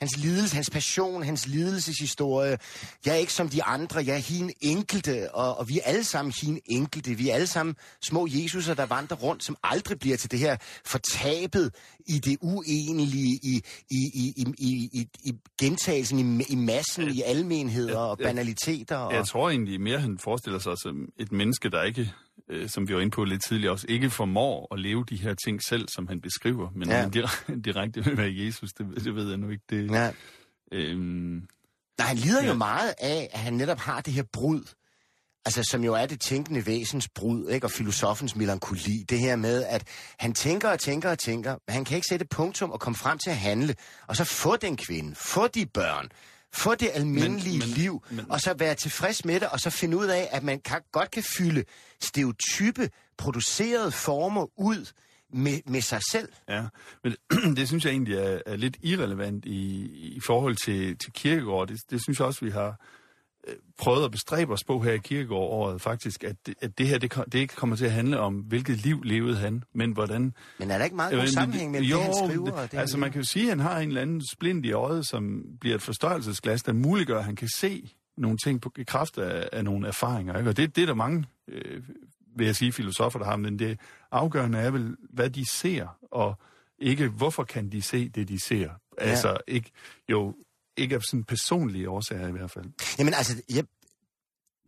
Hans 0.00 0.16
lidelse, 0.16 0.54
hans 0.54 0.70
passion, 0.70 1.22
hans 1.22 1.46
lidelseshistorie. 1.46 2.58
Jeg 3.06 3.12
er 3.12 3.16
ikke 3.18 3.32
som 3.32 3.48
de 3.48 3.62
andre, 3.64 4.04
jeg 4.06 4.14
er 4.14 4.18
hin 4.18 4.52
enkelte, 4.60 5.34
og, 5.34 5.58
og 5.58 5.68
vi 5.68 5.78
er 5.78 5.82
alle 5.84 6.04
sammen 6.04 6.34
hin 6.42 6.60
enkelte. 6.66 7.14
Vi 7.14 7.28
er 7.28 7.34
alle 7.34 7.46
sammen 7.46 7.74
små 8.02 8.26
Jesuser, 8.30 8.74
der 8.74 8.86
vandrer 8.86 9.16
rundt, 9.16 9.44
som 9.44 9.56
aldrig 9.62 9.98
bliver 9.98 10.16
til 10.16 10.30
det 10.30 10.38
her 10.38 10.56
fortabet 10.86 11.74
i 12.06 12.18
det 12.18 12.38
uenlige, 12.40 13.40
i, 13.42 13.62
i, 13.90 13.96
i, 14.14 14.32
i, 14.36 14.54
i, 14.58 14.88
i, 14.92 15.08
i 15.24 15.32
gentagelsen, 15.60 16.40
i, 16.40 16.44
i 16.48 16.54
massen, 16.56 17.10
i 17.10 17.22
almenheder 17.22 17.98
og 17.98 18.16
Ja, 18.20 18.24
ja. 18.24 18.30
banaliteter. 18.30 18.96
Og... 18.96 19.14
Jeg 19.14 19.26
tror 19.26 19.50
egentlig 19.50 19.80
mere, 19.80 19.98
han 20.00 20.18
forestiller 20.18 20.58
sig 20.58 20.78
som 20.78 21.08
et 21.18 21.32
menneske, 21.32 21.70
der 21.70 21.82
ikke, 21.82 22.12
øh, 22.50 22.68
som 22.68 22.88
vi 22.88 22.94
var 22.94 23.00
inde 23.00 23.10
på 23.10 23.24
lidt 23.24 23.44
tidligere 23.44 23.72
også, 23.72 23.86
ikke 23.88 24.10
formår 24.10 24.74
at 24.74 24.80
leve 24.80 25.04
de 25.10 25.16
her 25.16 25.34
ting 25.44 25.62
selv, 25.62 25.88
som 25.94 26.08
han 26.08 26.20
beskriver. 26.20 26.70
Men 26.74 26.88
Ja. 26.88 27.08
direkte, 27.08 27.56
direkte 27.70 28.04
vil 28.04 28.16
være 28.16 28.32
Jesus, 28.36 28.72
det, 28.72 28.86
det 29.04 29.14
ved 29.14 29.28
jeg 29.28 29.36
nu 29.38 29.48
ikke. 29.50 29.64
Det, 29.70 29.90
Ja. 29.90 30.12
øhm, 30.72 31.46
Nej, 31.98 32.06
han 32.08 32.16
lider 32.16 32.42
ja. 32.42 32.48
jo 32.48 32.54
meget 32.54 32.94
af, 33.00 33.28
at 33.32 33.40
han 33.40 33.52
netop 33.54 33.78
har 33.78 34.00
det 34.00 34.12
her 34.12 34.22
brud. 34.32 34.62
Altså, 35.46 35.62
som 35.70 35.84
jo 35.84 35.94
er 35.94 36.06
det 36.06 36.20
tænkende 36.20 36.66
væsens 36.66 37.08
brud, 37.08 37.48
ikke? 37.50 37.66
Og 37.66 37.70
filosofens 37.70 38.36
melankoli. 38.36 39.04
Det 39.08 39.18
her 39.18 39.36
med, 39.36 39.64
at 39.64 39.84
han 40.18 40.34
tænker 40.34 40.68
og 40.68 40.80
tænker 40.80 41.10
og 41.10 41.18
tænker, 41.18 41.50
men 41.66 41.74
han 41.74 41.84
kan 41.84 41.96
ikke 41.96 42.06
sætte 42.08 42.26
punktum 42.26 42.70
og 42.70 42.80
komme 42.80 42.96
frem 42.96 43.18
til 43.18 43.30
at 43.30 43.36
handle. 43.36 43.74
Og 44.06 44.16
så 44.16 44.24
få 44.24 44.56
den 44.56 44.76
kvinde, 44.76 45.14
få 45.14 45.48
de 45.48 45.66
børn, 45.66 46.08
få 46.54 46.74
det 46.74 46.90
almindelige 46.94 47.58
men, 47.58 47.68
Men- 47.68 47.76
liv, 47.76 48.02
men- 48.10 48.30
og 48.30 48.40
så 48.40 48.54
være 48.58 48.74
tilfreds 48.74 49.24
med 49.24 49.40
det, 49.40 49.48
og 49.48 49.60
så 49.60 49.70
finde 49.70 49.96
ud 49.96 50.06
af, 50.06 50.28
at 50.32 50.42
man 50.42 50.60
kan, 50.60 50.80
godt 50.92 51.10
kan 51.10 51.22
fylde 51.22 51.64
stereotype, 52.02 52.90
producerede 53.18 53.92
former 53.92 54.46
ud 54.60 54.92
med, 55.32 55.60
med 55.66 55.80
sig 55.80 56.00
selv. 56.10 56.28
Ja, 56.48 56.64
men 57.04 57.16
det 57.56 57.68
synes 57.68 57.84
jeg 57.84 57.90
egentlig 57.90 58.14
er, 58.18 58.40
er 58.46 58.56
lidt 58.56 58.76
irrelevant 58.82 59.44
i, 59.44 59.84
i 60.16 60.20
forhold 60.26 60.56
til, 60.64 60.98
til 60.98 61.12
kirkegård. 61.12 61.68
Det, 61.68 61.80
det 61.90 62.02
synes 62.02 62.18
jeg 62.18 62.26
også, 62.26 62.44
vi 62.44 62.50
har 62.50 62.80
prøvet 63.78 64.04
at 64.04 64.10
bestræbe 64.10 64.52
os 64.52 64.64
på 64.64 64.80
her 64.80 64.92
i 64.92 64.98
kirkegård-året 64.98 65.80
faktisk, 65.82 66.24
at, 66.24 66.36
det- 66.46 66.54
at 66.60 66.78
det 66.78 66.88
her 66.88 66.98
det, 66.98 67.12
det 67.32 67.38
ikke 67.38 67.54
kommer 67.54 67.76
til 67.76 67.84
at 67.84 67.92
handle 67.92 68.20
om, 68.20 68.34
hvilket 68.34 68.76
liv 68.76 69.02
levede 69.02 69.36
han, 69.36 69.64
men 69.74 69.92
hvordan... 69.92 70.34
Men 70.58 70.70
er 70.70 70.78
der 70.78 70.84
ikke 70.84 70.96
meget 70.96 71.12
god 71.14 71.22
Øh, 71.22 71.28
sammenhæng 71.28 71.70
mellem 71.70 71.90
jo, 71.90 71.96
det, 71.96 72.04
han 72.04 72.14
skriver 72.14 72.50
og 72.52 72.72
det, 72.72 72.78
altså 72.78 72.98
man 72.98 73.12
kan 73.12 73.20
jo 73.20 73.26
sige, 73.26 73.42
at 73.44 73.48
han 73.48 73.60
har 73.60 73.78
en 73.78 73.88
eller 73.88 74.02
anden 74.02 74.22
splint 74.32 74.66
i 74.66 74.72
øjet, 74.72 75.06
som 75.06 75.44
bliver 75.60 75.76
et 75.76 75.82
forstørrelsesglas, 75.82 76.62
der 76.62 76.72
muliggør, 76.72 77.18
at 77.18 77.24
han 77.24 77.36
kan 77.36 77.48
se 77.48 77.90
nogle 78.16 78.38
ting 78.44 78.60
på, 78.60 78.72
i 78.78 78.82
kraft 78.82 79.18
af, 79.18 79.48
af 79.52 79.64
nogle 79.64 79.88
erfaringer. 79.88 80.38
Ikke? 80.38 80.50
Og 80.50 80.56
det, 80.56 80.76
det 80.76 80.82
er 80.82 80.86
der 80.86 80.94
mange, 80.94 81.24
øh, 81.48 81.82
vil 82.36 82.46
jeg 82.46 82.56
sige, 82.56 82.72
filosofer, 82.72 83.18
der 83.18 83.26
har, 83.26 83.36
men 83.36 83.58
det 83.58 83.78
afgørende 84.10 84.58
er 84.58 84.70
vel, 84.70 84.96
hvad 85.10 85.30
de 85.30 85.50
ser, 85.50 85.98
og 86.12 86.38
ikke 86.78 87.08
hvorfor 87.08 87.44
kan 87.44 87.72
de 87.72 87.82
se 87.82 88.08
det, 88.08 88.28
de 88.28 88.40
ser. 88.40 88.58
Ja. 88.60 88.70
Altså 88.98 89.36
ikke, 89.48 89.70
jo, 90.08 90.34
ikke 90.76 90.94
af 90.94 91.02
sådan 91.02 91.24
personlige 91.24 91.90
årsager 91.90 92.28
i 92.28 92.32
hvert 92.32 92.50
fald. 92.50 92.64
Jamen 92.98 93.14
altså, 93.14 93.42
jeg, 93.50 93.64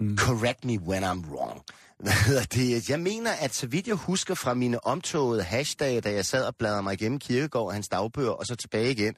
Mm. 0.01 0.17
correct 0.17 0.65
me 0.65 0.79
when 0.81 1.05
I'm 1.05 1.31
wrong. 1.31 1.63
Hvad 2.05 2.13
hedder 2.13 2.45
det? 2.45 2.89
Jeg 2.89 3.01
mener, 3.01 3.33
at 3.33 3.55
så 3.55 3.67
vidt 3.67 3.87
jeg 3.87 3.95
husker 3.95 4.35
fra 4.35 4.55
mine 4.55 4.87
omtogede 4.87 5.43
hashtag, 5.43 6.05
da 6.05 6.13
jeg 6.13 6.25
sad 6.27 6.45
og 6.47 6.57
bladrede 6.57 6.83
mig 6.83 6.93
igennem 6.95 7.19
Kirkegård 7.19 7.67
og 7.67 7.73
hans 7.73 7.89
dagbøger, 7.89 8.31
og 8.31 8.47
så 8.47 8.55
tilbage 8.55 8.91
igen, 8.91 9.15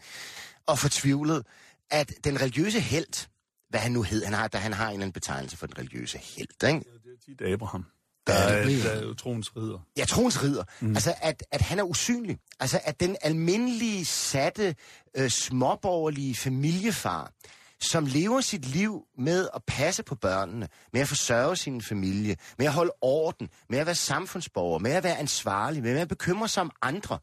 og 0.67 0.79
fortvivlet, 0.79 1.47
at 1.91 2.13
den 2.25 2.41
religiøse 2.41 2.81
held, 2.81 3.29
hvad 3.71 3.81
han 3.81 3.93
nu 3.93 4.03
hed, 4.03 4.25
han 4.25 4.35
har, 4.35 4.49
da 4.49 4.59
han 4.59 4.73
har 4.73 4.87
en 4.87 4.93
eller 4.93 5.03
anden 5.05 5.13
betegnelse 5.13 5.57
for 5.57 5.67
den 5.67 5.79
religiøse 5.79 6.19
held, 6.19 6.49
ikke? 6.69 6.79
Det 6.79 7.13
er 7.13 7.25
tit 7.25 7.53
Abraham. 7.53 7.85
Der 8.29 8.35
er, 8.35 8.65
der 8.65 8.91
er 8.91 9.03
jo 9.03 9.15
troens 9.15 9.57
ridder. 9.57 9.79
Ja, 9.97 10.05
troens 10.05 10.43
ridder. 10.43 10.65
Mm. 10.81 10.95
Altså, 10.95 11.15
at, 11.23 11.43
at 11.51 11.61
han 11.61 11.79
er 11.79 11.83
usynlig. 11.83 12.39
Altså, 12.61 12.81
at 12.85 13.01
den 13.01 13.17
almindelige, 13.23 14.05
satte, 14.05 14.75
øh, 15.17 15.31
småborgerlige 15.31 16.35
familiefar, 16.35 17.33
som 17.81 18.07
lever 18.07 18.41
sit 18.41 18.65
liv 18.67 19.03
med 19.19 19.49
at 19.55 19.63
passe 19.67 20.03
på 20.03 20.15
børnene, 20.15 20.69
med 20.93 21.01
at 21.01 21.09
forsørge 21.09 21.57
sin 21.57 21.83
familie, 21.83 22.37
med 22.59 22.67
at 22.67 22.73
holde 22.73 22.93
orden, 23.01 23.49
med 23.69 23.79
at 23.79 23.87
være 23.87 23.95
samfundsborger, 23.95 24.79
med 24.79 24.93
at 24.93 25.05
være 25.05 25.19
ansvarlig, 25.19 25.83
med 25.83 25.99
at 25.99 26.09
bekymre 26.09 26.49
sig 26.49 26.61
om 26.61 26.71
andre, 26.83 27.19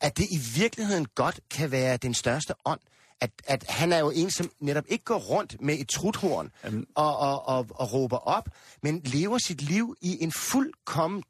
at 0.00 0.18
det 0.18 0.26
i 0.30 0.38
virkeligheden 0.56 1.06
godt 1.14 1.40
kan 1.50 1.70
være 1.70 1.96
den 1.96 2.14
største 2.14 2.54
ånd. 2.64 2.80
At, 3.22 3.30
at 3.46 3.64
han 3.68 3.92
er 3.92 3.98
jo 3.98 4.10
en, 4.10 4.30
som 4.30 4.50
netop 4.60 4.84
ikke 4.88 5.04
går 5.04 5.18
rundt 5.18 5.56
med 5.60 5.78
et 5.78 5.88
truthorn 5.88 6.50
Jamen- 6.64 6.86
og, 6.94 7.16
og, 7.16 7.48
og, 7.48 7.66
og 7.74 7.92
råber 7.92 8.16
op, 8.16 8.48
men 8.82 9.00
lever 9.04 9.38
sit 9.38 9.62
liv 9.62 9.94
i 10.00 10.22
en 10.22 10.32
fuldkommen 10.32 11.22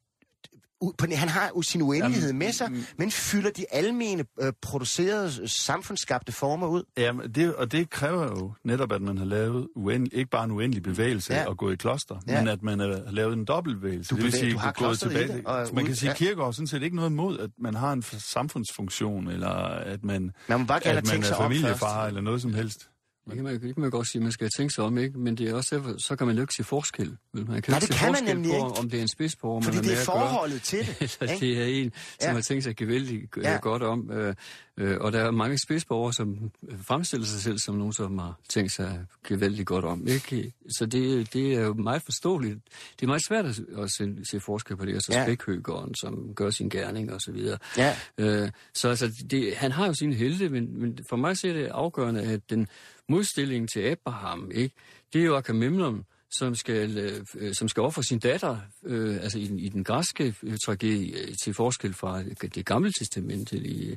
på, 0.98 1.06
han 1.12 1.28
har 1.28 1.50
jo 1.56 1.62
sin 1.62 1.82
uendelighed 1.82 2.28
Jamen, 2.28 2.38
med 2.38 2.52
sig, 2.52 2.70
men 2.98 3.10
fylder 3.10 3.50
de 3.50 3.64
almene 3.70 4.24
øh, 4.40 4.52
producerede, 4.62 5.48
samfundsskabte 5.48 6.32
former 6.32 6.66
ud. 6.66 6.82
Ja, 6.96 7.12
men 7.12 7.32
det, 7.34 7.54
og 7.54 7.72
det 7.72 7.90
kræver 7.90 8.22
jo 8.24 8.52
netop, 8.64 8.92
at 8.92 9.02
man 9.02 9.18
har 9.18 9.24
lavet 9.24 9.68
uendelig, 9.76 10.18
ikke 10.18 10.30
bare 10.30 10.44
en 10.44 10.50
uendelig 10.50 10.82
bevægelse 10.82 11.32
Ja. 11.34 11.40
ja. 11.40 11.48
og 11.48 11.56
gå 11.58 11.70
i 11.70 11.74
kloster, 11.76 12.16
Ja. 12.26 12.32
ja. 12.32 12.38
men 12.40 12.48
at 12.48 12.62
man 12.62 12.78
har 12.80 13.02
lavet 13.10 13.32
en 13.32 13.44
dobbeltbevægelse. 13.44 14.10
Du 14.10 14.16
det 14.16 14.24
vil 14.24 14.32
sige, 14.32 14.52
du 14.52 14.58
har 14.58 14.72
gået 14.72 14.98
tilbage. 14.98 15.28
det, 15.28 15.42
og 15.44 15.68
man 15.72 15.82
ud- 15.82 15.86
kan 15.86 15.96
sige, 15.96 16.06
ja. 16.08 16.12
at 16.12 16.18
kirker 16.18 16.44
har 16.44 16.50
sådan 16.50 16.66
set 16.66 16.82
ikke 16.82 16.96
noget 16.96 17.10
imod, 17.10 17.38
at 17.38 17.50
man 17.58 17.74
har 17.74 17.92
en 17.92 18.02
samfundsfunktion, 18.02 19.28
eller 19.28 19.48
at 19.48 20.04
man, 20.04 20.30
Man 20.48 20.60
må 20.60 20.66
bare 20.66 20.86
at 20.86 21.06
man 21.06 21.22
er 21.22 21.36
familiefar, 21.36 22.06
eller 22.06 22.20
noget 22.20 22.42
som 22.42 22.54
helst. 22.54 22.88
Det 23.26 23.35
kan, 23.35 23.44
man, 23.44 23.52
det 23.52 23.61
kan 23.61 23.74
man 23.76 23.90
godt 23.90 24.08
sige, 24.08 24.22
man 24.22 24.32
skal 24.32 24.50
tænke 24.56 24.74
sig 24.74 24.85
om, 24.85 24.98
ikke? 24.98 25.18
Men 25.18 25.35
det 25.37 25.48
er 25.50 25.54
også 25.54 25.76
derfor, 25.76 25.94
så 25.98 26.16
kan 26.16 26.26
man 26.26 26.37
jo 26.37 26.42
ikke 26.42 26.54
se 26.54 26.64
forskel. 26.64 27.16
Man 27.32 27.46
kan 27.46 27.46
Nej, 27.72 27.78
det 27.78 27.88
se 27.88 27.94
kan 27.94 28.06
man 28.08 28.14
forskel 28.14 28.35
nemlig 28.35 28.50
på, 28.50 28.56
ikke. 28.56 28.78
om 28.78 28.90
det 28.90 28.98
er 28.98 29.02
en 29.02 29.08
spidsborger, 29.08 29.61
man 29.61 29.74
har 29.74 29.80
det 29.82 29.90
med 29.90 29.98
er 30.00 30.04
forholdet 30.04 30.62
til 30.62 30.78
det. 30.78 30.96
eller 31.20 31.32
ikke? 31.35 31.46
det 31.46 31.62
er 31.62 31.82
en, 31.85 31.92
som 32.20 32.28
Ja. 32.28 32.32
har 32.35 32.40
tænkt 32.40 32.64
sig 32.64 32.76
gevaldigt 32.76 33.37
Ja. 33.37 33.52
ja. 33.52 33.58
godt 33.58 33.82
om. 33.82 34.11
Øh, 34.11 34.35
øh, 34.76 34.96
og 35.00 35.12
der 35.12 35.18
er 35.20 35.30
mange 35.30 35.58
spidsborgere, 35.58 36.12
som 36.12 36.50
fremstiller 36.82 37.26
sig 37.26 37.40
selv 37.40 37.58
som 37.58 37.74
nogen, 37.74 37.92
som 37.92 38.18
har 38.18 38.38
tænkt 38.48 38.72
sig 38.72 39.06
gevaldigt 39.28 39.66
godt 39.66 39.85
om. 39.85 40.06
Ikke? 40.08 40.52
Så 40.78 40.87
det, 40.87 41.32
det 41.32 41.54
er 41.54 41.61
jo 41.61 41.74
meget 41.74 42.02
forståeligt. 42.02 42.58
Det 43.00 43.02
er 43.02 43.06
meget 43.06 43.26
svært 43.28 43.44
at, 43.46 43.61
at 43.78 43.90
se, 43.90 44.16
se 44.30 44.40
forskel 44.40 44.76
på 44.76 44.85
det, 44.87 44.96
og 44.96 45.02
så 45.02 45.12
Ja. 45.12 45.24
spækhøgeren, 45.24 45.94
som 45.94 46.35
gør 46.35 46.50
sin 46.50 46.68
gerning 46.68 47.12
og 47.12 47.20
så 47.20 47.32
videre. 47.32 47.58
Ja. 47.76 47.96
Øh, 48.18 48.50
så 48.74 48.88
altså, 48.88 49.24
det, 49.30 49.54
han 49.56 49.72
har 49.72 49.87
jo 49.87 49.94
sine 49.94 50.14
helte, 50.14 50.48
men, 50.48 50.80
men 50.80 50.98
for 51.08 51.16
mig 51.16 51.37
så 51.37 51.48
er 51.48 51.52
det 51.52 51.66
afgørende, 51.66 52.22
at 52.22 52.50
den 52.50 52.68
modstilling 53.12 53.68
til 53.72 53.81
Abraham, 53.81 54.51
ikke, 54.55 54.75
det 55.12 55.20
er 55.20 55.25
jo 55.25 55.37
Agamemnon, 55.37 56.05
som 56.31 56.55
skal, 56.55 56.98
øh, 57.37 57.55
som 57.55 57.68
skal 57.68 57.81
ofre 57.83 58.03
sin 58.03 58.18
datter, 58.18 58.57
øh, 58.85 59.14
altså 59.22 59.38
i, 59.38 59.46
den- 59.46 59.59
i 59.59 59.68
den 59.68 59.85
græske 59.85 60.35
øh, 60.42 60.57
tragedie, 60.64 61.18
øh, 61.22 61.35
til 61.44 61.55
forskel 61.55 61.94
fra 61.94 62.22
det 62.55 62.66
gamle 62.66 62.92
testamente, 62.98 63.57
i, 63.57 63.96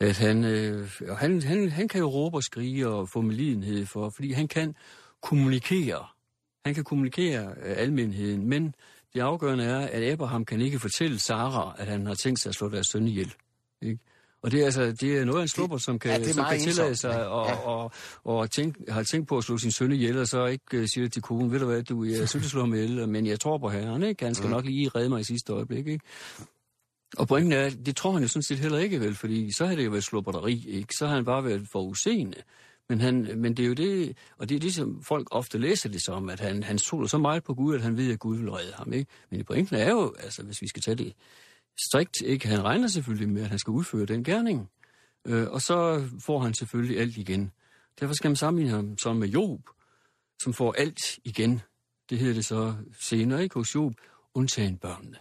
at 0.00 0.16
han, 0.18 0.44
øh, 0.44 0.90
han, 1.18 1.42
han, 1.42 1.70
han 1.70 1.88
kan 1.88 2.00
jo 2.00 2.06
råbe 2.08 2.36
og 2.36 2.42
skrige 2.42 2.88
og 2.88 3.08
få 3.08 3.20
medlidenhed 3.20 3.86
for, 3.86 4.12
fordi 4.16 4.32
han 4.32 4.48
kan 4.48 4.74
kommunikere. 5.22 6.06
Han 6.66 6.74
kan 6.74 6.84
kommunikere 6.84 7.44
øh, 7.62 7.74
almenheden, 7.76 8.48
men 8.48 8.74
det 9.14 9.20
afgørende 9.20 9.64
er, 9.64 9.78
at 9.78 10.02
Abraham 10.12 10.44
kan 10.44 10.60
ikke 10.60 10.78
fortælle 10.78 11.18
Sara, 11.18 11.74
at 11.78 11.86
han 11.86 12.06
har 12.06 12.14
tænkt 12.14 12.40
sig 12.42 12.48
at 12.50 12.54
slå 12.54 12.68
deres 12.68 12.86
søn 12.86 13.08
ihjel. 13.08 13.32
Ikke? 13.82 13.98
Og 14.46 14.52
det 14.52 14.60
er, 14.60 14.64
altså, 14.64 14.92
det 14.92 15.18
er 15.18 15.24
noget 15.24 15.38
af 15.38 15.42
en 15.42 15.48
slupper, 15.48 15.78
som 15.78 15.98
kan, 15.98 16.10
ja, 16.10 16.18
det 16.18 16.34
som 16.34 16.44
kan 16.50 16.60
tillade 16.60 16.96
sig 16.96 17.10
ja. 17.10 17.24
og, 17.24 17.46
Ja. 17.48 17.54
og, 17.56 17.92
og 18.24 18.50
tænk, 18.50 18.76
har 18.88 19.02
tænkt 19.02 19.28
på 19.28 19.38
at 19.38 19.44
slå 19.44 19.58
sin 19.58 19.70
søn 19.70 19.92
ihjel, 19.92 20.18
og 20.18 20.26
så 20.26 20.46
ikke 20.46 20.78
uh, 20.80 20.84
siger 20.94 21.08
til 21.08 21.22
konen, 21.22 21.52
ved 21.52 21.60
du 21.60 21.66
hvad, 21.66 21.82
du, 21.82 22.04
jeg 22.04 22.28
synes, 22.28 22.44
du 22.44 22.50
slår 22.50 22.60
ham 22.60 22.74
ihjel, 22.74 23.08
men 23.08 23.26
jeg 23.26 23.40
tror 23.40 23.58
på 23.58 23.68
herren, 23.68 24.02
ikke? 24.02 24.24
Han 24.24 24.34
skal 24.34 24.46
Mm. 24.46 24.52
nok 24.52 24.64
lige 24.64 24.88
redde 24.88 25.08
mig 25.08 25.20
i 25.20 25.24
sidste 25.24 25.52
øjeblik, 25.52 25.86
ikke? 25.86 26.04
Og 27.16 27.28
pointen 27.28 27.52
er, 27.52 27.70
det 27.70 27.96
tror 27.96 28.12
han 28.12 28.22
jo 28.22 28.28
sådan 28.28 28.42
set 28.42 28.58
heller 28.58 28.78
ikke 28.78 29.00
vel, 29.00 29.14
fordi 29.14 29.52
så 29.52 29.64
havde 29.64 29.78
det 29.78 29.84
jo 29.84 29.90
været 29.90 30.04
slåberderi, 30.04 30.64
ikke? 30.68 30.94
Så 30.98 31.06
har 31.06 31.14
han 31.14 31.24
bare 31.24 31.44
været 31.44 31.68
for 31.72 31.82
useende. 31.82 32.36
Men, 32.88 33.00
han, 33.00 33.28
men 33.36 33.54
det 33.56 33.62
er 33.62 33.66
jo 33.66 33.74
det, 33.74 34.16
og 34.38 34.48
det 34.48 34.54
er 34.54 34.58
det, 34.60 34.74
som 34.74 35.02
folk 35.02 35.28
ofte 35.30 35.58
læser 35.58 35.88
det 35.88 36.02
som, 36.02 36.28
at 36.28 36.40
han, 36.40 36.62
han 36.62 36.78
stoler 36.78 37.08
så 37.08 37.18
meget 37.18 37.44
på 37.44 37.54
Gud, 37.54 37.74
at 37.74 37.82
han 37.82 37.96
ved, 37.96 38.12
at 38.12 38.18
Gud 38.18 38.36
vil 38.36 38.50
redde 38.50 38.72
ham, 38.74 38.92
ikke? 38.92 39.10
Men 39.30 39.44
pointen 39.44 39.76
er 39.76 39.90
jo, 39.90 40.14
altså 40.24 40.42
hvis 40.42 40.62
vi 40.62 40.68
skal 40.68 40.82
tage 40.82 40.94
det 40.94 41.12
strikt, 41.88 42.20
ikke? 42.24 42.48
Han 42.48 42.64
regner 42.64 42.88
selvfølgelig 42.88 43.28
med, 43.28 43.42
at 43.42 43.48
han 43.48 43.58
skal 43.58 43.70
udføre 43.70 44.06
den 44.06 44.24
gerning. 44.24 44.70
Øh, 45.26 45.50
og 45.50 45.62
så 45.62 46.08
får 46.20 46.40
han 46.40 46.54
selvfølgelig 46.54 47.00
alt 47.00 47.16
igen, 47.16 47.52
Derfor 48.00 48.14
skal 48.14 48.28
man 48.28 48.36
sammenligne 48.36 48.76
ham 48.76 48.98
så 48.98 49.12
med 49.12 49.28
Job, 49.28 49.60
som 50.42 50.52
får 50.52 50.72
alt 50.72 51.18
igen. 51.24 51.60
Det 52.10 52.18
hedder 52.18 52.34
det 52.34 52.44
så 52.44 52.74
senere, 53.00 53.42
ikke 53.42 53.54
hos 53.54 53.74
Job, 53.74 53.92
undtagen 54.34 54.76
børnene. 54.76 55.16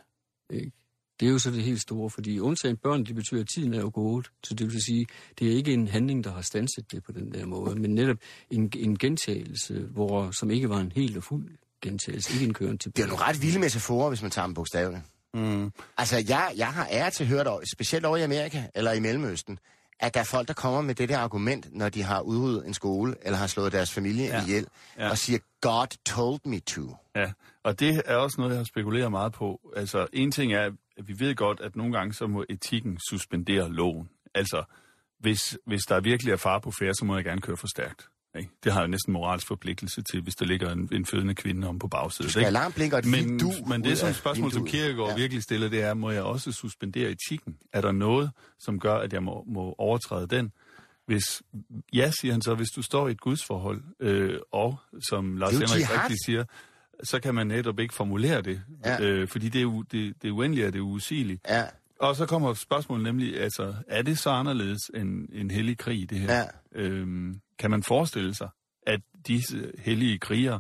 Ikke? 0.50 0.72
Det 1.20 1.28
er 1.28 1.32
jo 1.32 1.40
så 1.40 1.52
det 1.52 1.64
helt 1.64 1.82
store, 1.82 2.10
fordi 2.10 2.40
undtagen 2.40 2.78
børn, 2.78 3.06
det 3.06 3.16
betyder, 3.16 3.42
at 3.42 3.48
tiden 3.56 3.74
er 3.74 3.80
jo 3.80 3.92
gået. 3.94 4.32
Så 4.44 4.54
det 4.54 4.74
vil 4.74 4.82
sige, 4.82 5.08
det 5.40 5.52
er 5.52 5.56
ikke 5.56 5.74
en 5.74 5.88
handling, 5.88 6.24
der 6.24 6.32
har 6.32 6.42
stanset 6.42 6.92
det 6.92 7.04
på 7.04 7.12
den 7.12 7.34
der 7.34 7.46
måde, 7.46 7.80
men 7.80 7.96
netop 7.96 8.18
en, 8.50 8.72
en 8.76 8.98
gentagelse, 8.98 9.80
hvor, 9.80 10.32
som 10.32 10.52
ikke 10.52 10.70
var 10.70 10.80
en 10.80 10.92
helt 10.92 11.18
og 11.18 11.24
fuld 11.24 11.58
gentagelse, 11.82 12.34
ikke 12.34 12.46
en 12.46 12.54
køren 12.54 12.78
til. 12.78 12.96
Det 12.96 13.02
er 13.02 13.06
jo 13.06 13.10
nogle 13.10 13.24
ret 13.24 13.42
vilde 13.42 13.60
metaforer, 13.60 14.10
hvis 14.10 14.22
man 14.22 14.32
tager 14.32 14.46
dem 14.46 14.54
bogstaveligt. 14.54 15.04
Mm. 15.36 15.72
Altså, 15.98 16.24
jeg, 16.28 16.54
jeg 16.58 16.68
har 16.68 16.88
æret 16.92 17.14
til 17.14 17.28
hørt, 17.28 17.48
specielt 17.74 18.06
over 18.06 18.18
i 18.18 18.22
Amerika 18.22 18.64
eller 18.76 18.92
i 18.92 19.00
Mellemøsten, 19.00 19.60
at 20.00 20.14
der 20.14 20.20
er 20.20 20.24
folk, 20.24 20.48
der 20.48 20.54
kommer 20.54 20.82
med 20.82 20.96
det 20.96 21.10
der 21.10 21.18
argument, 21.18 21.68
når 21.72 21.90
de 21.90 22.04
har 22.04 22.22
udryddet 22.22 22.68
en 22.68 22.74
skole, 22.74 23.16
eller 23.22 23.38
har 23.38 23.48
slået 23.48 23.72
deres 23.72 23.92
familie 23.92 24.26
Ja. 24.26 24.42
ihjel, 24.44 24.68
ja. 24.98 25.10
og 25.10 25.18
siger, 25.18 25.40
God 25.62 25.88
told 26.06 26.40
me 26.46 26.60
to. 26.60 26.96
Ja, 27.16 27.32
og 27.64 27.80
det 27.80 28.02
er 28.06 28.16
også 28.16 28.36
noget, 28.38 28.52
jeg 28.52 28.60
har 28.60 28.64
spekuleret 28.66 29.12
meget 29.12 29.34
på. 29.34 29.60
Altså, 29.76 30.08
en 30.14 30.32
ting 30.32 30.54
er, 30.54 30.72
at 30.98 31.08
vi 31.08 31.20
ved 31.20 31.36
godt, 31.36 31.60
at 31.60 31.76
nogle 31.76 31.98
gange 31.98 32.14
så 32.14 32.28
må 32.28 32.46
etikken 32.50 33.00
suspendere 33.10 33.72
loven. 33.72 34.10
Altså, 34.36 34.64
hvis, 35.20 35.58
hvis 35.66 35.82
der 35.84 36.00
virkelig 36.00 36.32
er 36.32 36.38
far 36.38 36.60
på 36.60 36.72
færd, 36.72 36.94
så 36.94 37.06
må 37.06 37.16
jeg 37.16 37.24
gerne 37.24 37.42
køre 37.42 37.58
for 37.58 37.68
stærkt. 37.76 38.08
Ikke? 38.38 38.50
Det 38.64 38.74
har 38.74 38.80
jeg 38.80 38.88
næsten 38.88 39.14
moralsk 39.14 39.48
forpligtelse 39.48 40.02
til, 40.02 40.22
hvis 40.22 40.36
der 40.36 40.46
ligger 40.46 40.72
en, 40.72 40.90
en 40.92 41.06
fødende 41.06 41.36
kvinde 41.36 41.68
om 41.68 41.80
på 41.80 41.88
bagsædet. 41.88 42.28
Du 42.28 42.32
skal 42.32 42.46
alarmblinke 42.46 42.96
og 42.96 43.00
et 43.00 43.06
men, 43.06 43.40
du 43.40 43.52
men 43.68 43.84
det 43.84 43.98
som 43.98 44.14
spørgsmål, 44.14 44.52
som. 44.52 44.66
Kierkegaard 44.68 45.10
ja. 45.10 45.16
virkelig 45.16 45.44
stiller, 45.44 45.70
det 45.70 45.82
er, 45.82 45.94
må 45.94 46.12
jeg 46.12 46.24
også 46.24 46.52
suspendere 46.52 47.10
etikken? 47.12 47.58
Er 47.74 47.82
der 47.82 47.92
noget, 47.92 48.32
som 48.60 48.80
gør, 48.80 48.96
at 48.96 49.14
jeg 49.14 49.24
må, 49.24 49.44
må 49.48 49.76
overtræde 49.78 50.28
den? 50.28 50.52
Hvis, 51.06 51.24
ja, 51.94 52.12
siger 52.22 52.32
han 52.32 52.42
så, 52.42 52.56
hvis 52.56 52.70
du 52.76 52.82
står 52.82 53.08
i 53.08 53.12
et 53.12 53.22
gudsforhold, 53.22 53.82
øh, 54.00 54.40
og 54.52 54.78
som 55.10 55.38
Lars 55.38 55.52
Henrik 55.54 55.70
rigtig 56.02 56.18
siger, 56.26 56.44
så 57.04 57.20
kan 57.20 57.36
man 57.36 57.48
netop 57.48 57.80
ikke 57.80 57.94
formulere 57.94 58.42
det, 58.42 58.62
Ja. 58.86 59.02
øh, 59.04 59.28
fordi 59.28 59.50
det 59.50 59.62
er, 59.62 59.66
u, 59.66 59.82
det, 59.92 60.14
det 60.22 60.28
er 60.28 60.32
uendeligt, 60.32 60.68
og 60.68 60.74
det 60.74 60.80
er 60.80 60.84
usigeligt. 60.84 61.42
Ja, 61.50 61.64
Og 62.00 62.16
så 62.16 62.26
kommer 62.26 62.54
spørgsmålet 62.54 63.04
nemlig, 63.04 63.42
altså, 63.42 63.74
er 63.88 64.02
det 64.02 64.18
så 64.18 64.30
anderledes 64.30 64.80
end 64.96 65.30
en 65.34 65.52
hellig 65.52 65.78
krig, 65.78 66.10
det 66.10 66.20
her? 66.20 66.36
Ja. 66.38 66.46
Øhm, 66.82 67.40
kan 67.60 67.72
man 67.72 67.84
forestille 67.84 68.36
sig, 68.36 68.50
at 68.88 69.02
disse 69.28 69.72
hellige 69.78 70.20
krigere, 70.20 70.60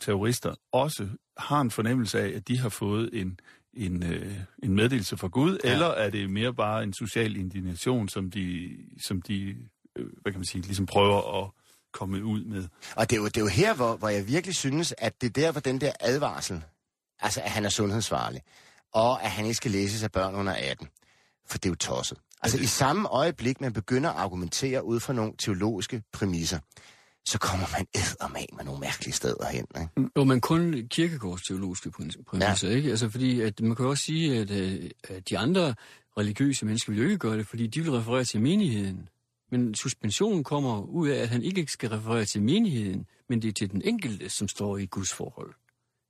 terrorister, 0.00 0.54
også 0.72 1.08
har 1.36 1.60
en 1.60 1.70
fornemmelse 1.70 2.20
af, 2.20 2.36
at 2.36 2.48
de 2.48 2.58
har 2.58 2.68
fået 2.68 3.10
en, 3.12 3.40
en, 3.74 4.02
øh, 4.02 4.36
en 4.62 4.74
meddelelse 4.74 5.16
fra 5.16 5.28
Gud, 5.28 5.58
ja. 5.64 5.72
eller 5.72 5.86
er 5.86 6.10
det 6.10 6.30
mere 6.30 6.54
bare 6.54 6.82
en 6.82 6.92
social 6.92 7.36
indignation, 7.36 8.08
som 8.08 8.30
de, 8.30 8.76
som 9.06 9.22
de 9.22 9.56
øh, 9.96 10.06
hvad 10.22 10.32
kan 10.32 10.38
man 10.38 10.46
sige, 10.46 10.62
ligesom 10.62 10.86
prøver 10.86 11.44
at 11.44 11.50
komme 11.92 12.24
ud 12.24 12.44
med? 12.44 12.68
og 12.96 13.10
det 13.10 13.16
er 13.16 13.20
jo, 13.20 13.26
det 13.26 13.36
er 13.36 13.40
jo 13.40 13.46
her, 13.46 13.74
hvor, 13.74 13.96
hvor 13.96 14.08
jeg 14.08 14.28
virkelig 14.28 14.56
synes, 14.56 14.94
at 14.98 15.20
det 15.20 15.26
er 15.26 15.42
der, 15.42 15.52
hvor 15.52 15.60
den 15.60 15.80
der 15.80 15.92
advarsel, 16.00 16.64
altså 17.20 17.40
at 17.40 17.50
han 17.50 17.64
er 17.64 17.68
sundhedsfarlig, 17.68 18.42
og 18.92 19.22
at 19.22 19.30
han 19.30 19.44
ikke 19.44 19.56
skal 19.56 19.70
læses 19.70 20.02
af 20.02 20.12
børn 20.12 20.34
under 20.34 20.52
18, 20.52 20.88
for 21.46 21.58
det 21.58 21.66
er 21.66 21.70
jo 21.70 21.74
tosset. 21.74 22.18
Altså 22.42 22.58
i 22.58 22.66
samme 22.66 23.08
øjeblik, 23.08 23.60
man 23.60 23.72
begynder 23.72 24.10
at 24.10 24.16
argumentere 24.16 24.84
ud 24.84 25.00
fra 25.00 25.12
nogle 25.12 25.32
teologiske 25.38 26.02
præmisser, 26.12 26.58
så 27.26 27.38
kommer 27.38 27.66
man 27.78 27.86
eddermag 27.94 28.46
med 28.56 28.64
nogle 28.64 28.80
mærkelige 28.80 29.12
steder 29.14 29.48
hen. 29.48 29.66
Ikke? 29.80 30.10
Jo, 30.16 30.24
men 30.24 30.40
kun 30.40 30.86
kirkegårds 30.90 31.42
teologiske 31.42 31.88
præ- 31.88 32.22
præmisser, 32.26 32.68
ja. 32.68 32.76
ikke? 32.76 32.90
Altså, 32.90 33.08
fordi 33.08 33.40
at 33.40 33.60
man 33.60 33.76
kan 33.76 33.84
jo 33.84 33.90
også 33.90 34.04
sige, 34.04 34.38
at, 34.38 34.50
øh, 34.50 34.90
at 35.08 35.28
de 35.28 35.38
andre 35.38 35.74
religiøse 36.18 36.66
mennesker 36.66 36.92
vil 36.92 36.98
jo 37.02 37.04
ikke 37.04 37.18
gøre 37.18 37.38
det, 37.38 37.46
fordi 37.46 37.66
de 37.66 37.80
vil 37.80 37.92
referere 37.92 38.24
til 38.24 38.40
menigheden. 38.40 39.08
Men 39.50 39.74
suspensionen 39.74 40.44
kommer 40.44 40.82
ud 40.82 41.08
af, 41.08 41.22
at 41.22 41.28
han 41.28 41.42
ikke 41.42 41.66
skal 41.66 41.88
referere 41.88 42.24
til 42.24 42.42
menigheden, 42.42 43.06
men 43.28 43.42
det 43.42 43.48
er 43.48 43.52
til 43.52 43.70
den 43.70 43.82
enkelte, 43.84 44.28
som 44.28 44.48
står 44.48 44.76
i 44.78 44.86
Guds 44.86 45.12
forhold. 45.12 45.54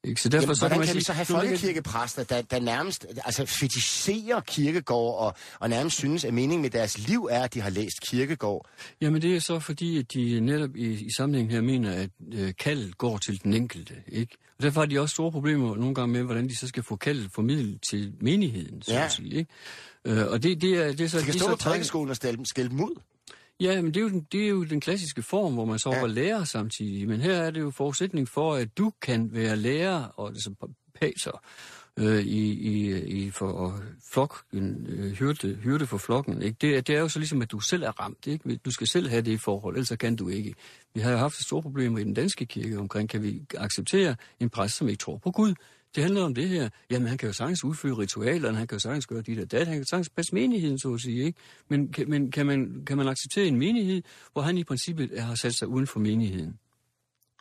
Ikke? 0.04 0.20
Så 0.20 0.28
derfor 0.28 0.42
Jamen, 0.42 0.54
så 0.56 0.60
hvordan 0.60 0.78
man 0.78 0.86
kan 0.86 0.94
vi 0.94 1.00
sige, 1.00 1.04
så 1.04 1.12
have 1.12 1.24
folkekirkepræster, 1.24 2.24
der, 2.24 2.42
der 2.42 2.60
nærmest 2.60 3.06
altså, 3.24 3.46
fetisserer 3.46 4.40
kirkegård 4.40 5.18
og, 5.18 5.34
og 5.60 5.68
nærmest 5.70 5.96
synes, 5.96 6.24
at 6.24 6.34
meningen 6.34 6.62
med 6.62 6.70
deres 6.70 6.98
liv 6.98 7.28
er, 7.30 7.42
at 7.42 7.54
de 7.54 7.60
har 7.60 7.70
læst 7.70 8.00
kirkegård? 8.00 8.68
Jamen 9.00 9.22
det 9.22 9.36
er 9.36 9.40
så 9.40 9.58
fordi, 9.58 9.98
at 9.98 10.12
de 10.12 10.40
netop 10.40 10.76
i, 10.76 10.86
i 10.86 11.08
sammenhæng 11.16 11.50
her 11.50 11.60
mener, 11.60 11.92
at 11.92 12.10
øh, 12.32 12.52
kaldet 12.58 12.98
går 12.98 13.18
til 13.18 13.42
den 13.42 13.54
enkelte. 13.54 13.94
Ikke? 14.08 14.36
Og 14.58 14.62
derfor 14.62 14.80
har 14.80 14.86
de 14.86 14.98
også 15.00 15.12
store 15.12 15.32
problemer 15.32 15.76
nogle 15.76 15.94
gange 15.94 16.12
med, 16.12 16.22
hvordan 16.22 16.48
de 16.48 16.56
så 16.56 16.66
skal 16.68 16.82
få 16.82 16.96
kaldet 16.96 17.30
formidlet 17.34 17.78
til 17.90 18.12
menigheden, 18.20 18.82
så 18.82 18.92
Ja. 18.92 19.04
at 19.04 19.12
sige. 19.12 19.34
Ikke? 19.34 19.50
Øh, 20.04 20.26
og 20.26 20.42
det, 20.42 20.60
det, 20.60 20.74
er, 20.74 20.88
det 20.92 21.00
er 21.00 21.08
så... 21.08 21.18
De 21.18 21.24
kan 21.24 21.34
stå 21.34 21.48
på 21.48 21.56
prædikeskolen 21.56 22.10
og 22.10 22.16
skælde 22.46 22.70
dem 22.70 22.80
ud. 22.80 23.00
Ja, 23.60 23.82
men 23.82 23.94
det 23.94 23.96
er, 23.96 24.00
jo 24.04 24.08
den, 24.08 24.26
det 24.32 24.44
er 24.44 24.48
jo 24.48 24.64
den 24.64 24.80
klassiske 24.80 25.22
form, 25.22 25.54
hvor 25.54 25.64
man 25.64 25.78
så 25.78 25.90
Ja. 25.90 26.00
var 26.00 26.06
lærer 26.06 26.44
samtidig. 26.44 27.08
Men 27.08 27.20
her 27.20 27.32
er 27.32 27.50
det 27.50 27.60
jo 27.60 27.70
forudsætning 27.70 28.28
for, 28.28 28.54
at 28.54 28.78
du 28.78 28.92
kan 29.02 29.28
være 29.32 29.56
lærer 29.56 30.04
og 30.04 30.34
det 30.34 30.42
så 30.42 30.54
pater 31.00 31.42
øh, 31.98 32.18
i, 32.22 32.52
i, 32.52 33.00
i 33.06 33.30
for 33.30 33.80
flokken, 34.12 34.86
øh, 34.88 35.12
hyrde, 35.12 35.54
hyrde 35.54 35.86
for 35.86 35.98
flokken. 35.98 36.42
Ikke? 36.42 36.56
Det, 36.60 36.86
det 36.86 36.96
er 36.96 37.00
jo 37.00 37.08
så 37.08 37.18
ligesom, 37.18 37.42
at 37.42 37.50
du 37.52 37.60
selv 37.60 37.82
er 37.82 38.00
ramt. 38.00 38.26
Ikke? 38.26 38.56
Du 38.56 38.70
skal 38.70 38.86
selv 38.86 39.08
have 39.08 39.22
det 39.22 39.32
i 39.32 39.36
forhold, 39.36 39.76
ellers 39.76 39.92
kan 40.00 40.16
du 40.16 40.28
ikke. 40.28 40.54
Vi 40.94 41.00
har 41.00 41.10
jo 41.10 41.16
haft 41.18 41.42
store 41.44 41.62
problemer 41.62 41.98
i 41.98 42.04
den 42.04 42.14
danske 42.14 42.46
kirke 42.46 42.78
omkring, 42.78 43.08
kan 43.08 43.22
vi 43.22 43.42
acceptere 43.56 44.16
en 44.40 44.50
præst, 44.50 44.76
som 44.76 44.88
ikke 44.88 45.00
tror 45.00 45.16
på 45.16 45.30
Gud? 45.30 45.54
Det 45.94 46.02
handler 46.02 46.22
om 46.22 46.34
det 46.34 46.48
her. 46.48 46.68
Jamen, 46.90 47.08
han 47.08 47.18
kan 47.18 47.26
jo 47.26 47.32
sagtens 47.32 47.64
udføre 47.64 47.92
ritualerne, 47.92 48.58
han 48.58 48.66
kan 48.66 48.76
jo 48.76 48.80
sagtens 48.80 49.06
gøre 49.06 49.22
dit 49.22 49.38
og 49.38 49.52
dat, 49.52 49.66
han 49.66 49.76
kan 49.76 49.84
sagtens 49.84 50.08
passe 50.08 50.34
menigheden, 50.34 50.78
så 50.78 50.94
at 50.94 51.00
sige, 51.00 51.24
ikke? 51.24 51.38
Men, 51.68 51.92
kan, 51.92 52.10
men 52.10 52.30
kan, 52.30 52.46
man, 52.46 52.84
kan 52.86 52.96
man 52.96 53.08
acceptere 53.08 53.46
en 53.46 53.58
menighed, 53.58 54.02
hvor 54.32 54.42
han 54.42 54.58
i 54.58 54.64
princippet 54.64 55.20
har 55.20 55.34
sat 55.34 55.54
sig 55.54 55.68
uden 55.68 55.86
for 55.86 56.00
menigheden? 56.00 56.58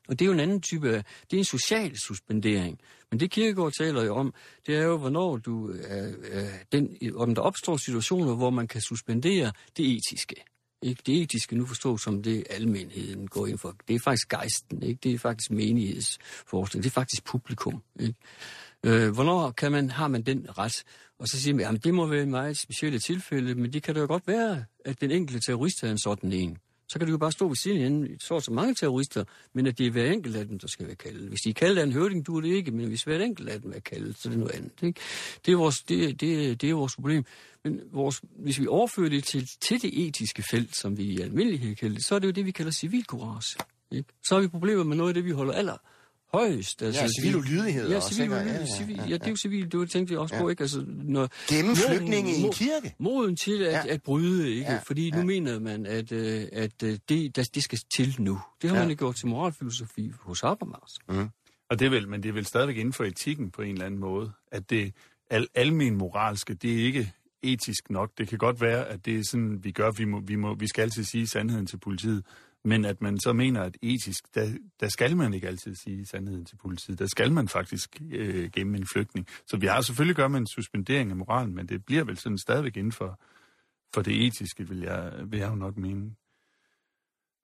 Og 0.07 0.19
det 0.19 0.25
er 0.25 0.27
jo 0.27 0.33
en 0.33 0.39
anden 0.39 0.61
type 0.61 0.95
af, 0.95 1.03
det 1.31 1.37
er 1.37 1.37
en 1.37 1.45
social 1.45 1.97
suspendering. 1.97 2.79
Men 3.11 3.19
det 3.19 3.31
Kierkegaard 3.31 3.71
taler 3.71 4.03
jo 4.03 4.15
om, 4.15 4.33
det 4.67 4.75
er 4.75 4.83
jo, 4.83 4.97
hvornår 4.97 5.37
du, 5.37 5.69
øh, 5.69 6.13
øh, 6.31 6.43
den, 6.71 6.97
om 7.15 7.35
der 7.35 7.41
opstår 7.41 7.77
situationer, 7.77 8.35
hvor 8.35 8.49
man 8.49 8.67
kan 8.67 8.81
suspendere 8.81 9.51
det 9.77 9.85
etiske. 9.95 10.35
Ikke? 10.81 11.01
Det 11.05 11.21
etiske 11.21 11.55
nu 11.55 11.65
forstås 11.65 12.01
som 12.01 12.23
det, 12.23 12.43
almenheden 12.49 13.27
går 13.27 13.47
ind 13.47 13.57
for. 13.57 13.75
Det 13.87 13.95
er 13.95 13.99
faktisk 13.99 14.29
gejsten, 14.29 14.83
ikke? 14.83 14.99
det 15.03 15.13
er 15.13 15.17
faktisk 15.17 15.51
menighedsforskning, 15.51 16.83
det 16.83 16.89
er 16.89 16.93
faktisk 16.93 17.23
publikum. 17.23 17.83
Ikke? 17.99 18.15
Øh, 18.83 19.09
hvornår 19.13 19.51
kan 19.51 19.71
man, 19.71 19.89
har 19.89 20.07
man 20.07 20.21
den 20.21 20.47
ret? 20.57 20.83
Og 21.19 21.27
så 21.27 21.41
siger 21.41 21.53
man, 21.53 21.65
jamen 21.65 21.81
det 21.83 21.93
må 21.93 22.05
være 22.05 22.23
en 22.23 22.31
meget 22.31 22.57
specielle 22.57 22.99
tilfælde, 22.99 23.55
men 23.55 23.73
det 23.73 23.83
kan 23.83 23.95
da 23.95 24.01
godt 24.01 24.27
være, 24.27 24.65
at 24.85 25.01
den 25.01 25.11
enkelte 25.11 25.41
terrorist 25.47 25.83
er 25.83 25.91
en 25.91 25.97
sådan 25.97 26.33
en. 26.33 26.57
Så 26.91 26.99
kan 26.99 27.07
det 27.07 27.11
jo 27.11 27.17
bare 27.17 27.31
stå 27.31 27.47
ved 27.47 27.55
siden 27.55 27.77
af 27.77 27.83
hinanden, 27.83 28.19
så 28.19 28.39
så 28.39 28.51
mange 28.51 28.75
terrorister, 28.75 29.23
men 29.53 29.67
at 29.67 29.77
det 29.77 29.87
er 29.87 29.91
hver 29.91 30.11
enkelt 30.11 30.35
af 30.35 30.47
dem, 30.47 30.59
der 30.59 30.67
skal 30.67 30.87
være 30.87 30.95
kaldet. 30.95 31.29
Hvis 31.29 31.41
de 31.41 31.49
er 31.49 31.53
kaldet 31.53 31.81
af 31.81 31.83
en 31.83 31.91
høvding, 31.91 32.27
du 32.27 32.37
er 32.37 32.41
det 32.41 32.49
ikke, 32.49 32.71
men 32.71 32.87
hvis 32.87 33.03
hver 33.03 33.19
enkelt 33.19 33.49
af 33.49 33.61
dem 33.61 33.73
er 33.75 33.79
kaldet, 33.79 34.17
så 34.17 34.29
er 34.29 34.31
det 34.31 34.39
noget 34.39 34.55
andet. 34.55 34.71
Ikke? 34.81 34.99
Det, 35.45 35.51
er 35.51 35.55
vores, 35.55 35.83
det, 35.83 36.21
det, 36.21 36.61
det 36.61 36.69
er 36.69 36.73
vores 36.73 36.95
problem. 36.95 37.25
Men 37.63 37.79
vores, 37.91 38.21
hvis 38.39 38.59
vi 38.59 38.67
overfører 38.67 39.09
det 39.09 39.23
til, 39.23 39.49
til 39.61 39.81
det 39.81 40.07
etiske 40.07 40.43
felt, 40.43 40.75
som 40.75 40.97
vi 40.97 41.03
i 41.03 41.21
almindelighed 41.21 41.75
kalder 41.75 41.95
det, 41.95 42.05
så 42.05 42.15
er 42.15 42.19
det 42.19 42.27
jo 42.27 42.31
det, 42.31 42.45
vi 42.45 42.51
kalder 42.51 42.71
civilcourage. 42.71 43.59
Ikke? 43.91 44.09
Så 44.23 44.35
har 44.35 44.41
vi 44.41 44.47
problemer 44.47 44.83
med 44.83 44.97
noget 44.97 45.09
af 45.09 45.13
det, 45.13 45.25
vi 45.25 45.31
holder 45.31 45.53
aller 45.53 45.77
højst. 46.33 46.81
Ja, 46.81 47.07
civil 47.21 47.35
ulydighed 47.35 47.89
Ja, 47.89 47.95
også, 47.95 48.09
civil 48.09 48.23
ikke? 48.23 48.35
Ja, 48.35 48.41
ulydighed. 48.41 48.67
ja, 48.67 48.77
Civil, 48.77 48.95
ja, 48.95 49.05
ja, 49.05 49.13
det 49.13 49.25
er 49.25 49.29
jo 49.29 49.35
civil, 49.35 49.71
det 49.71 49.89
tænkte 49.91 50.13
jeg 50.13 50.19
også 50.19 50.37
på, 50.37 50.49
ikke? 50.49 50.61
Altså, 50.61 50.83
når, 50.87 51.29
Gemme 51.49 51.75
flygtninge 51.75 52.31
i 52.35 52.41
en 52.41 52.51
kirke. 52.51 52.95
Moden 52.99 53.35
til 53.35 53.63
at, 53.63 53.71
Ja. 53.71 53.93
at 53.93 54.03
bryde, 54.03 54.49
ikke? 54.49 54.61
Ja, 54.71 54.79
Fordi 54.85 55.11
nu 55.11 55.17
ja. 55.17 55.23
mener 55.25 55.59
man, 55.59 55.85
at, 55.85 56.11
øh, 56.11 56.47
at 56.51 56.83
øh, 56.83 56.97
det, 57.09 57.35
der, 57.35 57.49
det 57.55 57.63
skal 57.63 57.79
til 57.97 58.15
nu. 58.19 58.39
Det 58.61 58.69
har 58.69 58.77
Ja. 58.77 58.83
man 58.83 58.89
jo 58.91 58.95
gjort 58.99 59.15
til 59.15 59.27
moralfilosofi 59.27 60.11
hos 60.19 60.41
Habermas. 60.41 60.97
Og 61.69 61.79
det 61.79 61.85
er 61.85 61.89
vel, 61.89 62.07
men 62.09 62.23
det 62.23 62.29
er 62.29 62.33
vel 62.33 62.45
stadigvæk 62.45 62.77
inden 62.77 62.93
for 62.93 63.03
etikken 63.03 63.51
på 63.51 63.61
en 63.61 63.71
eller 63.73 63.85
anden 63.85 63.99
måde, 63.99 64.31
at 64.51 64.69
det 64.69 64.93
al, 65.29 65.47
almen 65.55 65.95
moralske, 65.95 66.53
det 66.53 66.81
er 66.81 66.85
ikke 66.85 67.13
etisk 67.43 67.89
nok. 67.89 68.11
Det 68.17 68.27
kan 68.27 68.37
godt 68.37 68.61
være, 68.61 68.87
at 68.87 69.05
det 69.05 69.19
er 69.19 69.23
sådan, 69.23 69.63
vi 69.63 69.71
gør, 69.71 69.91
vi, 69.91 70.05
må, 70.05 70.19
vi, 70.19 70.35
må, 70.35 70.53
vi 70.55 70.67
skal 70.67 70.81
altid 70.81 71.03
sige 71.03 71.27
sandheden 71.27 71.65
til 71.65 71.77
politiet, 71.77 72.23
men 72.65 72.85
at 72.85 73.01
man 73.01 73.19
så 73.19 73.33
mener, 73.33 73.61
at 73.61 73.77
etisk, 73.81 74.35
der, 74.35 74.49
der 74.79 74.87
skal 74.89 75.17
man 75.17 75.33
ikke 75.33 75.47
altid 75.47 75.75
sige 75.75 76.05
sandheden 76.05 76.45
til 76.45 76.55
politiet. 76.55 76.99
Der 76.99 77.07
skal 77.07 77.31
man 77.31 77.47
faktisk 77.47 78.01
øh, 78.11 78.51
gemme 78.51 78.77
en 78.77 78.87
flygtning. 78.93 79.27
Så 79.47 79.57
vi 79.57 79.65
har 79.65 79.81
selvfølgelig 79.81 80.15
gør 80.15 80.27
med 80.27 80.39
en 80.39 80.47
suspendering 80.47 81.09
af 81.09 81.15
moralen, 81.15 81.55
men 81.55 81.67
det 81.67 81.85
bliver 81.85 82.03
vel 82.03 82.17
sådan 82.17 82.37
stadigvæk 82.37 82.77
inden 82.77 82.91
for, 82.91 83.19
for 83.93 84.01
det 84.01 84.25
etiske, 84.25 84.67
vil 84.69 84.79
jeg, 84.79 85.13
vil 85.25 85.39
jeg 85.39 85.49
jo 85.49 85.55
nok 85.55 85.77
mene. 85.77 86.11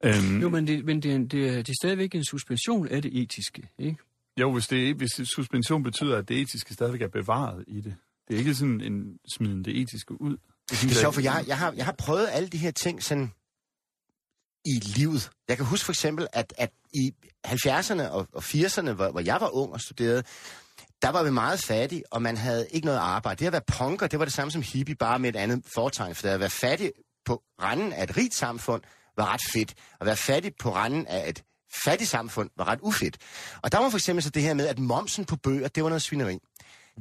Øhm, 0.06 0.42
Jo, 0.42 0.50
men, 0.50 0.68
det, 0.68 0.86
men 0.86 1.02
det, 1.02 1.14
er, 1.14 1.18
det, 1.18 1.32
det 1.32 1.70
er 1.70 1.76
stadigvæk 1.82 2.16
en 2.16 2.26
suspension 2.26 2.88
af 2.88 3.02
det 3.02 3.22
etiske, 3.22 3.70
ikke? 3.78 3.98
Jo, 4.40 4.54
hvis, 4.54 4.68
det, 4.68 4.96
hvis 4.96 5.10
suspension 5.24 5.84
betyder, 5.84 6.18
at 6.18 6.30
det 6.30 6.42
etiske 6.42 6.74
stadigvæk 6.74 7.02
er 7.02 7.08
bevaret 7.08 7.64
i 7.68 7.82
det. 7.82 7.96
Det 8.28 8.34
er 8.34 8.38
ikke 8.38 8.56
sådan 8.56 8.82
en 8.82 9.20
smiden 9.36 9.66
det 9.66 9.82
etiske 9.82 10.22
ud. 10.22 10.32
Det, 10.32 10.82
Det 10.82 10.92
er 10.92 10.96
sjovt, 10.96 11.14
for 11.16 11.22
jeg, 11.22 11.44
jeg, 11.48 11.58
har, 11.58 11.72
jeg 11.72 11.86
har 11.86 11.96
prøvet 11.98 12.28
alle 12.32 12.50
de 12.50 12.58
her 12.58 12.72
ting 12.72 13.04
sådan 13.04 13.32
i 14.68 14.80
livet. 14.80 15.30
Jeg 15.48 15.58
kan 15.58 15.66
huske 15.66 15.86
for 15.86 15.92
eksempel, 15.92 16.28
at, 16.34 16.54
at 16.58 16.72
i 16.94 17.14
70'erne 17.48 18.02
og, 18.10 18.28
og 18.34 18.44
80'erne, 18.44 18.92
hvor, 18.92 19.12
hvor 19.12 19.20
jeg 19.20 19.38
var 19.42 19.50
ung 19.56 19.74
og 19.74 19.82
studerede, 19.82 20.24
der 21.02 21.10
var 21.10 21.24
vi 21.24 21.32
meget 21.32 21.60
fattige, 21.60 22.04
og 22.12 22.22
man 22.22 22.38
havde 22.38 22.68
ikke 22.72 22.86
noget 22.86 23.00
arbejde. 23.00 23.40
Det 23.40 23.46
at 23.46 23.52
være 23.52 23.62
punker, 23.68 24.08
det 24.08 24.20
var 24.20 24.26
det 24.26 24.34
samme 24.34 24.52
som 24.52 24.62
hippie, 24.62 24.96
bare 24.96 25.20
med 25.20 25.30
et 25.30 25.36
andet 25.36 25.64
foretegn. 25.66 26.16
For 26.16 26.22
det 26.22 26.30
at 26.30 26.40
være 26.40 26.50
fattig 26.50 26.92
på 27.26 27.44
randen 27.62 27.94
af 27.94 28.04
et 28.04 28.18
rigt 28.18 28.36
samfund, 28.36 28.82
var 29.18 29.34
ret 29.34 29.42
fedt. 29.54 29.74
At 30.00 30.06
være 30.06 30.16
fattig 30.16 30.52
på 30.60 30.76
randen 30.76 31.08
af 31.08 31.30
et 31.30 31.44
fattigt 31.86 32.10
samfund 32.10 32.50
var 32.58 32.68
ret 32.68 32.80
ufedt. 32.82 33.18
Og 33.62 33.72
der 33.72 33.78
var 33.78 33.90
for 33.90 33.98
eksempel 33.98 34.24
så 34.24 34.30
det 34.30 34.42
her 34.42 34.54
med, 34.54 34.68
at 34.68 34.80
momsen 34.80 35.26
på 35.26 35.36
bøger, 35.36 35.68
det 35.68 35.84
var 35.84 35.90
noget 35.90 36.02
svineri. 36.02 36.38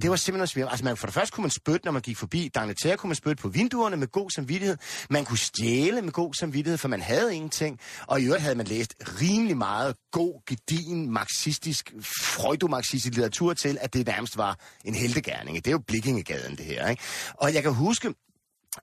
Det 0.03 0.11
var 0.11 0.17
simpelthen 0.17 0.47
svært. 0.47 0.69
Altså 0.71 0.85
man, 0.85 0.97
for 0.97 1.07
det 1.07 1.15
første 1.15 1.33
kunne 1.33 1.43
man 1.43 1.51
spytte, 1.51 1.85
når 1.85 1.93
man 1.93 2.03
gik 2.03 2.17
forbi 2.17 2.51
Dangleterre, 2.55 2.97
kunne 2.97 3.09
man 3.09 3.17
spytte 3.17 3.43
på 3.43 3.49
vinduerne 3.49 3.97
med 3.97 4.07
god 4.07 4.31
samvittighed. 4.31 4.77
Man 5.11 5.25
kunne 5.25 5.39
stjæle 5.39 6.03
med 6.03 6.13
god 6.13 6.35
samvittighed, 6.35 6.79
for 6.79 6.89
man 6.89 7.01
havde 7.01 7.35
ingenting. 7.35 7.81
Og 8.07 8.21
i 8.21 8.25
øvrigt 8.25 8.43
havde 8.43 8.55
man 8.55 8.67
læst 8.67 8.95
rimelig 9.01 9.57
meget 9.57 9.97
god, 10.13 10.43
gedigen, 10.47 11.13
marxistisk, 11.13 11.93
freudomarxistisk 12.03 13.15
litteratur 13.15 13.55
til, 13.55 13.79
at 13.81 13.95
det 13.95 14.07
nærmest 14.07 14.37
var 14.37 14.59
en 14.85 14.95
heldegærning. 14.95 15.57
Det 15.57 15.67
er 15.67 15.73
jo 15.73 15.79
Blikkingegaden, 15.79 16.57
det 16.57 16.65
her. 16.65 16.89
Ikke? 16.89 17.03
Og 17.35 17.55
jeg 17.55 17.63
kan 17.63 17.75
huske, 17.75 18.15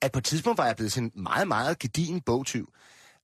at 0.01 0.11
på 0.11 0.19
et 0.19 0.25
tidspunkt 0.25 0.57
var 0.57 0.65
jeg 0.65 0.75
blevet 0.75 0.91
sådan 0.91 1.11
en 1.15 1.23
meget, 1.23 1.47
meget 1.47 1.79
gedigen 1.79 2.21
bogtyv. 2.21 2.67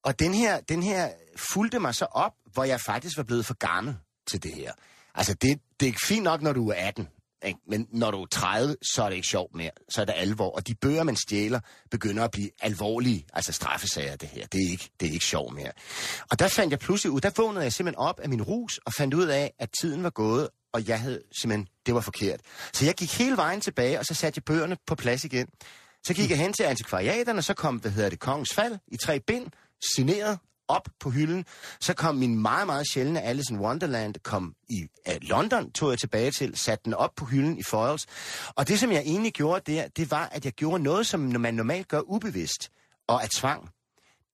Og 0.04 0.20
den 0.20 0.34
her, 0.34 0.60
den 0.60 0.84
her 0.84 1.10
fulgte 1.36 1.80
mig 1.80 1.96
så 1.96 2.06
op, 2.06 2.34
hvor 2.54 2.64
jeg 2.64 2.82
faktisk 2.82 3.18
var 3.18 3.24
blevet 3.24 3.46
for 3.46 3.54
gammel 3.54 3.96
til 4.28 4.44
det 4.44 4.54
her. 4.54 4.72
Altså, 5.16 5.34
det, 5.34 5.60
det 5.80 5.88
er 5.88 5.94
fint 6.04 6.24
nok, 6.24 6.42
når 6.42 6.54
du 6.54 6.70
er 6.70 6.76
18, 6.76 7.08
ikke? 7.46 7.60
men 7.68 7.88
når 7.92 8.12
du 8.12 8.22
er 8.22 8.26
30, 8.26 8.76
så 8.82 9.04
er 9.04 9.10
det 9.10 9.16
ikke 9.16 9.28
sjovt 9.28 9.56
mere. 9.56 9.72
Så 9.90 10.02
er 10.02 10.06
det 10.06 10.14
alvor. 10.18 10.52
Og 10.56 10.68
de 10.68 10.76
bøger, 10.76 11.04
man 11.04 11.16
stjæler, 11.16 11.60
begynder 11.92 12.24
at 12.24 12.32
blive 12.32 12.50
alvorlige, 12.62 13.26
altså 13.34 13.52
straffesager, 13.52 14.16
det 14.16 14.30
her. 14.30 14.48
Det 14.48 14.66
er 14.66 14.72
ikke, 14.72 14.90
det 15.00 15.08
er 15.08 15.12
ikke 15.12 15.26
sjovt 15.26 15.56
mere. 15.56 15.72
Og 16.32 16.40
der 16.40 16.48
fandt 16.48 16.72
jeg 16.72 16.80
pludselig 16.80 17.12
ud, 17.12 17.22
der 17.22 17.32
vågnede 17.38 17.64
jeg 17.64 17.74
simpelthen 17.74 18.00
op 18.00 18.20
af 18.20 18.30
min 18.30 18.42
rus, 18.42 18.80
og 18.86 18.94
fandt 18.94 19.14
ud 19.14 19.28
af, 19.28 19.54
at 19.60 19.70
tiden 19.82 20.04
var 20.04 20.10
gået, 20.10 20.50
og 20.74 20.88
jeg 20.88 21.00
havde 21.00 21.22
simpelthen, 21.42 21.68
det 21.86 21.94
var 21.94 22.02
forkert. 22.02 22.40
Så 22.74 22.86
jeg 22.86 22.96
gik 22.96 23.18
hele 23.18 23.38
vejen 23.38 23.62
tilbage, 23.62 24.00
og 24.00 24.06
så 24.06 24.14
satte 24.14 24.38
jeg 24.38 24.44
bøgerne 24.44 24.78
på 24.88 24.96
plads 24.96 25.24
igen. 25.24 25.48
Så 26.04 26.14
gik 26.14 26.30
jeg 26.30 26.38
hen 26.38 26.54
til 26.54 26.64
antikvariaterne, 26.64 27.42
så 27.42 27.54
kom, 27.54 27.76
hvad 27.76 27.92
hedder 27.92 28.10
det, 28.10 28.20
Kongens 28.20 28.54
Fald 28.54 28.78
i 28.88 28.98
tre 28.98 29.20
bind, 29.20 29.48
signeret 29.96 30.40
op 30.70 30.90
på 31.00 31.10
hylden. 31.10 31.46
Så 31.80 31.94
kom 31.94 32.16
min 32.16 32.42
meget, 32.42 32.66
meget 32.66 32.88
sjældne 32.94 33.22
Alice 33.22 33.54
in 33.54 33.60
Wonderland 33.60 34.16
kom 34.24 34.54
i 34.70 34.84
uh, 35.10 35.14
London, 35.22 35.72
tog 35.72 35.90
jeg 35.92 36.00
tilbage 36.00 36.32
til, 36.32 36.58
satte 36.58 36.82
den 36.86 36.94
op 36.94 37.12
på 37.16 37.26
hylden 37.26 37.58
i 37.58 37.64
foils. 37.64 38.06
Og 38.56 38.68
det, 38.68 38.80
som 38.80 38.92
jeg 38.92 39.02
egentlig 39.06 39.34
gjorde 39.34 39.72
der, 39.74 39.88
det 39.88 40.12
var, 40.12 40.30
at 40.32 40.46
jeg 40.46 40.54
gjorde 40.54 40.84
noget, 40.84 41.08
som 41.08 41.20
man 41.20 41.54
normalt 41.54 41.88
gør 41.88 42.02
ubevidst 42.06 42.70
og 43.08 43.24
af 43.24 43.30
tvang. 43.30 43.70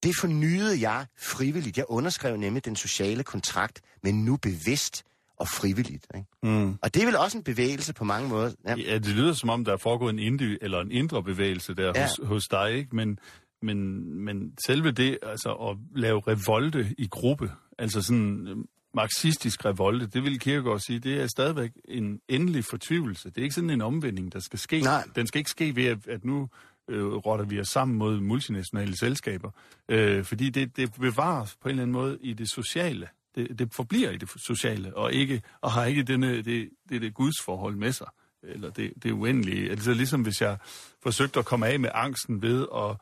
Det 0.04 0.16
fornyede 0.20 0.90
jeg 0.90 1.06
frivilligt. 1.20 1.78
Jeg 1.78 1.86
underskrev 1.90 2.38
nemlig 2.38 2.66
den 2.66 2.76
sociale 2.76 3.24
kontrakt, 3.24 3.82
men 4.04 4.26
nu 4.26 4.38
bevidst 4.38 5.04
og 5.40 5.48
frivilligt. 5.48 6.08
Ikke? 6.16 6.28
Mm. 6.44 6.78
Og 6.82 6.94
det 6.94 7.02
er 7.02 7.06
vel 7.06 7.16
også 7.16 7.38
en 7.38 7.44
bevægelse 7.44 7.94
på 7.94 8.04
mange 8.04 8.30
måder. 8.30 8.52
Ja. 8.68 8.76
Ja, 8.76 8.94
det 8.94 9.08
lyder 9.08 9.34
som 9.34 9.50
om, 9.50 9.66
der 9.66 9.74
er 9.74 9.78
foregået 9.78 10.14
en, 10.14 10.20
indi- 10.20 10.58
eller 10.62 10.82
en 10.82 10.92
indre 10.92 11.24
bevægelse 11.24 11.74
der 11.76 11.92
Ja. 11.96 12.02
hos, 12.02 12.20
hos 12.24 12.48
dig, 12.48 12.72
ikke? 12.74 12.96
Men, 12.96 13.20
men, 13.66 14.14
men 14.26 14.54
selve 14.66 14.92
det, 14.92 15.18
altså 15.24 15.54
at 15.54 15.78
lave 15.96 16.22
revolte 16.28 16.96
i 16.98 17.08
gruppe, 17.08 17.52
altså 17.78 18.02
sådan 18.02 18.48
øh, 18.48 18.58
marxistisk 18.94 19.66
revolte, 19.66 20.08
det 20.08 20.24
vil 20.24 20.40
Kierkegaard 20.40 20.80
sige, 20.80 21.00
det 21.00 21.22
er 21.22 21.28
stadigvæk 21.28 21.72
en 21.86 22.20
endelig 22.28 22.66
fortvivlelse. 22.66 23.30
Det 23.30 23.38
er 23.38 23.44
ikke 23.44 23.56
sådan 23.56 23.70
en 23.70 23.82
omvending, 23.82 24.34
der 24.34 24.40
skal 24.40 24.60
ske. 24.60 24.80
Nej. 24.80 25.04
Den 25.16 25.28
skal 25.28 25.40
ikke 25.40 25.52
ske 25.52 25.76
ved, 25.76 25.86
at, 25.86 26.08
at 26.08 26.26
nu 26.26 26.50
øh, 26.90 27.06
rotter 27.06 27.46
vi 27.46 27.60
os 27.60 27.68
sammen 27.68 27.98
mod 27.98 28.20
multinationale 28.20 28.98
selskaber. 28.98 29.52
Øh, 29.90 30.24
fordi 30.24 30.50
det, 30.50 30.78
det 30.78 30.94
bevares 30.94 31.56
på 31.62 31.68
en 31.68 31.72
eller 31.72 31.84
anden 31.84 31.94
måde 31.94 32.18
i 32.22 32.34
det 32.34 32.50
sociale. 32.50 33.08
Det, 33.36 33.60
det 33.60 33.74
forbliver 33.74 34.10
i 34.10 34.18
det 34.18 34.30
sociale, 34.48 34.98
og 34.98 35.14
ikke 35.14 35.42
og 35.62 35.72
har 35.72 35.86
ikke 35.86 36.04
denne, 36.04 36.42
det, 36.42 36.70
det, 36.90 37.02
det 37.02 37.14
gudsforhold 37.14 37.76
med 37.76 37.92
sig. 37.92 38.08
Eller 38.44 38.70
det, 38.70 38.94
det 39.04 39.12
uendelige. 39.12 39.70
Altså 39.72 39.94
ligesom 39.94 40.22
hvis 40.22 40.42
jeg 40.42 40.58
forsøgte 41.04 41.40
at 41.40 41.46
komme 41.46 41.68
af 41.68 41.80
med 41.80 41.90
angsten 41.94 42.42
ved 42.42 42.68
at 42.76 42.98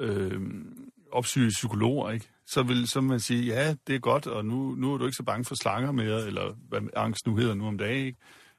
øh, 0.00 0.40
opsøge 1.12 1.48
psykologer, 1.48 2.10
ikke? 2.10 2.28
Så 2.46 2.62
vil, 2.62 2.88
så 2.88 3.00
vil 3.00 3.08
man 3.08 3.20
sige, 3.20 3.44
ja, 3.44 3.74
det 3.86 3.94
er 3.94 3.98
godt, 3.98 4.26
og 4.26 4.44
nu, 4.44 4.74
nu 4.74 4.94
er 4.94 4.98
du 4.98 5.04
ikke 5.04 5.16
så 5.16 5.22
bange 5.22 5.44
for 5.44 5.54
slanger 5.54 5.92
mere, 5.92 6.26
eller 6.26 6.54
hvad 6.68 6.80
angst 6.96 7.26
nu 7.26 7.36
hedder 7.36 7.54
nu 7.54 7.66
om 7.66 7.78
dagen, 7.78 8.06
ikke? 8.06 8.18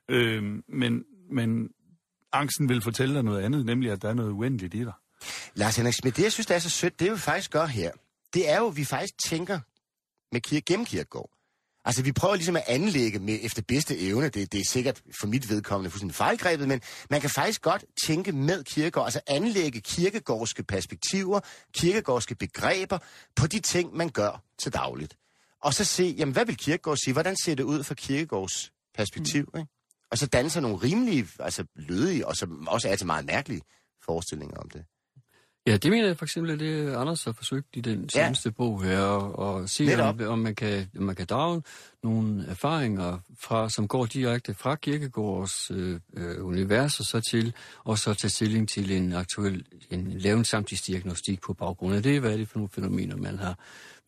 Øh, 0.09 0.43
men, 0.67 1.03
men 1.31 1.69
angsten 2.31 2.69
vil 2.69 2.81
fortælle 2.81 3.15
dig 3.15 3.23
noget 3.23 3.41
andet, 3.41 3.65
nemlig 3.65 3.91
at 3.91 4.01
der 4.01 4.09
er 4.09 4.13
noget 4.13 4.31
uendeligt 4.31 4.73
i 4.73 4.83
dig. 4.83 4.93
Lars 5.53 5.77
Henrik 5.77 5.93
Schmidt, 5.93 6.17
det 6.17 6.23
jeg 6.23 6.31
synes, 6.31 6.47
der 6.47 6.55
er 6.55 6.59
så 6.59 6.69
sødt, 6.69 6.99
det 6.99 7.11
vi 7.11 7.17
faktisk 7.17 7.51
gør 7.51 7.65
her, 7.65 7.91
det 8.33 8.49
er 8.49 8.57
jo, 8.57 8.67
at 8.67 8.77
vi 8.77 8.83
faktisk 8.85 9.13
tænker 9.25 9.59
med 10.31 10.41
kir- 10.47 10.61
gennem 10.65 10.85
Kierkegaard. 10.85 11.29
Altså, 11.85 12.03
vi 12.03 12.11
prøver 12.11 12.35
ligesom 12.35 12.55
at 12.55 12.63
anlægge 12.67 13.19
med 13.19 13.39
efter 13.41 13.61
bedste 13.67 13.99
evne. 13.99 14.29
Det, 14.29 14.51
det 14.51 14.59
er 14.59 14.65
sikkert 14.69 15.01
for 15.19 15.27
mit 15.27 15.49
vedkommende 15.49 15.91
fuldstændig 15.91 16.15
fejlgrebet, 16.15 16.67
men 16.67 16.81
man 17.09 17.21
kan 17.21 17.29
faktisk 17.29 17.61
godt 17.61 17.85
tænke 18.07 18.31
med 18.31 18.63
Kierkegaard, 18.63 19.07
altså 19.07 19.19
anlægge 19.27 19.81
kirkegårdske 19.81 20.63
perspektiver, 20.63 21.39
kirkegårdske 21.73 22.35
begreber 22.35 22.97
på 23.35 23.47
de 23.47 23.59
ting, 23.59 23.95
man 23.95 24.09
gør 24.09 24.43
til 24.59 24.73
dagligt. 24.73 25.17
Og 25.61 25.73
så 25.73 25.83
se, 25.83 26.15
jamen, 26.17 26.33
hvad 26.33 26.45
vil 26.45 26.57
Kierkegaard 26.57 26.97
sige? 26.97 27.13
Hvordan 27.13 27.35
ser 27.45 27.55
det 27.55 27.63
ud 27.63 27.83
fra 27.83 27.93
Kierkegaards 27.93 28.71
perspektiv? 28.95 29.49
Mm. 29.53 29.59
Ikke? 29.59 29.71
Og 30.11 30.17
så 30.17 30.27
danne 30.27 30.49
sig 30.49 30.61
nogle 30.61 30.77
rimelige, 30.77 31.27
altså 31.39 31.65
lødige, 31.75 32.27
og 32.27 32.35
som 32.35 32.67
også 32.67 32.89
er 32.89 32.95
til 32.95 33.05
meget 33.05 33.25
mærkelige 33.25 33.61
forestillinger 34.05 34.57
om 34.57 34.69
det. 34.69 34.85
Ja, 35.67 35.77
det 35.77 35.91
mener 35.91 36.07
jeg 36.07 36.17
for 36.17 36.25
eksempel, 36.25 36.51
at 36.53 36.59
det 36.59 36.93
Anders 36.95 37.23
har 37.23 37.31
forsøgt 37.31 37.67
i 37.73 37.81
den 37.81 38.09
Ja. 38.15 38.25
seneste 38.25 38.51
bog 38.51 38.83
her, 38.83 38.99
og, 38.99 39.39
og 39.39 39.69
se, 39.69 40.03
om, 40.03 40.19
om, 40.27 40.39
man 40.39 40.55
kan, 40.55 40.87
om 40.97 41.03
man 41.03 41.15
kan 41.15 41.25
drage 41.25 41.61
nogle 42.03 42.45
erfaringer, 42.47 43.19
fra, 43.39 43.69
som 43.69 43.87
går 43.87 44.05
direkte 44.05 44.53
fra 44.53 44.75
Kirkegårds 44.75 45.71
øh, 45.71 45.99
øh, 46.17 46.45
univers 46.45 46.99
og 46.99 47.05
så 47.05 47.19
til, 47.31 47.53
og 47.83 47.97
så 47.99 48.13
tage 48.13 48.31
stilling 48.31 48.69
til 48.69 48.91
en 48.91 49.13
aktuel, 49.13 49.65
en, 49.89 50.11
lave 50.11 50.37
en 50.37 50.45
samtidsdiagnostik 50.45 51.41
på 51.41 51.53
baggrund 51.53 51.95
af 51.95 52.03
det, 52.03 52.19
hvad 52.19 52.33
er 52.33 52.37
det 52.37 52.49
for 52.49 52.57
nogle 52.57 52.69
fænomener, 52.75 53.15
man 53.15 53.37
har 53.39 53.59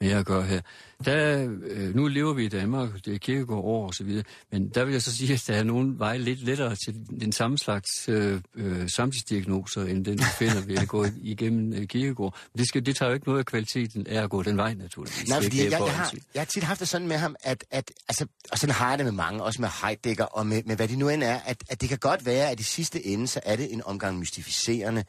med 0.02 0.12
at 0.12 0.26
gøre 0.26 0.44
her. 0.44 0.62
Der, 1.06 1.50
øh, 1.64 1.96
nu 1.96 2.08
lever 2.08 2.34
vi 2.34 2.46
i 2.46 2.48
Danmark, 2.48 3.06
det 3.06 3.14
er 3.14 3.18
kirkegård 3.18 3.64
år 3.64 3.88
og 3.88 3.94
så 3.94 4.04
videre, 4.04 4.24
men 4.52 4.70
der 4.70 4.86
vil 4.86 4.92
jeg 4.92 5.02
så 5.02 5.16
sige, 5.18 5.34
at 5.34 5.44
der 5.48 5.54
er 5.54 5.64
nogen 5.64 6.00
veje 6.00 6.18
lidt 6.18 6.44
lettere 6.44 6.76
til 6.76 6.96
den 7.20 7.32
samme 7.32 7.58
slags 7.58 8.10
øh, 8.10 8.42
øh, 8.56 8.90
samtidsdiagnoser, 8.90 9.84
end 9.84 10.06
den, 10.06 10.20
vi 10.20 10.24
finder 10.40 10.62
ved 10.66 10.78
at 10.78 10.88
gå 10.88 11.06
igennem 11.22 11.74
øh, 11.74 11.88
kirkegård. 11.88 12.36
Men 12.54 12.60
det, 12.60 12.68
skal, 12.68 12.86
det 12.86 12.96
tager 12.96 13.10
jo 13.10 13.14
ikke 13.14 13.28
noget 13.28 13.40
af 13.40 13.46
kvaliteten 13.46 14.08
af 14.08 14.24
at 14.24 14.30
gå 14.30 14.44
den 14.44 14.58
vej, 14.58 14.74
naturligvis. 14.74 15.30
Nej, 15.30 15.44
fordi 15.44 15.64
jeg, 15.64 15.72
jeg, 15.72 15.80
har, 15.80 16.14
jeg 16.34 16.42
har 16.42 16.46
tit 16.46 16.64
haft 16.64 16.80
det 16.80 16.88
sådan 16.88 17.08
med 17.08 17.18
ham, 17.18 17.36
at, 17.44 17.64
at 17.72 17.92
altså, 18.10 18.26
og 18.52 18.58
sådan 18.58 18.76
har 18.76 18.90
jeg 18.90 18.98
det 18.98 19.06
med 19.06 19.14
mange, 19.14 19.44
også 19.44 19.62
med 19.62 19.70
Heidegger, 19.82 20.26
og 20.26 20.48
med, 20.48 20.64
med 20.66 20.76
hvad 20.76 20.88
det 20.88 20.98
nu 20.98 21.10
end 21.10 21.24
er, 21.24 21.40
at, 21.46 21.64
at 21.70 21.82
det 21.82 21.90
kan 21.90 21.98
godt 21.98 22.26
være, 22.26 22.50
at 22.50 22.60
i 22.60 22.64
sidste 22.64 23.06
ende, 23.06 23.28
så 23.28 23.40
er 23.44 23.56
det 23.56 23.74
en 23.74 23.82
omgang 23.86 24.20
mystificerende 24.20 25.04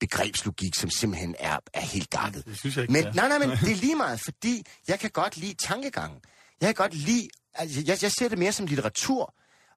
begrebslogik, 0.00 0.74
som 0.74 0.90
simpelthen 0.90 1.34
er, 1.38 1.58
er 1.74 1.80
helt 1.80 2.10
gakket. 2.10 2.44
Det 2.46 2.58
synes 2.58 2.76
jeg 2.76 2.82
ikke, 2.82 2.92
Men, 2.92 3.04
det 3.04 3.14
nej, 3.14 3.28
nej, 3.28 3.38
men 3.38 3.50
det 3.64 3.72
er 3.72 3.76
lige 3.76 3.96
meget, 3.96 4.20
fordi 4.20 4.62
jeg 4.88 5.00
kan 5.00 5.10
godt 5.10 5.36
lide 5.36 5.54
tankegangen. 5.54 6.18
Jeg 6.60 6.66
kan 6.66 6.74
godt 6.74 6.94
lide, 6.94 7.28
altså, 7.54 7.82
jeg, 7.86 8.02
jeg 8.02 8.12
ser 8.12 8.28
det 8.28 8.38
mere 8.38 8.52
som 8.52 8.66
litteratur, 8.66 9.34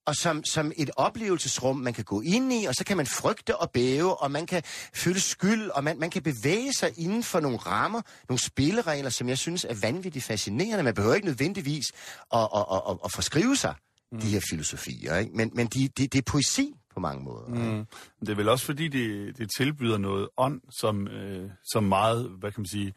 og 0.08 0.16
som, 0.16 0.44
som 0.44 0.72
et 0.78 0.90
oplevelsesrum, 0.96 1.78
man 1.78 1.94
kan 1.94 2.04
gå 2.04 2.22
ind 2.22 2.54
i, 2.54 2.66
og 2.66 2.76
så 2.76 2.84
kan 2.84 2.98
man 2.98 3.06
frygte 3.06 3.56
og 3.56 3.72
bæve, 3.72 4.22
og 4.22 4.32
man 4.32 4.46
kan 4.46 4.64
føle 4.94 5.20
skyld, 5.20 5.70
og 5.70 5.84
man, 5.84 6.00
man 6.00 6.10
kan 6.10 6.24
bevæge 6.24 6.74
sig 6.74 6.92
inden 6.98 7.24
for 7.24 7.40
nogle 7.40 7.58
rammer, 7.58 8.02
nogle 8.30 8.40
spilleregler, 8.40 9.10
som 9.10 9.30
jeg 9.30 9.38
synes 9.38 9.66
er 9.70 9.74
vanvittigt 9.82 10.26
fascinerende. 10.26 10.84
Man 10.84 10.94
behøver 10.94 11.16
ikke 11.16 11.28
nødvendigvis 11.28 11.92
at, 12.34 12.40
at, 12.56 12.66
at, 12.72 12.82
at, 12.90 12.98
at 13.06 13.12
forskrive 13.12 13.56
sig 13.56 13.76
mm. 14.12 14.20
de 14.20 14.28
her 14.28 14.40
filosofier, 14.50 15.18
ikke? 15.18 15.32
men, 15.34 15.52
men 15.54 15.68
de, 15.68 15.88
de, 15.88 16.08
det 16.08 16.18
er 16.18 16.32
poesi 16.32 16.74
på 16.98 17.02
mange 17.02 17.24
måder. 17.24 17.48
Mm. 17.48 17.86
Det 18.20 18.30
er 18.30 18.36
vel 18.36 18.50
også 18.50 18.66
fordi, 18.66 18.88
det, 18.88 19.38
det 19.38 19.50
tilbyder 19.58 19.98
noget 19.98 20.28
ånd, 20.38 20.62
som, 20.80 21.08
øh, 21.08 21.50
som 21.72 21.84
meget, 21.84 22.30
hvad 22.30 22.52
kan 22.52 22.62
man 22.62 22.68
sige, 22.68 22.94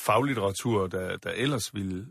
faglitteratur, 0.00 0.86
der, 0.86 1.16
der 1.16 1.30
ellers 1.30 1.74
ville, 1.74 2.06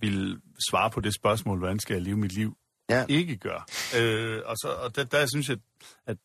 ville 0.00 0.40
svare 0.70 0.90
på 0.90 1.00
det 1.00 1.14
spørgsmål, 1.14 1.58
hvordan 1.58 1.78
skal 1.78 1.94
jeg 1.94 2.02
leve 2.02 2.16
mit 2.16 2.32
liv, 2.32 2.56
Ja. 2.90 3.04
ikke 3.08 3.36
gør. 3.36 3.66
Øh, 4.00 4.40
og 4.44 4.56
så, 4.56 4.68
og 4.84 4.96
der, 4.96 5.04
der 5.04 5.26
synes 5.26 5.48
jeg, 5.48 5.58
at 6.06 6.16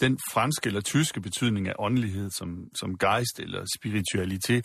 den 0.00 0.18
franske 0.32 0.66
eller 0.66 0.80
tyske 0.80 1.20
betydning 1.20 1.68
af 1.68 1.74
åndelighed 1.78 2.30
som, 2.30 2.68
som 2.80 2.98
geist 2.98 3.40
eller 3.40 3.64
spiritualitet, 3.78 4.64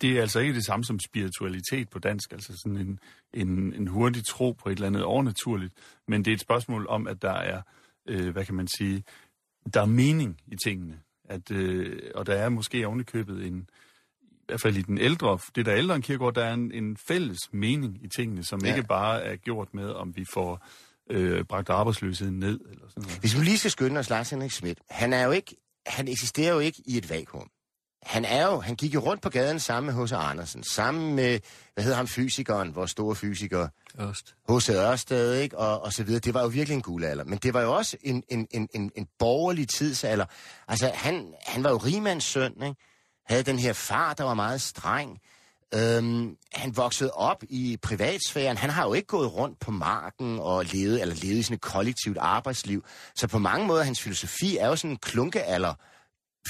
det 0.00 0.04
er 0.16 0.20
altså 0.20 0.40
ikke 0.40 0.54
det 0.54 0.64
samme 0.66 0.84
som 0.84 0.98
spiritualitet 1.00 1.88
på 1.90 1.98
dansk, 1.98 2.32
altså 2.32 2.52
sådan 2.62 2.78
en, 2.78 2.98
en, 3.34 3.74
en 3.74 3.86
hurtig 3.88 4.26
tro 4.26 4.52
på 4.52 4.68
et 4.68 4.72
eller 4.74 4.86
andet 4.86 5.02
overnaturligt, 5.04 5.74
men 6.08 6.24
det 6.24 6.30
er 6.30 6.34
et 6.34 6.40
spørgsmål 6.40 6.86
om, 6.88 7.06
at 7.06 7.22
der 7.22 7.32
er, 7.32 7.56
øh, 7.56 7.62
hvad 8.04 8.44
kan 8.44 8.54
man 8.54 8.68
sige, 8.68 9.04
der 9.74 9.80
er 9.80 9.86
mening 9.86 10.40
i 10.46 10.56
tingene, 10.64 11.00
at, 11.24 11.50
øh, 11.50 12.00
og 12.14 12.26
der 12.26 12.34
er 12.34 12.48
måske 12.48 12.86
ovenikøbet 12.86 13.46
en, 13.46 13.68
i 14.22 14.44
hvert 14.46 14.60
fald 14.60 14.76
i 14.76 14.82
den 14.82 14.98
ældre, 14.98 15.38
det 15.54 15.66
der 15.66 15.72
er 15.72 15.78
ældre 15.78 15.94
end 15.94 16.04
Kierkegaard, 16.04 16.34
der 16.34 16.44
er 16.44 16.54
en, 16.54 16.72
en 16.72 16.96
fælles 16.96 17.38
mening 17.52 18.04
i 18.04 18.08
tingene, 18.08 18.44
som 18.44 18.60
ja. 18.64 18.74
ikke 18.74 18.88
bare 18.88 19.22
er 19.22 19.36
gjort 19.36 19.74
med, 19.74 19.90
om 19.90 20.16
vi 20.16 20.24
får 20.24 20.66
øh, 21.10 21.44
bragt 21.44 21.68
arbejdsløsheden 21.68 22.38
ned, 22.38 22.60
eller 22.70 22.88
sådan 22.88 23.02
noget. 23.02 23.18
Hvis 23.20 23.38
vi 23.38 23.44
lige 23.44 23.58
skal 23.58 23.70
skynde 23.70 24.00
os, 24.00 24.10
Lars 24.10 24.30
Henrik 24.30 24.50
Schmidt, 24.50 24.78
han 24.90 25.12
er 25.12 25.24
jo 25.24 25.30
ikke, 25.30 25.56
han 25.86 26.08
eksisterer 26.08 26.52
jo 26.52 26.58
ikke 26.58 26.82
i 26.86 26.96
et 26.96 27.10
vakuum. 27.10 27.50
Han 28.02 28.24
er 28.24 28.46
jo, 28.46 28.60
han 28.60 28.76
gik 28.76 28.94
jo 28.94 29.00
rundt 29.00 29.22
på 29.22 29.30
gaden 29.30 29.60
sammen 29.60 29.94
med 29.94 30.04
H.C. 30.04 30.12
Andersen, 30.12 30.64
sammen 30.64 31.14
med, 31.14 31.40
hvad 31.74 31.84
hedder 31.84 31.96
ham, 31.96 32.06
fysikeren, 32.06 32.74
vores 32.74 32.90
store 32.90 33.14
fysiker, 33.14 33.68
Først. 33.96 34.34
H.C. 34.48 34.68
Ørsted, 34.68 35.34
ikke? 35.34 35.58
Og, 35.58 35.82
og 35.82 35.92
så 35.92 36.04
videre. 36.04 36.20
Det 36.20 36.34
var 36.34 36.42
jo 36.42 36.48
virkelig 36.48 36.74
en 36.74 36.82
guldalder. 36.82 37.24
Men 37.24 37.38
det 37.38 37.54
var 37.54 37.62
jo 37.62 37.76
også 37.76 37.96
en, 38.02 38.22
en, 38.28 38.46
en, 38.50 38.68
en, 38.74 38.90
en 38.96 39.08
borgerlig 39.18 39.68
tidsalder. 39.68 40.24
Altså, 40.68 40.90
han, 40.94 41.34
han 41.46 41.64
var 41.64 41.70
jo 41.70 41.76
rigmands 41.76 42.24
søn, 42.24 42.52
ikke? 42.62 42.80
Havde 43.26 43.42
den 43.42 43.58
her 43.58 43.72
far, 43.72 44.14
der 44.14 44.24
var 44.24 44.34
meget 44.34 44.60
streng. 44.60 45.20
Øhm, 45.74 46.36
han 46.52 46.76
voksede 46.76 47.10
op 47.10 47.42
i 47.48 47.78
privatsfæren. 47.82 48.56
Han 48.56 48.70
har 48.70 48.86
jo 48.86 48.92
ikke 48.92 49.06
gået 49.06 49.34
rundt 49.34 49.58
på 49.58 49.70
marken 49.70 50.38
og 50.38 50.64
levet, 50.64 51.00
eller 51.00 51.14
levet 51.14 51.36
i 51.36 51.42
sådan 51.42 51.54
et 51.54 51.60
kollektivt 51.60 52.18
arbejdsliv. 52.18 52.84
Så 53.16 53.28
på 53.28 53.38
mange 53.38 53.66
måder, 53.66 53.82
hans 53.82 54.00
filosofi 54.00 54.56
er 54.56 54.68
jo 54.68 54.76
sådan 54.76 54.90
en 54.90 54.96
klunkealder 54.96 55.74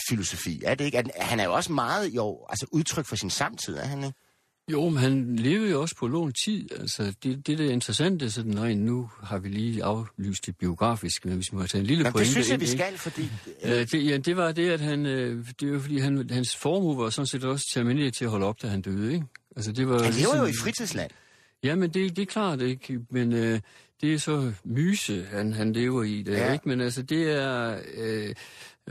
filosofi. 0.08 0.62
Er 0.66 0.74
det 0.74 0.84
ikke? 0.84 1.02
Han 1.16 1.40
er 1.40 1.44
jo 1.44 1.52
også 1.54 1.72
meget 1.72 2.14
jo, 2.14 2.46
altså 2.48 2.66
udtryk 2.72 3.06
for 3.06 3.16
sin 3.16 3.30
samtid, 3.30 3.76
er 3.76 3.84
han 3.86 4.04
ikke? 4.04 4.18
Jo, 4.72 4.88
men 4.88 4.98
han 4.98 5.36
levede 5.36 5.70
jo 5.70 5.80
også 5.80 5.96
på 5.96 6.06
lån 6.06 6.32
tid. 6.44 6.68
Altså, 6.80 7.14
det, 7.22 7.46
det 7.46 7.58
der 7.58 7.66
er 7.66 7.70
interessant, 7.70 8.22
er 8.22 8.28
sådan, 8.28 8.50
nej, 8.52 8.74
nu 8.74 9.10
har 9.22 9.38
vi 9.38 9.48
lige 9.48 9.84
aflyst 9.84 10.46
det 10.46 10.56
biografiske, 10.56 11.28
men 11.28 11.36
hvis 11.36 11.52
vi 11.52 11.56
må 11.56 11.66
tage 11.66 11.80
en 11.80 11.86
lille 11.86 12.00
Jamen, 12.00 12.06
det 12.06 12.12
pointe 12.12 12.30
synes 12.30 12.48
jeg, 12.48 12.54
ind, 12.54 12.60
vi 12.60 12.66
skal, 12.66 12.98
fordi... 12.98 13.30
Øh, 13.62 13.70
det, 13.70 14.06
ja, 14.10 14.16
det 14.16 14.36
var 14.36 14.52
det, 14.52 14.70
at 14.70 14.80
han, 14.80 15.06
øh, 15.06 15.46
det 15.60 15.72
var 15.72 15.80
fordi 15.80 15.98
han, 15.98 16.30
hans 16.30 16.56
formue 16.56 16.98
var 16.98 17.10
sådan 17.10 17.26
set 17.26 17.44
også 17.44 17.66
termineret 17.74 18.14
til 18.14 18.24
at 18.24 18.30
holde 18.30 18.46
op, 18.46 18.62
da 18.62 18.66
han 18.68 18.80
døde, 18.82 19.12
ikke? 19.14 19.26
Altså, 19.56 19.72
det 19.72 19.88
var 19.88 20.02
Han 20.02 20.12
lever 20.12 20.36
jo 20.36 20.42
i 20.42 20.46
ligesom- 20.46 20.64
fritidsland. 20.64 21.10
Ja, 21.62 21.74
men 21.74 21.90
det, 21.90 22.16
det 22.16 22.22
er 22.22 22.26
klart, 22.26 22.60
ikke? 22.60 22.98
Men 23.10 23.32
øh, 23.32 23.60
det 24.00 24.14
er 24.14 24.18
så 24.18 24.52
myse, 24.64 25.26
han, 25.30 25.52
han 25.52 25.72
lever 25.72 26.02
i 26.02 26.22
det, 26.22 26.32
Ja. 26.32 26.46
ja. 26.46 26.52
ikke? 26.52 26.68
Men 26.68 26.80
altså, 26.80 27.02
det 27.02 27.30
er... 27.30 27.80
Øh, 27.94 28.34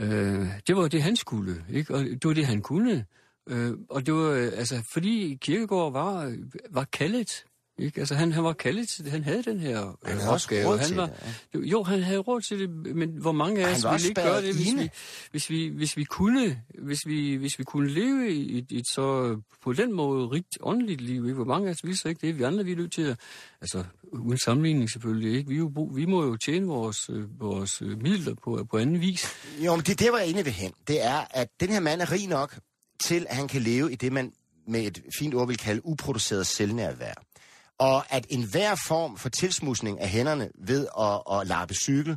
øh, 0.00 0.46
det 0.66 0.76
var 0.76 0.88
det, 0.88 1.02
han 1.02 1.16
skulle, 1.16 1.64
ikke? 1.70 1.94
Og 1.94 2.00
det 2.00 2.24
var 2.24 2.34
det, 2.34 2.46
han 2.46 2.62
kunne. 2.62 3.06
Øh, 3.48 3.72
og 3.90 4.06
det 4.06 4.14
var, 4.14 4.30
øh, 4.30 4.52
altså, 4.56 4.82
fordi 4.92 5.38
Kirkegaard 5.40 5.92
var, 5.92 6.36
var 6.70 6.84
kaldet, 6.84 7.44
ikke? 7.78 8.00
Altså, 8.00 8.14
han, 8.14 8.32
han 8.32 8.44
var 8.44 8.52
kaldet 8.52 8.88
til 8.88 9.04
det. 9.04 9.12
Han 9.12 9.24
havde 9.24 9.42
den 9.42 9.60
her 9.60 9.86
øh, 9.88 9.94
Han 10.04 10.18
havde 10.18 10.30
også 10.32 10.46
opgave. 10.46 10.68
råd 10.68 10.78
han 10.78 10.86
til 10.86 10.96
var, 10.96 11.10
det, 11.52 11.60
Jo, 11.70 11.82
han 11.82 12.02
havde 12.02 12.18
råd 12.18 12.40
til 12.40 12.58
det, 12.60 12.70
men 12.96 13.10
hvor 13.10 13.32
mange 13.32 13.66
af 13.66 13.74
os 13.74 13.84
var 13.84 13.90
ville 13.90 13.94
også 13.96 14.08
ikke 14.08 14.20
gøre 14.20 14.42
det, 14.42 14.54
hvis 14.54 14.66
inde. 14.68 14.82
vi, 14.82 14.90
hvis 15.30 15.50
vi, 15.50 15.68
hvis 15.68 15.96
vi 15.96 16.04
kunne, 16.04 16.62
hvis 16.78 17.06
vi, 17.06 17.34
hvis 17.34 17.58
vi 17.58 17.64
kunne 17.64 17.90
leve 17.90 18.32
i 18.34 18.58
et, 18.58 18.66
et 18.70 18.88
så 18.88 19.36
på 19.62 19.72
den 19.72 19.92
måde 19.92 20.26
rigt 20.26 20.58
åndeligt 20.60 21.00
liv, 21.00 21.24
ikke? 21.24 21.34
hvor 21.34 21.44
mange 21.44 21.68
af 21.68 21.72
os 21.72 21.84
vil 21.84 21.98
så 21.98 22.08
ikke 22.08 22.26
det, 22.26 22.38
vi 22.38 22.42
andre 22.42 22.64
vi 22.64 22.72
er 22.72 22.76
nødt 22.76 22.92
til 22.92 23.02
at, 23.02 23.18
altså 23.60 23.84
uden 24.12 24.38
sammenligning 24.38 24.90
selvfølgelig, 24.90 25.36
ikke? 25.38 25.48
Vi, 25.48 25.56
jo, 25.56 25.68
bo- 25.68 25.90
vi 25.94 26.04
må 26.06 26.24
jo 26.24 26.36
tjene 26.36 26.66
vores, 26.66 27.10
øh, 27.10 27.40
vores 27.40 27.82
øh, 27.82 28.02
midler 28.02 28.34
på, 28.44 28.66
på 28.70 28.78
anden 28.78 29.00
vis. 29.00 29.26
Jo, 29.64 29.76
men 29.76 29.84
det 29.84 30.00
der, 30.00 30.10
hvor 30.10 30.18
jeg 30.18 30.28
inde 30.28 30.44
vil 30.44 30.52
hen. 30.52 30.72
Det 30.88 31.04
er, 31.04 31.24
at 31.30 31.48
den 31.60 31.68
her 31.68 31.80
mand 31.80 32.00
er 32.00 32.12
rig 32.12 32.26
nok 32.28 32.58
til, 33.00 33.26
at 33.28 33.36
han 33.36 33.48
kan 33.48 33.62
leve 33.62 33.92
i 33.92 33.94
det, 33.94 34.12
man 34.12 34.32
med 34.68 34.80
et 34.82 35.02
fint 35.18 35.34
ord 35.34 35.46
vil 35.46 35.56
kalde 35.56 35.86
uproduceret 35.86 36.46
selvnærvær. 36.46 37.14
Og 37.82 38.12
at 38.14 38.26
enhver 38.28 38.74
form 38.88 39.16
for 39.16 39.28
tilsmusning 39.28 40.00
af 40.00 40.08
hænderne 40.08 40.48
ved 40.54 40.86
at, 40.98 41.40
at 41.40 41.46
lappe 41.46 41.74
cykel, 41.74 42.16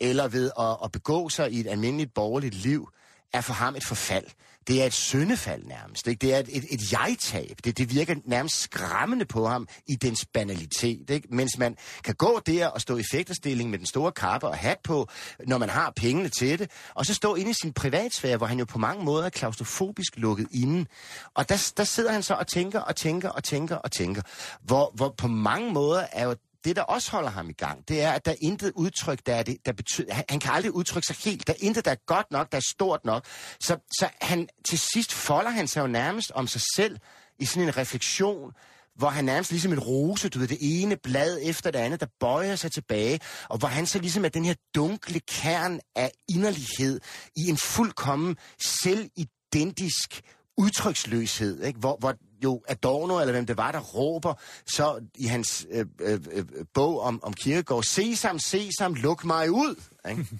eller 0.00 0.28
ved 0.28 0.50
at, 0.58 0.76
at 0.84 0.92
begå 0.92 1.28
sig 1.28 1.52
i 1.52 1.60
et 1.60 1.66
almindeligt 1.66 2.14
borgerligt 2.14 2.54
liv, 2.54 2.88
er 3.32 3.40
for 3.40 3.52
ham 3.52 3.76
et 3.76 3.84
forfald. 3.84 4.26
Det 4.66 4.82
er 4.82 4.86
et 4.86 4.92
syndefald 4.92 5.64
nærmest. 5.64 6.06
Ikke? 6.06 6.20
Det 6.20 6.34
er 6.34 6.38
et, 6.38 6.48
et, 6.56 6.64
et 6.70 6.92
jeg-tab. 6.92 7.56
Det, 7.64 7.78
det 7.78 7.94
virker 7.94 8.14
nærmest 8.24 8.60
skræmmende 8.60 9.24
på 9.24 9.46
ham 9.46 9.68
i 9.86 9.94
dens 9.94 10.24
banalitet. 10.24 11.10
Ikke? 11.10 11.28
Mens 11.30 11.58
man 11.58 11.76
kan 12.04 12.14
gå 12.14 12.40
der 12.46 12.66
og 12.66 12.80
stå 12.80 12.96
i 12.96 13.02
fægterstilling 13.12 13.70
med 13.70 13.78
den 13.78 13.86
store 13.86 14.12
kappe 14.12 14.48
og 14.48 14.56
hat 14.56 14.78
på, 14.84 15.08
når 15.46 15.58
man 15.58 15.68
har 15.68 15.92
pengene 15.96 16.28
til 16.28 16.58
det, 16.58 16.70
og 16.94 17.06
så 17.06 17.14
stå 17.14 17.34
inde 17.34 17.50
i 17.50 17.54
sin 17.62 17.72
privatsfære, 17.72 18.36
hvor 18.36 18.46
han 18.46 18.58
jo 18.58 18.64
på 18.64 18.78
mange 18.78 19.04
måder 19.04 19.24
er 19.24 19.30
klaustrofobisk 19.30 20.16
lukket 20.16 20.46
inde. 20.52 20.86
Og 21.34 21.48
der, 21.48 21.72
der 21.76 21.84
sidder 21.84 22.12
han 22.12 22.22
så 22.22 22.34
og 22.34 22.46
tænker 22.46 22.80
og 22.80 22.96
tænker 22.96 23.28
og 23.28 23.44
tænker 23.44 23.76
og 23.76 23.92
tænker. 23.92 24.22
Hvor, 24.62 24.92
hvor 24.94 25.14
på 25.18 25.28
mange 25.28 25.72
måder 25.72 26.06
er 26.12 26.24
jo 26.24 26.34
det, 26.64 26.76
der 26.76 26.82
også 26.82 27.10
holder 27.10 27.30
ham 27.30 27.50
i 27.50 27.52
gang, 27.52 27.88
det 27.88 28.02
er, 28.02 28.12
at 28.12 28.24
der 28.24 28.30
er 28.30 28.36
intet 28.40 28.72
udtryk, 28.74 29.26
der, 29.26 29.34
er 29.34 29.42
det, 29.42 29.56
der 29.66 29.72
betyder... 29.72 30.14
Han, 30.14 30.24
han 30.28 30.40
kan 30.40 30.52
aldrig 30.52 30.74
udtrykke 30.74 31.06
sig 31.06 31.16
helt. 31.24 31.46
Der 31.46 31.52
er 31.52 31.56
intet, 31.60 31.84
der 31.84 31.90
er 31.90 32.04
godt 32.06 32.26
nok, 32.30 32.52
der 32.52 32.58
er 32.58 32.62
stort 32.70 33.04
nok. 33.04 33.24
Så, 33.60 33.76
så 33.98 34.08
han, 34.20 34.48
til 34.68 34.78
sidst 34.78 35.12
folder 35.12 35.50
han 35.50 35.68
sig 35.68 35.80
jo 35.80 35.86
nærmest 35.86 36.32
om 36.32 36.46
sig 36.46 36.62
selv 36.76 36.98
i 37.38 37.44
sådan 37.44 37.68
en 37.68 37.76
refleksion, 37.76 38.52
hvor 38.96 39.08
han 39.08 39.24
nærmest 39.24 39.50
ligesom 39.50 39.72
en 39.72 39.80
rose, 39.80 40.28
du 40.28 40.38
ved, 40.38 40.48
det 40.48 40.58
ene 40.60 40.96
blad 40.96 41.38
efter 41.42 41.70
det 41.70 41.78
andet, 41.78 42.00
der 42.00 42.06
bøjer 42.20 42.56
sig 42.56 42.72
tilbage, 42.72 43.20
og 43.48 43.58
hvor 43.58 43.68
han 43.68 43.86
så 43.86 43.98
ligesom 43.98 44.24
er 44.24 44.28
den 44.28 44.44
her 44.44 44.54
dunkle 44.74 45.20
kern 45.20 45.80
af 45.96 46.12
inderlighed 46.28 47.00
i 47.36 47.48
en 47.48 47.56
fuldkommen 47.56 48.36
selvidentisk 48.60 50.22
udtryksløshed, 50.56 51.62
ikke? 51.62 51.78
Hvor, 51.78 51.96
hvor 52.00 52.14
jo 52.44 52.62
Adorno, 52.68 53.20
eller 53.20 53.32
hvem 53.32 53.46
det 53.46 53.56
var, 53.56 53.72
der 53.72 53.80
råber 53.80 54.34
så 54.66 55.04
i 55.14 55.26
hans 55.26 55.66
øh, 55.70 55.86
øh, 56.00 56.20
øh, 56.32 56.44
bog 56.74 57.00
om, 57.00 57.22
om 57.22 57.32
Kierkegaard, 57.32 57.82
sesam, 57.82 58.38
sesam, 58.38 58.94
luk 58.94 59.24
mig 59.24 59.50
ud. 59.50 59.82
Ikke? 60.10 60.26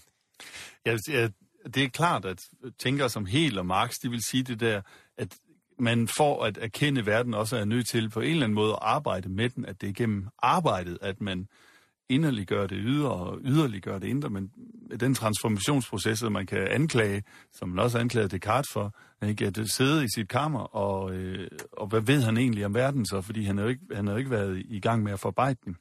Ja, 0.87 0.97
ja, 1.09 1.29
det 1.75 1.85
er 1.85 1.89
klart, 1.89 2.25
at 2.25 2.41
tænkere 2.79 3.11
som 3.11 3.27
Hegel 3.27 3.59
og 3.59 3.67
Marx, 3.67 3.95
de 4.03 4.11
vil 4.11 4.23
sige 4.23 4.43
det 4.43 4.61
der, 4.61 4.83
at 5.19 5.37
man 5.79 6.09
for 6.09 6.45
at 6.45 6.59
erkende 6.59 7.07
verden 7.07 7.35
også 7.35 7.57
er 7.57 7.65
nødt 7.65 7.89
til 7.89 8.11
på 8.11 8.21
en 8.21 8.31
eller 8.31 8.45
anden 8.45 8.55
måde 8.55 8.73
at 8.73 8.79
arbejde 8.83 9.29
med 9.29 9.51
den, 9.51 9.65
at 9.65 9.81
det 9.81 9.89
er 9.89 9.93
gennem 9.93 10.29
arbejdet, 10.39 10.99
at 11.01 11.21
man 11.21 11.49
inderliggøre 12.09 12.67
det 12.67 12.79
ydre 12.81 13.11
og 13.11 13.39
yderliggøre 13.45 14.01
det 14.01 14.07
indre, 14.07 14.31
men 14.31 14.51
den 15.01 15.15
transformationsproces, 15.15 16.23
at 16.23 16.33
man 16.33 16.47
kan 16.47 16.59
anklage, 16.71 17.23
som 17.53 17.69
man 17.69 17.79
også 17.79 17.99
anklagede 17.99 18.29
Descartes 18.29 18.73
for, 18.73 18.95
ikke, 19.27 19.47
at 19.47 19.59
sidde 19.71 20.05
i 20.05 20.09
sit 20.15 20.29
kammer, 20.29 20.61
og, 20.77 21.15
øh, 21.15 21.49
og 21.73 21.87
hvad 21.87 22.01
ved 22.01 22.23
han 22.23 22.37
egentlig 22.37 22.67
om 22.67 22.75
verden 22.75 23.07
så, 23.07 23.21
fordi 23.21 23.45
han 23.45 23.57
har 23.57 23.65
jo 23.65 23.71
ikke, 23.71 23.83
han 23.95 24.07
har 24.07 24.13
jo 24.15 24.19
ikke 24.19 24.31
været 24.31 24.63
i 24.69 24.81
gang 24.81 25.03
med 25.03 25.13
at 25.13 25.21
forarbejde 25.21 25.59
den. 25.65 25.77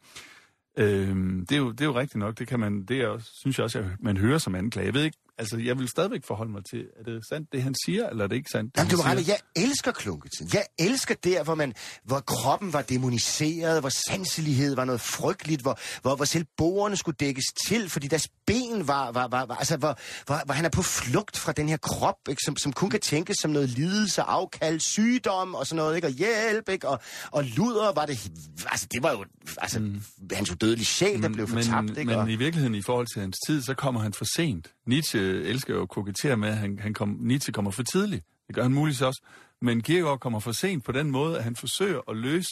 Øh, 0.78 1.16
det, 1.50 1.52
er 1.52 1.58
jo, 1.58 1.72
det 1.72 1.82
er 1.82 1.86
jo 1.86 2.00
rigtigt 2.00 2.20
nok, 2.20 2.40
det 2.40 2.48
kan 2.48 2.60
man, 2.60 2.84
det 2.86 3.02
er, 3.02 3.08
også- 3.08 3.32
synes 3.34 3.58
jeg 3.58 3.64
også, 3.64 3.80
at 3.80 3.86
man 4.00 4.18
hører 4.18 4.38
som 4.38 4.56
anklage. 4.56 4.86
Jeg 4.86 4.94
ved 4.94 5.04
ikke, 5.04 5.18
altså 5.38 5.58
jeg 5.58 5.80
vil 5.80 5.88
stadigvæk 5.88 6.24
forholde 6.26 6.52
mig 6.52 6.66
til, 6.66 6.80
er 7.00 7.04
det 7.04 7.24
sandt, 7.30 7.52
det 7.52 7.64
han 7.64 7.76
siger, 7.86 8.10
eller 8.10 8.24
er 8.24 8.28
det 8.28 8.36
ikke 8.36 8.50
sandt, 8.52 8.76
det 8.76 8.82
Jamen, 8.82 8.92
du 8.92 9.02
rette, 9.02 9.24
jeg 9.28 9.38
elsker 9.56 9.92
klunketiden. 9.92 10.52
Jeg 10.54 10.66
elsker 10.80 11.16
der, 11.24 11.44
hvor, 11.44 11.56
man, 11.56 11.74
hvor 12.04 12.20
kroppen 12.20 12.74
var 12.74 12.82
demoniseret, 12.82 13.80
hvor 13.80 13.90
sanselighed 14.10 14.76
var 14.76 14.86
noget 14.86 15.02
frygteligt, 15.02 15.62
hvor, 15.62 15.80
hvor, 16.02 16.16
hvor 16.16 16.26
selv 16.26 16.46
bordene 16.58 16.98
skulle 16.98 17.16
dækkes 17.20 17.46
til, 17.68 17.90
fordi 17.90 18.08
deres 18.08 18.28
ben 18.48 18.88
var, 18.88 19.12
var, 19.12 19.28
var, 19.28 19.46
var 19.46 19.56
altså 19.56 19.78
hvor, 19.78 19.98
hvor, 20.26 20.42
hvor 20.46 20.54
han 20.54 20.66
er 20.66 20.70
på 20.70 20.82
flugt 20.82 21.38
fra 21.38 21.52
den 21.52 21.70
her 21.70 21.78
krop, 21.78 22.18
ikke, 22.30 22.42
som, 22.46 22.58
som 22.58 22.74
kun 22.74 22.90
kan 22.90 23.00
tænkes 23.00 23.38
som 23.42 23.52
noget 23.52 23.70
lidelse, 23.70 24.22
afkald, 24.22 24.80
sygdom 24.80 25.56
og 25.56 25.68
sådan 25.68 25.78
noget, 25.78 25.96
ikke, 25.96 26.08
og 26.08 26.14
hjælp, 26.14 26.70
ikke, 26.70 26.88
og, 26.88 27.00
og 27.32 27.44
luder 27.44 27.94
var 27.94 28.06
det, 28.06 28.32
altså 28.66 28.88
det 28.92 29.04
var 29.04 29.12
jo, 29.12 29.26
altså 29.58 29.80
mm. 29.80 30.02
hans 30.32 30.52
udødelige 30.52 30.86
sjæl, 30.86 31.22
der 31.22 31.30
blev 31.30 31.48
fortabt, 31.48 31.86
men, 31.86 31.98
ikke, 31.98 32.10
men 32.10 32.20
og, 32.20 32.32
i 32.32 32.36
virkeligheden, 32.36 32.76
i 32.76 32.82
forhold 32.82 33.08
til 33.14 33.22
hans 33.22 33.38
tid, 33.48 33.62
så 33.62 33.74
kommer 33.74 34.02
han 34.02 34.14
for 34.14 34.26
sent. 34.36 34.72
Nietzsche 34.88 35.23
elsker 35.24 35.74
jo 35.74 35.82
at 35.82 35.90
kokettere 35.90 36.38
med, 36.38 36.50
at 36.50 36.58
han, 36.58 36.80
han 36.80 36.94
kom, 36.94 37.18
Nietzsche 37.22 37.54
kommer 37.54 37.72
for 37.72 37.84
tidligt. 37.84 38.26
Det 38.48 38.56
gør 38.56 38.62
han 38.64 38.74
muligvis 38.74 39.02
også. 39.02 39.22
Men 39.62 39.82
Kierkegaard 39.82 40.20
kommer 40.20 40.40
for 40.40 40.52
sent 40.52 40.84
på 40.84 40.92
den 40.92 41.12
måde, 41.12 41.38
at 41.38 41.44
han 41.44 41.56
forsøger 41.56 42.02
at 42.10 42.18
løse 42.18 42.50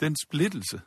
den 0.00 0.16
splittelse 0.26 0.80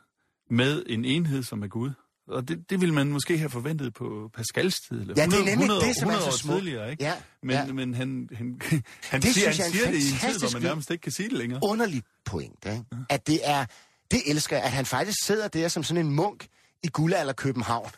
med 0.50 0.82
en 0.86 1.04
enhed, 1.04 1.42
som 1.42 1.62
er 1.62 1.66
Gud. 1.66 1.90
Og 2.28 2.48
det, 2.48 2.70
det 2.70 2.80
ville 2.80 2.94
man 2.94 3.06
måske 3.08 3.38
have 3.38 3.50
forventet 3.50 3.94
på 3.94 4.30
Pascals 4.34 4.74
tid, 4.88 5.00
eller 5.00 5.14
Ja, 5.16 5.26
det 5.26 5.32
er 5.32 5.36
100, 5.36 5.44
nemlig 5.56 5.64
100, 5.64 5.88
det, 5.88 5.96
som 6.00 6.08
er 6.08 6.12
100 6.12 6.22
så 6.22 6.28
år 6.28 6.38
smukt. 6.38 6.56
tidligere, 6.56 6.90
ikke? 6.90 7.04
Ja, 7.04 7.14
men, 7.42 7.56
ja. 7.56 7.72
men 7.72 7.94
han, 7.94 8.28
han, 8.32 8.60
han, 9.02 9.22
Det 9.22 9.34
siger, 9.34 9.48
er 9.48 9.62
han 9.62 9.72
siger 9.72 9.86
det 9.86 9.94
i 9.94 10.10
en 10.12 10.32
tid, 10.32 10.38
hvor 10.40 10.52
man 10.52 10.62
nærmest 10.62 10.90
ikke 10.90 11.02
kan 11.02 11.12
sige 11.12 11.28
det 11.28 11.38
længere. 11.38 11.60
underlig 11.62 12.02
pointe, 12.24 12.72
ikke? 12.72 12.84
at 13.08 13.26
det 13.26 13.40
er, 13.44 13.66
det 14.10 14.20
elsker 14.26 14.58
at 14.58 14.70
han 14.72 14.86
faktisk 14.86 15.18
sidder 15.24 15.48
der 15.48 15.68
som 15.68 15.82
sådan 15.84 16.06
en 16.06 16.12
munk 16.12 16.46
i 16.82 16.88
guldalder 16.88 17.32
København, 17.32 17.90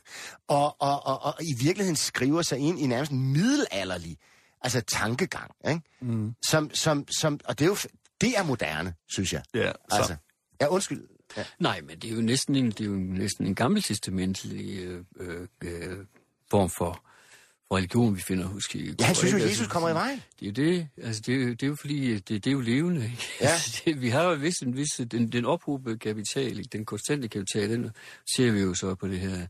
og, 0.49 0.83
og, 0.83 1.07
og, 1.07 1.23
og 1.23 1.35
i 1.41 1.55
virkeligheden 1.59 1.97
skriver 1.97 2.43
sig 2.43 2.59
ind 2.59 2.79
i 2.79 2.87
nærmest 2.87 3.13
middelalderlig 3.13 4.19
altså 4.61 4.81
tankegang, 4.81 5.51
ikke? 5.69 5.83
Mm. 6.01 6.35
Som, 6.47 6.71
som, 6.75 7.07
som, 7.21 7.41
og 7.45 7.59
det 7.59 7.65
er 7.65 7.69
jo, 7.69 7.77
det 8.21 8.39
er 8.39 8.43
moderne, 8.43 8.95
synes 9.09 9.33
jeg. 9.33 9.43
Ja, 9.55 9.73
så, 9.91 9.97
Altså, 9.97 10.17
ja, 10.61 10.67
undskyld. 10.67 11.09
Ja. 11.37 11.45
Nej, 11.59 11.81
men 11.81 11.99
det 11.99 12.11
er 12.11 12.15
jo 12.15 12.21
næsten 12.23 12.57
en, 12.57 12.71
det 12.71 12.81
er 12.81 12.85
jo 12.85 12.97
næsten 12.97 13.47
en 13.47 13.55
gammeltestamentlig 13.55 14.79
øh, 14.79 15.05
øh, 15.21 15.49
øh, 15.65 16.07
form 16.51 16.71
for, 16.71 17.05
for 17.69 17.77
religion, 17.77 18.17
vi 18.17 18.21
finder 18.21 18.47
hos 18.47 18.67
Kierkegaard. 18.67 19.01
Ja, 19.01 19.07
han 19.07 19.15
synes 19.15 19.33
jo, 19.33 19.37
ikke? 19.37 19.49
Jesus 19.49 19.67
kommer 19.67 19.89
i 19.91 19.93
vejen. 19.93 20.23
Det 20.41 20.59
er 20.59 20.65
jo 20.65 20.71
det, 20.71 20.89
altså 21.03 21.23
det, 21.27 21.43
er 21.43 21.47
det 21.47 21.63
er 21.63 21.67
jo 21.67 21.75
fordi, 21.75 22.15
det, 22.15 22.29
det 22.29 22.47
er 22.47 22.53
jo 22.53 22.61
levende. 22.61 23.05
Ikke? 23.05 23.29
Ja. 23.41 23.49
Altså, 23.53 23.83
det, 23.85 24.01
vi 24.01 24.09
har 24.09 24.23
jo 24.23 24.35
vist 24.35 24.63
en 24.63 24.77
vis, 24.77 25.01
den, 25.11 25.33
den 25.33 25.45
ophobede 25.45 25.99
kapital, 25.99 26.59
ikke? 26.59 26.69
den 26.73 26.85
konstante 26.85 27.29
kapital, 27.29 27.71
den 27.71 27.91
ser 28.37 28.51
vi 28.51 28.61
jo 28.61 28.75
så 28.75 28.95
på 28.95 29.09
det 29.09 29.21
her, 29.21 29.47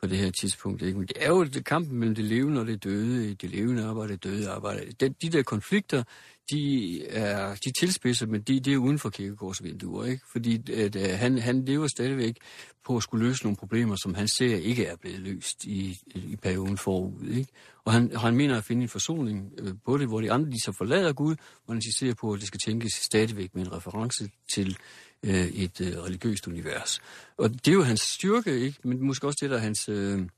på 0.00 0.06
det 0.06 0.18
her 0.18 0.30
tidspunkt. 0.30 0.82
Ikke? 0.82 0.98
Men 0.98 1.06
det 1.06 1.16
er 1.20 1.28
jo 1.28 1.44
det, 1.44 1.64
kampen 1.64 1.98
mellem 1.98 2.14
det 2.14 2.24
levende 2.24 2.60
og 2.60 2.66
det 2.66 2.84
døde, 2.84 3.34
det 3.34 3.50
levende 3.50 3.84
arbejde, 3.84 4.12
det 4.12 4.24
døde 4.24 4.50
arbejde. 4.50 4.92
De, 5.00 5.14
de 5.22 5.28
der 5.30 5.42
konflikter, 5.42 6.02
de 6.50 7.06
er 7.06 7.54
de 7.54 7.72
tilspidser, 7.80 8.26
men 8.26 8.40
de, 8.40 8.60
de 8.60 8.72
er 8.72 8.76
uden 8.76 8.98
for 8.98 9.10
Kierkegaards 9.10 9.62
vinduer, 9.62 10.04
ikke? 10.04 10.22
Fordi 10.32 10.72
at, 10.72 10.96
uh, 10.96 11.02
han, 11.02 11.38
han 11.38 11.64
lever 11.64 11.86
stadigvæk 11.86 12.36
på 12.84 12.96
at 12.96 13.02
skulle 13.02 13.26
løse 13.26 13.42
nogle 13.42 13.56
problemer, 13.56 13.96
som 13.96 14.14
han 14.14 14.28
ser 14.28 14.56
ikke 14.56 14.86
er 14.86 14.96
blevet 14.96 15.20
løst 15.20 15.64
i, 15.64 15.98
i 16.14 16.36
perioden 16.36 16.78
forud, 16.78 17.28
ikke? 17.28 17.52
Og 17.84 17.92
han, 17.92 18.16
han 18.16 18.36
mener 18.36 18.56
at 18.56 18.64
finde 18.64 18.82
en 18.82 18.88
forsoning 18.88 19.52
øh, 19.58 19.74
på 19.84 19.98
det, 19.98 20.08
hvor 20.08 20.20
de 20.20 20.32
andre 20.32 20.50
de 20.50 20.62
så 20.64 20.72
forlader 20.78 21.12
Gud, 21.12 21.36
hvor 21.64 21.72
han 21.72 21.76
insisterer 21.76 22.14
på, 22.14 22.32
at 22.32 22.40
det 22.40 22.46
skal 22.46 22.60
tænkes 22.60 22.92
stadigvæk 22.92 23.54
med 23.54 23.66
en 23.66 23.72
reference 23.72 24.30
til 24.54 24.76
øh, 25.22 25.46
et 25.46 25.80
øh, 25.80 25.98
religiøst 25.98 26.46
univers. 26.46 27.00
Og 27.36 27.50
det 27.50 27.68
er 27.68 27.72
jo 27.72 27.82
hans 27.82 28.00
styrke, 28.00 28.60
ikke? 28.60 28.78
Men 28.84 29.06
måske 29.06 29.26
også 29.26 29.38
det, 29.42 29.50
der 29.50 29.56
er 29.56 29.60
hans, 29.60 29.88
øh, 29.88 30.28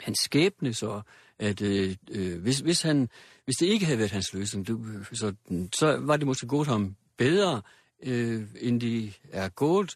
hans 0.00 0.18
skæbne, 0.18 0.74
så 0.74 1.02
at 1.38 1.62
øh, 1.62 1.96
øh, 2.10 2.42
hvis, 2.42 2.58
hvis, 2.58 2.82
han, 2.82 3.08
hvis 3.46 3.56
det 3.56 3.66
ikke 3.66 3.86
havde 3.86 3.98
været 3.98 4.10
hans 4.10 4.34
løsning, 4.34 4.66
det, 4.66 4.78
så, 5.12 5.34
så 5.78 5.96
var 5.96 6.16
det 6.16 6.26
måske 6.26 6.46
gået 6.46 6.68
ham 6.68 6.96
bedre, 7.16 7.62
øh, 8.02 8.42
end 8.60 8.80
de 8.80 9.12
er 9.32 9.48
gået, 9.48 9.94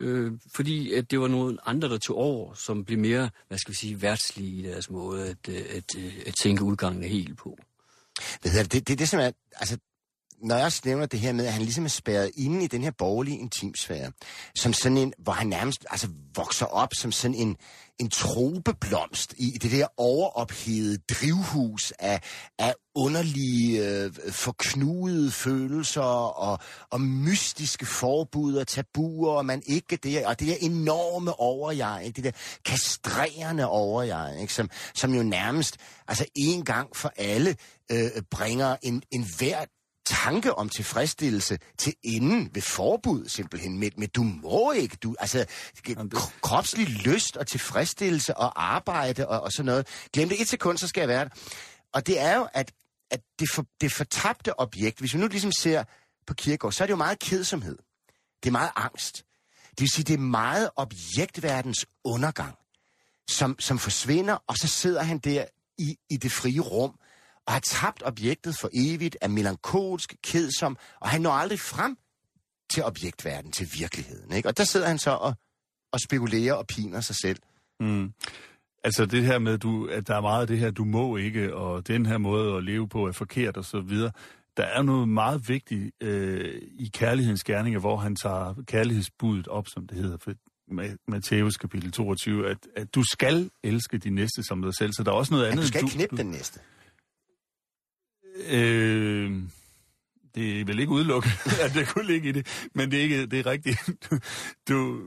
øh, 0.00 0.32
fordi 0.54 0.92
at 0.92 1.10
det 1.10 1.20
var 1.20 1.28
nogle 1.28 1.58
andre, 1.68 1.88
der 1.88 1.98
tog 1.98 2.16
over, 2.16 2.54
som 2.54 2.84
blev 2.84 2.98
mere, 2.98 3.30
hvad 3.48 3.58
skal 3.58 3.72
vi 3.72 3.76
sige, 3.76 4.02
værtslige 4.02 4.60
i 4.60 4.62
deres 4.62 4.90
måde 4.90 5.28
at, 5.28 5.48
øh, 5.48 5.56
at, 5.56 5.96
at, 5.96 6.26
at 6.26 6.34
tænke 6.42 6.64
udgangen 6.64 7.04
helt 7.04 7.38
på. 7.38 7.58
Hvad 8.42 8.52
hedder 8.52 8.64
det? 8.64 8.72
Det, 8.72 8.88
det, 8.88 8.98
det 8.98 9.08
som 9.08 9.20
er, 9.20 9.30
altså, 9.52 9.78
når 10.42 10.56
jeg 10.56 10.64
også 10.64 10.82
nævner 10.84 11.06
det 11.06 11.20
her 11.20 11.32
med, 11.32 11.46
at 11.46 11.52
han 11.52 11.62
ligesom 11.62 11.84
er 11.84 11.88
spærret 11.88 12.30
inde 12.36 12.64
i 12.64 12.66
den 12.66 12.82
her 12.82 12.90
borgerlige 12.90 13.38
intimsfære, 13.38 14.12
som 14.56 14.72
sådan 14.72 14.98
en, 14.98 15.12
hvor 15.18 15.32
han 15.32 15.46
nærmest 15.46 15.86
altså, 15.90 16.08
vokser 16.36 16.66
op 16.66 16.94
som 16.94 17.12
sådan 17.12 17.34
en, 17.34 17.56
en 17.98 18.10
tropeblomst 18.10 19.34
i 19.36 19.58
det 19.62 19.70
der 19.70 19.86
overophedede 19.96 20.98
drivhus 20.98 21.92
af, 21.98 22.20
af 22.58 22.74
underlige, 22.94 23.88
øh, 23.88 24.12
forknudede 24.30 25.30
følelser 25.30 26.00
og, 26.00 26.58
og 26.90 27.00
mystiske 27.00 27.86
forbud 27.86 28.54
og 28.54 28.66
tabuer, 28.66 29.32
og 29.32 29.46
man 29.46 29.62
ikke 29.66 29.96
det, 29.96 30.26
og 30.26 30.40
det 30.40 30.48
der 30.48 30.56
enorme 30.60 31.40
overjeg, 31.40 32.02
ikke? 32.04 32.16
det 32.16 32.24
der 32.24 32.40
kastrerende 32.64 33.68
overjeg, 33.68 34.40
ikke? 34.40 34.52
Som, 34.52 34.70
som 34.94 35.14
jo 35.14 35.22
nærmest 35.22 35.76
altså 36.08 36.24
en 36.34 36.64
gang 36.64 36.96
for 36.96 37.12
alle 37.16 37.56
øh, 37.92 38.10
bringer 38.30 38.76
en, 38.82 39.02
en 39.10 39.26
hver 39.38 39.64
tanke 40.06 40.54
om 40.54 40.68
tilfredsstillelse 40.68 41.58
til 41.78 41.94
enden 42.02 42.50
ved 42.54 42.62
forbud, 42.62 43.28
simpelthen. 43.28 43.78
Med, 43.78 43.90
med 43.96 44.08
du 44.08 44.22
må 44.22 44.72
ikke, 44.72 44.96
du, 44.96 45.16
altså 45.18 45.46
k- 45.88 46.40
kropslig 46.40 46.88
lyst 46.88 47.36
og 47.36 47.46
tilfredsstillelse 47.46 48.36
og 48.36 48.72
arbejde 48.74 49.28
og, 49.28 49.40
og 49.40 49.52
sådan 49.52 49.66
noget. 49.66 49.86
Glem 50.12 50.28
det 50.28 50.40
et 50.40 50.48
sekund, 50.48 50.78
så 50.78 50.88
skal 50.88 51.00
jeg 51.00 51.08
være 51.08 51.24
der. 51.24 51.30
Og 51.92 52.06
det 52.06 52.20
er 52.20 52.36
jo, 52.36 52.48
at, 52.54 52.72
at 53.10 53.20
det, 53.38 53.50
for, 53.50 53.66
det 53.80 53.92
fortabte 53.92 54.60
objekt, 54.60 54.98
hvis 54.98 55.14
vi 55.14 55.18
nu 55.18 55.26
ligesom 55.26 55.52
ser 55.52 55.84
på 56.26 56.34
kirkegård, 56.34 56.72
så 56.72 56.84
er 56.84 56.86
det 56.86 56.92
jo 56.92 56.96
meget 56.96 57.18
kedsomhed. 57.18 57.78
Det 58.42 58.48
er 58.48 58.52
meget 58.52 58.70
angst. 58.76 59.16
Det 59.70 59.80
vil 59.80 59.90
sige, 59.90 60.04
det 60.04 60.14
er 60.14 60.18
meget 60.18 60.70
objektverdens 60.76 61.86
undergang, 62.04 62.54
som, 63.30 63.56
som 63.58 63.78
forsvinder, 63.78 64.38
og 64.46 64.56
så 64.56 64.68
sidder 64.68 65.02
han 65.02 65.18
der 65.18 65.44
i, 65.78 65.96
i 66.10 66.16
det 66.16 66.32
frie 66.32 66.60
rum, 66.60 66.98
og 67.46 67.52
har 67.52 67.60
tabt 67.60 68.02
objektet 68.04 68.56
for 68.60 68.70
evigt, 68.74 69.16
er 69.20 69.28
melankolsk, 69.28 70.16
kedsom, 70.22 70.76
og 71.00 71.08
han 71.08 71.20
når 71.20 71.30
aldrig 71.30 71.60
frem 71.60 71.98
til 72.70 72.84
objektverden, 72.84 73.52
til 73.52 73.68
virkeligheden. 73.78 74.32
Ikke? 74.32 74.48
Og 74.48 74.56
der 74.56 74.64
sidder 74.64 74.86
han 74.86 74.98
så 74.98 75.10
og, 75.10 75.34
og 75.92 76.00
spekulerer 76.00 76.54
og 76.54 76.66
piner 76.66 77.00
sig 77.00 77.16
selv. 77.16 77.38
Mm. 77.80 78.12
Altså 78.84 79.06
det 79.06 79.24
her 79.24 79.38
med, 79.38 79.58
du, 79.58 79.86
at 79.86 80.08
der 80.08 80.16
er 80.16 80.20
meget 80.20 80.40
af 80.40 80.46
det 80.46 80.58
her, 80.58 80.70
du 80.70 80.84
må 80.84 81.16
ikke, 81.16 81.54
og 81.54 81.88
den 81.88 82.06
her 82.06 82.18
måde 82.18 82.56
at 82.56 82.64
leve 82.64 82.88
på 82.88 83.06
er 83.06 83.12
forkert 83.12 83.56
og 83.56 83.64
så 83.64 83.80
videre. 83.80 84.10
Der 84.56 84.62
er 84.62 84.82
noget 84.82 85.08
meget 85.08 85.48
vigtigt 85.48 85.94
øh, 86.02 86.62
i 86.78 86.90
kærlighedens 86.94 87.44
gerninger, 87.44 87.80
hvor 87.80 87.96
han 87.96 88.16
tager 88.16 88.54
kærlighedsbuddet 88.66 89.48
op, 89.48 89.66
som 89.68 89.86
det 89.86 89.98
hedder, 89.98 90.16
for 90.20 90.32
Matthæus 91.10 91.56
kapitel 91.56 91.92
22, 91.92 92.48
at, 92.50 92.58
at 92.76 92.94
du 92.94 93.02
skal 93.12 93.50
elske 93.62 93.98
din 93.98 94.14
næste 94.14 94.42
som 94.42 94.62
dig 94.62 94.74
selv. 94.78 94.92
Så 94.92 95.02
der 95.02 95.10
er 95.10 95.14
også 95.14 95.34
noget 95.34 95.46
andet... 95.46 95.58
At 95.58 95.62
du 95.62 95.68
skal 95.68 95.84
ikke 95.84 95.94
knippe 95.94 96.16
du, 96.16 96.22
den 96.22 96.30
næste. 96.30 96.60
Øh, 98.48 99.32
det 100.34 100.60
er 100.60 100.64
vel 100.64 100.78
ikke 100.78 100.92
udelukket, 100.92 101.32
at 101.64 101.74
det 101.74 101.88
kunne 101.88 102.06
ligge 102.06 102.28
i 102.28 102.32
det, 102.32 102.46
men 102.74 102.90
det 102.90 102.98
er 102.98 103.02
ikke 103.02 103.26
det 103.26 103.38
er 103.38 103.46
rigtigt. 103.46 103.78
Du, 104.68 105.00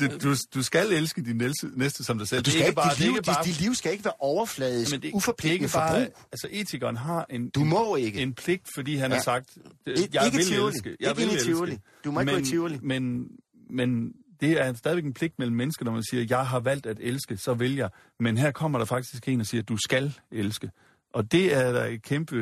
du, 0.00 0.06
du, 0.22 0.34
du 0.54 0.62
skal 0.62 0.92
elske 0.92 1.22
din 1.24 1.36
næste, 1.76 2.04
som 2.04 2.18
dig 2.18 2.28
selv. 2.28 2.42
Du 2.42 2.50
skal 2.50 2.58
det 2.58 2.64
er 2.64 2.68
ikke, 2.68 2.76
bare, 2.76 2.90
dit, 2.94 2.98
liv, 3.00 3.06
det 3.08 3.12
er 3.12 3.16
ikke 3.18 3.26
bare, 3.26 3.44
dit, 3.44 3.52
dit 3.54 3.60
liv 3.60 3.74
skal 3.74 3.92
ikke 3.92 4.04
være 4.04 4.14
overfladisk, 4.20 4.90
men 4.92 5.02
det, 5.02 5.10
uforpligtende 5.14 5.58
det 5.58 5.64
ikke 5.64 5.72
bare, 5.74 6.04
forbrug. 6.04 6.26
Altså 6.32 6.48
etikeren 6.50 6.96
har 6.96 7.26
en, 7.30 7.50
Du 7.50 7.64
må 7.64 7.96
ikke. 7.96 8.20
en 8.22 8.34
pligt, 8.34 8.66
fordi 8.74 8.94
han 8.96 9.10
Ja. 9.10 9.16
har 9.16 9.22
sagt, 9.22 9.58
jeg 9.86 9.96
ikke 10.26 10.36
vil 10.36 10.46
Tivoli. 10.46 10.74
elske. 10.74 10.90
Ikke 10.90 11.04
Jeg 11.04 11.16
vil 11.16 11.22
ind 11.22 11.32
i 11.32 11.34
elske. 11.34 11.48
Tivoli. 11.50 11.78
Du 12.04 12.10
må 12.12 12.20
ikke 12.20 12.32
men, 12.32 12.42
gå 12.42 12.46
i 12.46 12.50
Tivoli. 12.50 12.78
Men, 12.82 13.28
men 13.70 14.12
det 14.40 14.60
er 14.60 14.74
stadigvæk 14.74 15.04
en 15.04 15.14
pligt 15.14 15.38
mellem 15.38 15.56
mennesker, 15.56 15.84
når 15.84 15.92
man 15.92 16.02
siger, 16.10 16.26
jeg 16.30 16.46
har 16.46 16.60
valgt 16.60 16.86
at 16.86 16.96
elske, 17.00 17.36
så 17.36 17.54
vil 17.54 17.74
jeg. 17.76 17.90
Men 18.20 18.38
her 18.38 18.50
kommer 18.50 18.78
der 18.78 18.86
faktisk 18.86 19.28
en 19.28 19.40
og 19.40 19.46
siger, 19.46 19.62
du 19.62 19.76
skal 19.84 20.12
elske. 20.32 20.70
Og 21.14 21.32
det 21.32 21.54
er 21.54 21.72
der 21.72 21.84
et 21.84 22.02
kæmpe, 22.02 22.36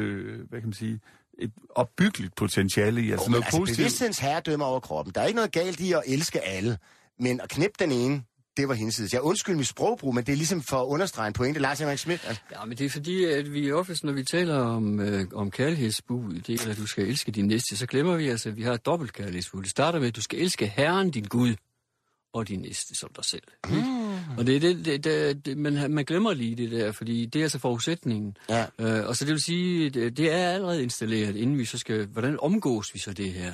hvad 0.49 0.61
kan 0.61 0.69
man 0.69 0.73
sige, 0.73 1.01
et 1.39 1.51
opbyggeligt 1.71 2.35
potentiale 2.37 3.03
i. 3.03 3.11
Altså 3.11 3.25
Oh, 3.27 3.31
noget 3.31 3.45
altså, 3.45 3.59
positivt. 3.59 3.77
bevidsthedens 3.79 4.19
herredømme 4.19 4.65
over 4.65 4.81
kroppen. 4.81 5.15
Der 5.15 5.21
er 5.21 5.27
ikke 5.27 5.37
noget 5.37 5.53
galt 5.53 5.81
i 5.81 5.93
at 5.93 6.03
elske 6.07 6.41
alle, 6.41 6.79
men 7.21 7.41
at 7.41 7.49
knippe 7.49 7.75
den 7.85 7.93
ene, 7.93 8.23
det 8.57 8.69
var 8.69 8.75
hensides. 8.75 9.13
Jeg 9.13 9.21
undskyld 9.23 9.57
mit 9.57 9.67
sprogbrug, 9.67 10.15
men 10.15 10.25
det 10.25 10.33
er 10.33 10.37
ligesom 10.37 10.63
for 10.63 10.77
at 10.77 10.87
understrege 10.87 11.27
en 11.27 11.33
pointe. 11.33 11.61
Lars 11.61 11.79
Henrik 11.79 11.99
Schmidt, 11.99 12.25
altså, 12.27 12.43
Ja, 12.53 12.65
men 12.65 12.79
det 12.79 12.87
er 12.87 12.91
fordi, 12.91 13.25
at 13.25 13.53
vi 13.53 13.73
ofte, 13.73 14.07
når 14.07 14.13
vi 14.13 14.25
taler 14.25 14.57
om, 14.59 15.01
øh, 15.01 15.25
om 15.35 15.51
kærlighedsbud, 15.51 16.35
det 16.41 16.67
er, 16.67 16.71
at 16.71 16.77
du 16.77 16.87
skal 16.87 17.05
elske 17.09 17.33
din 17.33 17.47
næste, 17.47 17.77
så 17.77 17.87
glemmer 17.87 18.17
vi 18.17 18.29
altså, 18.29 18.49
at 18.49 18.57
vi 18.57 18.63
har 18.63 18.73
et 18.73 18.87
dobbelt 18.87 19.13
kærlighedsbud. 19.13 19.63
Det 19.63 19.71
starter 19.71 19.99
med, 19.99 20.09
at 20.09 20.17
du 20.17 20.23
skal 20.23 20.39
elske 20.39 20.67
Herren, 20.67 21.11
din 21.11 21.25
Gud, 21.25 21.55
og 22.33 22.49
din 22.49 22.61
næste 22.61 22.95
som 22.95 23.11
dig 23.17 23.25
selv. 23.25 23.43
Mm. 23.69 23.98
Og 24.37 24.47
det 24.47 24.57
er 24.57 24.61
det, 24.61 24.85
det, 24.85 25.05
det, 25.05 25.47
det 25.47 25.59
man, 25.59 25.91
man 25.91 26.05
glemmer 26.05 26.35
lige 26.35 26.55
det 26.55 26.71
der, 26.71 26.93
fordi 26.93 27.27
det 27.27 27.39
er 27.39 27.45
altså 27.45 27.59
forudsætningen. 27.59 28.37
Ja. 28.49 28.67
Øh, 28.79 29.07
og 29.07 29.17
så 29.17 29.25
det 29.25 29.33
vil 29.33 29.43
sige, 29.43 29.91
det, 29.91 30.17
det 30.17 30.33
er 30.33 30.49
allerede 30.49 30.83
installeret, 30.83 31.37
inden 31.37 31.59
vi 31.59 31.65
så 31.65 31.79
skal, 31.79 32.07
hvordan 32.07 32.41
omgås 32.41 32.95
vi 32.95 32.99
så 32.99 33.13
det 33.13 33.33
her? 33.33 33.53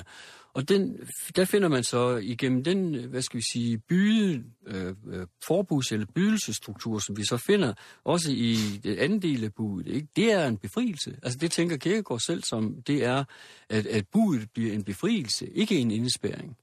Og 0.55 0.69
den, 0.69 0.97
der 1.35 1.45
finder 1.45 1.67
man 1.67 1.83
så 1.83 2.15
igennem 2.15 2.63
den, 2.63 2.93
hvad 2.93 3.21
skal 3.21 3.37
vi 3.37 3.43
sige, 3.53 3.77
byde, 3.77 4.43
øh, 4.67 4.95
øh, 5.07 5.27
forbus- 5.43 5.91
eller 5.91 6.05
bydelsestruktur, 6.15 6.99
som 6.99 7.17
vi 7.17 7.25
så 7.25 7.37
finder 7.37 7.73
også 8.03 8.31
i 8.31 8.55
det 8.83 8.97
anden 8.97 9.21
del 9.21 9.43
af 9.43 9.53
budet, 9.53 9.87
ikke? 9.87 10.07
det 10.15 10.31
er 10.31 10.47
en 10.47 10.57
befrielse. 10.57 11.17
Altså 11.23 11.39
det 11.39 11.51
tænker 11.51 11.77
Kierkegaard 11.77 12.19
selv 12.19 12.43
som, 12.43 12.81
det 12.87 13.03
er, 13.03 13.23
at, 13.69 13.85
at 13.85 14.07
budet 14.07 14.51
bliver 14.53 14.73
en 14.73 14.83
befrielse, 14.83 15.49
ikke 15.49 15.77
en 15.77 15.91
indespæring. 15.91 16.57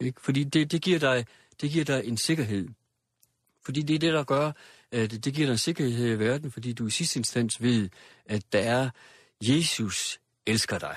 Ikke? 0.00 0.20
Fordi 0.20 0.44
det, 0.44 0.72
det, 0.72 0.82
giver 0.82 0.98
dig, 0.98 1.24
det 1.60 1.70
giver 1.70 1.84
dig 1.84 2.02
en 2.04 2.16
sikkerhed. 2.16 2.68
Fordi 3.66 3.82
det 3.82 3.94
er 3.94 3.98
det, 3.98 4.12
der 4.12 4.24
gør, 4.24 4.52
at 4.92 5.10
det 5.10 5.34
giver 5.34 5.46
dig 5.46 5.52
en 5.52 5.58
sikkerhed 5.58 6.16
i 6.16 6.18
verden, 6.18 6.50
fordi 6.50 6.72
du 6.72 6.86
i 6.86 6.90
sidste 6.90 7.18
instans 7.18 7.62
ved, 7.62 7.88
at 8.26 8.42
der 8.52 8.58
er 8.58 8.90
Jesus 9.42 10.20
elsker 10.46 10.78
dig. 10.78 10.96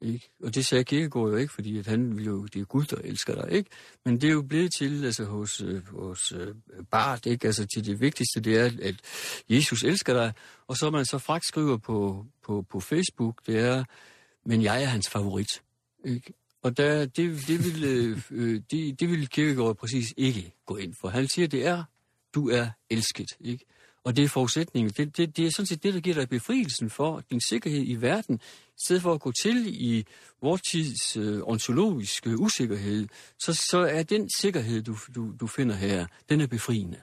Ikke? 0.00 0.30
Og 0.42 0.54
det 0.54 0.66
sagde 0.66 0.84
Kierkegaard 0.84 1.30
jo 1.30 1.36
ikke, 1.36 1.52
fordi 1.52 1.78
at 1.78 1.86
han 1.86 2.12
jo, 2.12 2.46
det 2.46 2.60
er 2.60 2.64
Gud, 2.64 2.84
der 2.84 2.96
elsker 2.96 3.34
dig, 3.34 3.52
ikke? 3.52 3.70
Men 4.04 4.20
det 4.20 4.28
er 4.28 4.32
jo 4.32 4.42
blevet 4.42 4.72
til, 4.72 5.04
altså 5.04 5.24
hos, 5.24 5.60
øh, 5.60 5.86
hos 5.86 6.32
øh, 6.32 6.54
Bart, 6.90 7.26
ikke? 7.26 7.46
Altså 7.46 7.66
til 7.66 7.86
det 7.86 8.00
vigtigste, 8.00 8.40
det 8.40 8.58
er, 8.58 8.70
at 8.82 8.94
Jesus 9.48 9.82
elsker 9.82 10.14
dig, 10.14 10.32
og 10.66 10.76
så 10.76 10.90
man 10.90 11.04
så 11.04 11.18
fragt 11.18 11.44
skriver 11.44 11.76
på, 11.76 12.26
på, 12.44 12.62
på 12.70 12.80
Facebook, 12.80 13.46
det 13.46 13.58
er, 13.58 13.84
men 14.44 14.62
jeg 14.62 14.82
er 14.82 14.86
hans 14.86 15.08
favorit, 15.08 15.62
ikke? 16.04 16.32
Og 16.62 16.76
der, 16.76 17.06
det, 17.06 17.48
det, 17.48 17.64
vil, 17.64 17.84
øh, 17.84 18.22
øh, 18.30 18.60
det, 18.70 19.00
det 19.00 19.08
vil 19.08 19.28
Kierkegaard 19.28 19.76
præcis 19.76 20.14
ikke 20.16 20.52
gå 20.66 20.76
ind 20.76 20.94
for. 21.00 21.08
Han 21.08 21.28
siger, 21.28 21.48
det 21.48 21.66
er, 21.66 21.84
du 22.34 22.48
er 22.48 22.70
elsket, 22.90 23.36
ikke? 23.40 23.64
Og 24.04 24.16
det 24.16 24.24
er 24.24 24.28
forudsætningen. 24.28 24.92
Det, 24.96 25.16
det, 25.16 25.36
det 25.36 25.46
er 25.46 25.50
sådan 25.50 25.66
set 25.66 25.82
det, 25.82 25.94
der 25.94 26.00
giver 26.00 26.16
dig 26.16 26.28
befrielsen 26.28 26.90
for 26.90 27.22
din 27.30 27.40
sikkerhed 27.40 27.82
i 27.86 27.94
verden. 27.94 28.40
I 28.68 28.80
stedet 28.84 29.02
for 29.02 29.12
at 29.12 29.20
gå 29.20 29.32
til 29.32 29.66
i 29.66 30.06
vores 30.42 30.62
tids 30.62 31.16
øh, 31.16 31.40
ontologiske 31.42 32.38
usikkerhed, 32.38 33.08
så, 33.38 33.52
så 33.70 33.78
er 33.78 34.02
den 34.02 34.30
sikkerhed, 34.40 34.82
du, 34.82 34.96
du, 35.14 35.32
du 35.40 35.46
finder 35.46 35.74
her, 35.74 36.06
den 36.28 36.40
er 36.40 36.46
befriende. 36.46 37.00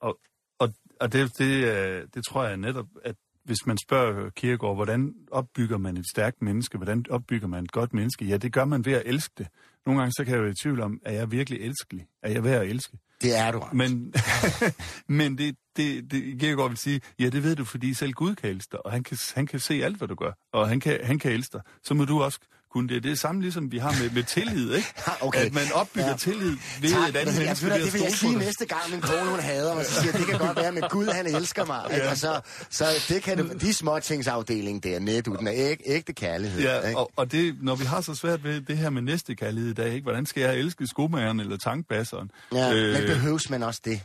Og, 0.00 0.18
og, 0.58 0.74
og 1.00 1.12
det, 1.12 1.38
det, 1.38 1.64
øh, 1.64 2.06
det 2.14 2.24
tror 2.24 2.44
jeg 2.44 2.56
netop, 2.56 2.86
at 3.04 3.16
hvis 3.48 3.66
man 3.66 3.78
spørger 3.78 4.30
Kierkegaard, 4.30 4.74
hvordan 4.74 5.14
opbygger 5.30 5.78
man 5.78 5.96
et 5.96 6.08
stærkt 6.10 6.42
menneske, 6.42 6.78
hvordan 6.78 7.04
opbygger 7.10 7.48
man 7.48 7.64
et 7.64 7.72
godt 7.72 7.94
menneske, 7.94 8.24
ja, 8.24 8.36
det 8.36 8.52
gør 8.52 8.64
man 8.64 8.84
ved 8.84 8.92
at 8.92 9.02
elske 9.06 9.34
det. 9.38 9.46
Nogle 9.86 10.00
gange 10.00 10.12
så 10.12 10.24
kan 10.24 10.34
jeg 10.34 10.42
være 10.42 10.50
i 10.50 10.54
tvivl 10.62 10.80
om, 10.80 11.00
er 11.04 11.12
jeg 11.12 11.30
virkelig 11.32 11.60
elskelig? 11.60 12.06
Er 12.22 12.30
jeg 12.30 12.44
værd 12.44 12.62
at 12.62 12.68
elske? 12.68 12.98
det 13.22 13.38
er 13.38 13.50
du. 13.50 13.64
Men, 13.72 14.14
men 15.18 15.38
det, 15.38 15.56
det, 15.76 16.10
det 16.10 16.40
Kierkegaard 16.40 16.68
vil 16.68 16.78
sige, 16.78 17.00
ja, 17.18 17.28
det 17.28 17.42
ved 17.42 17.56
du, 17.56 17.64
fordi 17.64 17.94
selv 17.94 18.12
Gud 18.12 18.34
kan 18.34 18.50
elske 18.50 18.72
dig, 18.72 18.86
og 18.86 18.92
han 18.92 19.02
kan, 19.02 19.18
han 19.34 19.46
kan 19.46 19.60
se 19.60 19.84
alt, 19.84 19.96
hvad 19.96 20.08
du 20.08 20.14
gør, 20.14 20.32
og 20.52 20.68
han 20.68 20.80
kan, 20.80 20.98
han 21.02 21.18
kan 21.18 21.32
elske 21.32 21.52
dig. 21.52 21.62
Så 21.84 21.94
må 21.94 22.04
du 22.04 22.22
også 22.22 22.38
kunne 22.78 22.88
det. 22.94 23.02
Det 23.02 23.08
er 23.08 23.12
det 23.12 23.18
samme, 23.18 23.40
ligesom 23.42 23.72
vi 23.72 23.78
har 23.78 23.94
med, 24.02 24.10
med 24.10 24.22
tillid, 24.22 24.74
ikke? 24.74 24.88
Okay. 25.26 25.46
At 25.46 25.54
man 25.54 25.62
opbygger 25.74 26.08
Ja. 26.08 26.16
tillid 26.16 26.56
ved 26.80 26.90
Tak, 26.90 27.08
et 27.08 27.16
andet 27.16 27.38
menneske 27.38 27.66
ved 27.66 27.84
det 27.84 27.92
vil 27.94 28.00
jeg 28.02 28.12
sige 28.12 28.32
dig. 28.32 28.38
næste 28.38 28.66
gang, 28.66 28.80
min 28.90 29.00
kone 29.00 29.30
hun 29.30 29.40
hader 29.40 29.74
mig, 29.74 29.84
så 29.86 30.00
siger 30.00 30.12
det 30.12 30.26
kan 30.26 30.38
godt 30.38 30.56
være, 30.56 30.72
men 30.72 30.82
Gud 30.90 31.06
han 31.06 31.26
elsker 31.26 31.64
mig. 31.64 31.82
Ja. 31.90 32.10
Og 32.10 32.16
så, 32.16 32.40
så 32.70 32.84
det 33.08 33.22
kan 33.22 33.38
det, 33.38 33.60
de 33.60 33.74
småtingsafdeling 33.74 34.82
der, 34.84 34.98
net, 34.98 35.24
den 35.24 35.46
er 35.46 35.52
æg, 35.56 35.80
ægte 35.86 36.12
kærlighed. 36.12 36.60
Ja, 36.62 36.80
ikke? 36.80 36.98
og, 36.98 37.10
og 37.16 37.32
det, 37.32 37.56
når 37.62 37.74
vi 37.74 37.84
har 37.84 38.00
så 38.00 38.14
svært 38.14 38.44
ved 38.44 38.60
det 38.60 38.78
her 38.78 38.90
med 38.90 39.02
næste 39.02 39.34
kærlighed 39.34 39.70
i 39.70 39.74
dag, 39.74 39.92
ikke? 39.94 40.02
hvordan 40.02 40.26
skal 40.26 40.40
jeg 40.40 40.56
elske 40.56 40.86
skomageren 40.86 41.40
eller 41.40 41.56
tankbasseren? 41.56 42.30
ja, 42.52 42.72
Øh, 42.74 42.92
men 42.92 43.02
behøves 43.06 43.50
man 43.50 43.62
også 43.62 43.80
det? 43.84 44.00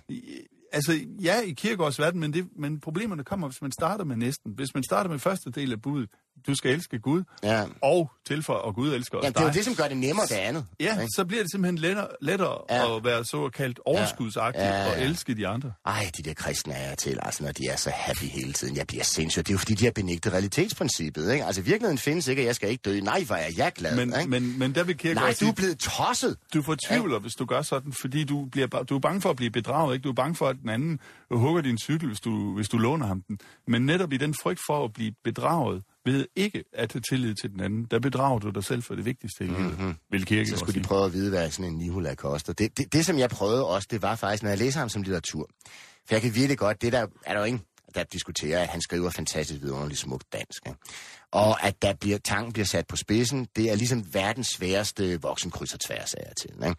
Altså, 0.73 0.99
ja, 1.23 1.41
i 1.41 1.51
Kierkegaards 1.51 1.99
verden, 1.99 2.19
men, 2.19 2.33
det, 2.33 2.45
men 2.59 2.79
problemerne 2.79 3.23
kommer, 3.23 3.47
hvis 3.47 3.61
man 3.61 3.71
starter 3.71 4.05
med 4.05 4.15
næsten. 4.15 4.51
Hvis 4.55 4.73
man 4.73 4.83
starter 4.83 5.09
med 5.09 5.19
første 5.19 5.51
del 5.51 5.71
af 5.71 5.81
budet, 5.81 6.09
du 6.47 6.55
skal 6.55 6.71
elske 6.71 6.99
Gud, 6.99 7.23
Ja. 7.43 7.63
og 7.81 8.11
tilføje, 8.27 8.59
og 8.61 8.75
Gud 8.75 8.93
elsker 8.93 9.17
også 9.17 9.25
Jamen, 9.25 9.33
det 9.33 9.39
er 9.39 9.43
jo 9.43 9.47
dig. 9.47 9.55
det, 9.55 9.65
som 9.65 9.75
gør 9.75 9.87
det 9.87 9.97
nemmere 9.97 10.25
det 10.25 10.35
andet. 10.35 10.65
Ja, 10.79 10.99
ikke? 10.99 11.11
så 11.15 11.25
bliver 11.25 11.43
det 11.43 11.51
simpelthen 11.51 11.77
lettere, 11.77 12.07
lettere 12.21 12.57
Ja. 12.69 12.75
ja. 12.75 12.95
at 12.97 13.03
være 13.03 13.25
såkaldt 13.25 13.79
overskudsagtig 13.85 14.59
Ja, 14.59 14.67
ja. 14.67 14.73
ja, 14.73 14.83
ja, 14.83 14.89
ja. 14.91 14.97
og 14.97 15.03
elske 15.09 15.33
de 15.35 15.47
andre. 15.47 15.71
Ej, 15.85 16.11
de 16.17 16.23
der 16.23 16.33
kristne 16.33 16.73
er 16.73 16.95
til, 16.95 17.19
altså, 17.21 17.43
når 17.43 17.51
de 17.51 17.67
er 17.67 17.75
så 17.75 17.89
happy 17.95 18.23
hele 18.23 18.53
tiden. 18.53 18.75
Jeg 18.77 18.87
bliver 18.87 19.03
sindssyg. 19.03 19.41
Det 19.41 19.49
er 19.49 19.53
jo 19.53 19.57
fordi, 19.57 19.73
de 19.73 19.85
har 19.85 19.91
benægtet 19.91 20.33
realitetsprincippet, 20.33 21.31
ikke? 21.31 21.45
Altså, 21.45 21.61
virkeligheden 21.61 21.97
findes 21.97 22.27
ikke, 22.27 22.41
og 22.41 22.45
jeg 22.45 22.55
skal 22.55 22.69
ikke 22.69 22.81
dø. 22.81 22.99
Nej, 22.99 23.23
hvor 23.23 23.35
er 23.35 23.51
jeg 23.57 23.71
glad, 23.75 23.95
Men, 24.05 24.13
ikke? 24.19 24.29
men, 24.29 24.59
men 24.59 24.75
der 24.75 24.83
vil 24.83 24.97
Kirke 24.97 25.15
Nej, 25.15 25.35
du 25.41 25.47
er 25.47 25.51
blevet 25.53 25.79
tosset. 25.79 26.37
du 26.53 26.61
fortvivler, 26.61 27.19
hvis 27.19 27.33
du 27.33 27.45
gør 27.45 27.61
sådan, 27.61 27.93
fordi 27.93 28.23
du, 28.23 28.45
bliver, 28.51 28.67
du 28.67 28.95
er 28.95 28.99
bange 28.99 29.21
for 29.21 29.29
at 29.29 29.35
blive 29.35 29.51
bedraget, 29.51 29.93
ikke? 29.93 30.03
Du 30.03 30.09
er 30.09 30.13
bange 30.13 30.35
for, 30.35 30.47
at 30.47 30.55
den 30.61 30.69
anden 30.69 30.99
hugger 31.31 31.61
din 31.61 31.77
cykel, 31.77 32.07
hvis 32.07 32.19
du, 32.19 32.55
hvis 32.55 32.69
du 32.69 32.77
låner 32.77 33.07
ham 33.07 33.21
den. 33.27 33.39
Men 33.67 33.85
netop 33.85 34.13
i 34.13 34.17
den 34.17 34.35
frygt 34.43 34.59
for 34.67 34.85
at 34.85 34.93
blive 34.93 35.11
bedraget, 35.23 35.83
ved 36.05 36.27
ikke 36.35 36.63
at 36.73 36.91
have 36.91 37.01
tillid 37.01 37.35
til 37.35 37.51
den 37.51 37.59
anden, 37.59 37.87
der 37.91 37.99
bedrager 37.99 38.39
du 38.39 38.49
dig 38.49 38.63
selv 38.63 38.83
for 38.83 38.95
det 38.95 39.05
vigtigste 39.05 39.43
i 39.43 39.47
livet, 39.47 39.79
mm-hmm. 39.79 39.95
vil 40.11 40.25
Kirke 40.25 40.49
Så 40.49 40.57
skulle 40.57 40.81
de 40.81 40.87
prøve 40.87 41.05
at 41.05 41.13
vide, 41.13 41.29
hvad 41.29 41.51
sådan 41.51 41.71
en 41.71 41.77
Nihula 41.77 42.15
koster. 42.15 42.53
Det, 42.53 42.77
det, 42.77 42.93
det, 42.93 43.05
som 43.05 43.19
jeg 43.19 43.29
prøvede 43.29 43.67
også, 43.67 43.87
det 43.91 44.01
var 44.01 44.15
faktisk, 44.15 44.43
når 44.43 44.49
jeg 44.49 44.59
læser 44.59 44.79
ham 44.79 44.89
som 44.89 45.01
litteratur. 45.01 45.49
For 46.07 46.15
jeg 46.15 46.21
kan 46.21 46.35
virkelig 46.35 46.57
godt, 46.57 46.81
det 46.81 46.93
der 46.93 47.07
er 47.25 47.33
der 47.33 47.39
jo 47.39 47.45
ingen, 47.45 47.63
der 47.95 48.03
diskuterer, 48.03 48.61
at 48.61 48.67
han 48.67 48.81
skriver 48.81 49.09
fantastisk 49.09 49.61
vidunderligt 49.61 49.99
smukt 49.99 50.33
dansk. 50.33 50.67
Ikke? 50.67 50.79
Og 51.31 51.63
at 51.63 51.81
der 51.81 51.93
bliver, 51.93 52.17
tanken 52.17 52.53
bliver 52.53 52.65
sat 52.65 52.87
på 52.87 52.95
spidsen, 52.95 53.47
det 53.55 53.71
er 53.71 53.75
ligesom 53.75 54.13
verdens 54.13 54.47
sværeste 54.47 55.21
voksenkryds 55.21 55.73
og 55.73 55.79
tværs 55.79 56.13
af 56.13 56.33
til. 56.41 56.51
Ikke? 56.65 56.75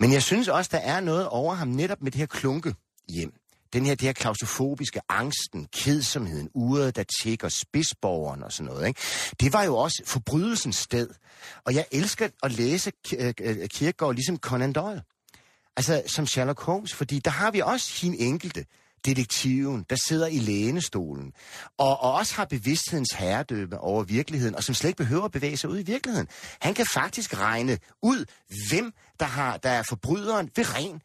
Men 0.00 0.12
jeg 0.12 0.22
synes 0.22 0.48
også, 0.48 0.70
der 0.72 0.78
er 0.78 1.00
noget 1.00 1.28
over 1.28 1.54
ham 1.54 1.68
netop 1.68 2.02
med 2.02 2.10
det 2.10 2.18
her 2.18 2.26
klunke 2.26 2.74
hjem. 3.08 3.32
Den 3.72 3.86
her, 3.86 3.94
det 3.94 4.02
her 4.02 4.12
klaustrofobiske 4.12 5.00
angsten, 5.08 5.66
kedsomheden, 5.72 6.50
uret, 6.54 6.96
der 6.96 7.04
tjekker 7.22 7.48
spidsborgeren 7.48 8.42
og 8.42 8.52
sådan 8.52 8.72
noget. 8.72 8.88
Ikke? 8.88 9.00
Det 9.40 9.52
var 9.52 9.62
jo 9.62 9.76
også 9.76 10.02
forbrydelsens 10.06 10.76
sted. 10.76 11.08
Og 11.64 11.74
jeg 11.74 11.86
elsker 11.92 12.28
at 12.42 12.52
læse 12.52 12.92
øh, 13.18 13.34
øh, 13.40 13.68
Kierkegaard 13.68 14.14
ligesom 14.14 14.38
Conan 14.38 14.72
Doyle. 14.72 15.02
Altså 15.76 16.02
som 16.06 16.26
Sherlock 16.26 16.60
Holmes, 16.60 16.94
fordi 16.94 17.18
der 17.18 17.30
har 17.30 17.50
vi 17.50 17.60
også 17.60 18.00
hin 18.00 18.14
enkelte, 18.18 18.64
detektiven, 19.04 19.86
der 19.90 19.96
sidder 20.08 20.26
i 20.26 20.38
lænestolen, 20.38 21.32
og, 21.78 22.00
og 22.00 22.12
også 22.12 22.34
har 22.34 22.44
bevidsthedens 22.44 23.12
herredømme 23.18 23.78
over 23.78 24.02
virkeligheden, 24.02 24.54
og 24.54 24.64
som 24.64 24.74
slet 24.74 24.88
ikke 24.88 24.96
behøver 24.96 25.24
at 25.24 25.32
bevæge 25.32 25.56
sig 25.56 25.70
ud 25.70 25.78
i 25.78 25.82
virkeligheden. 25.82 26.28
Han 26.60 26.74
kan 26.74 26.86
faktisk 26.86 27.38
regne 27.38 27.78
ud, 28.02 28.24
hvem 28.70 28.92
der, 29.20 29.26
har, 29.26 29.56
der 29.56 29.70
er 29.70 29.82
forbryderen 29.82 30.50
ved 30.56 30.76
ren 30.76 31.02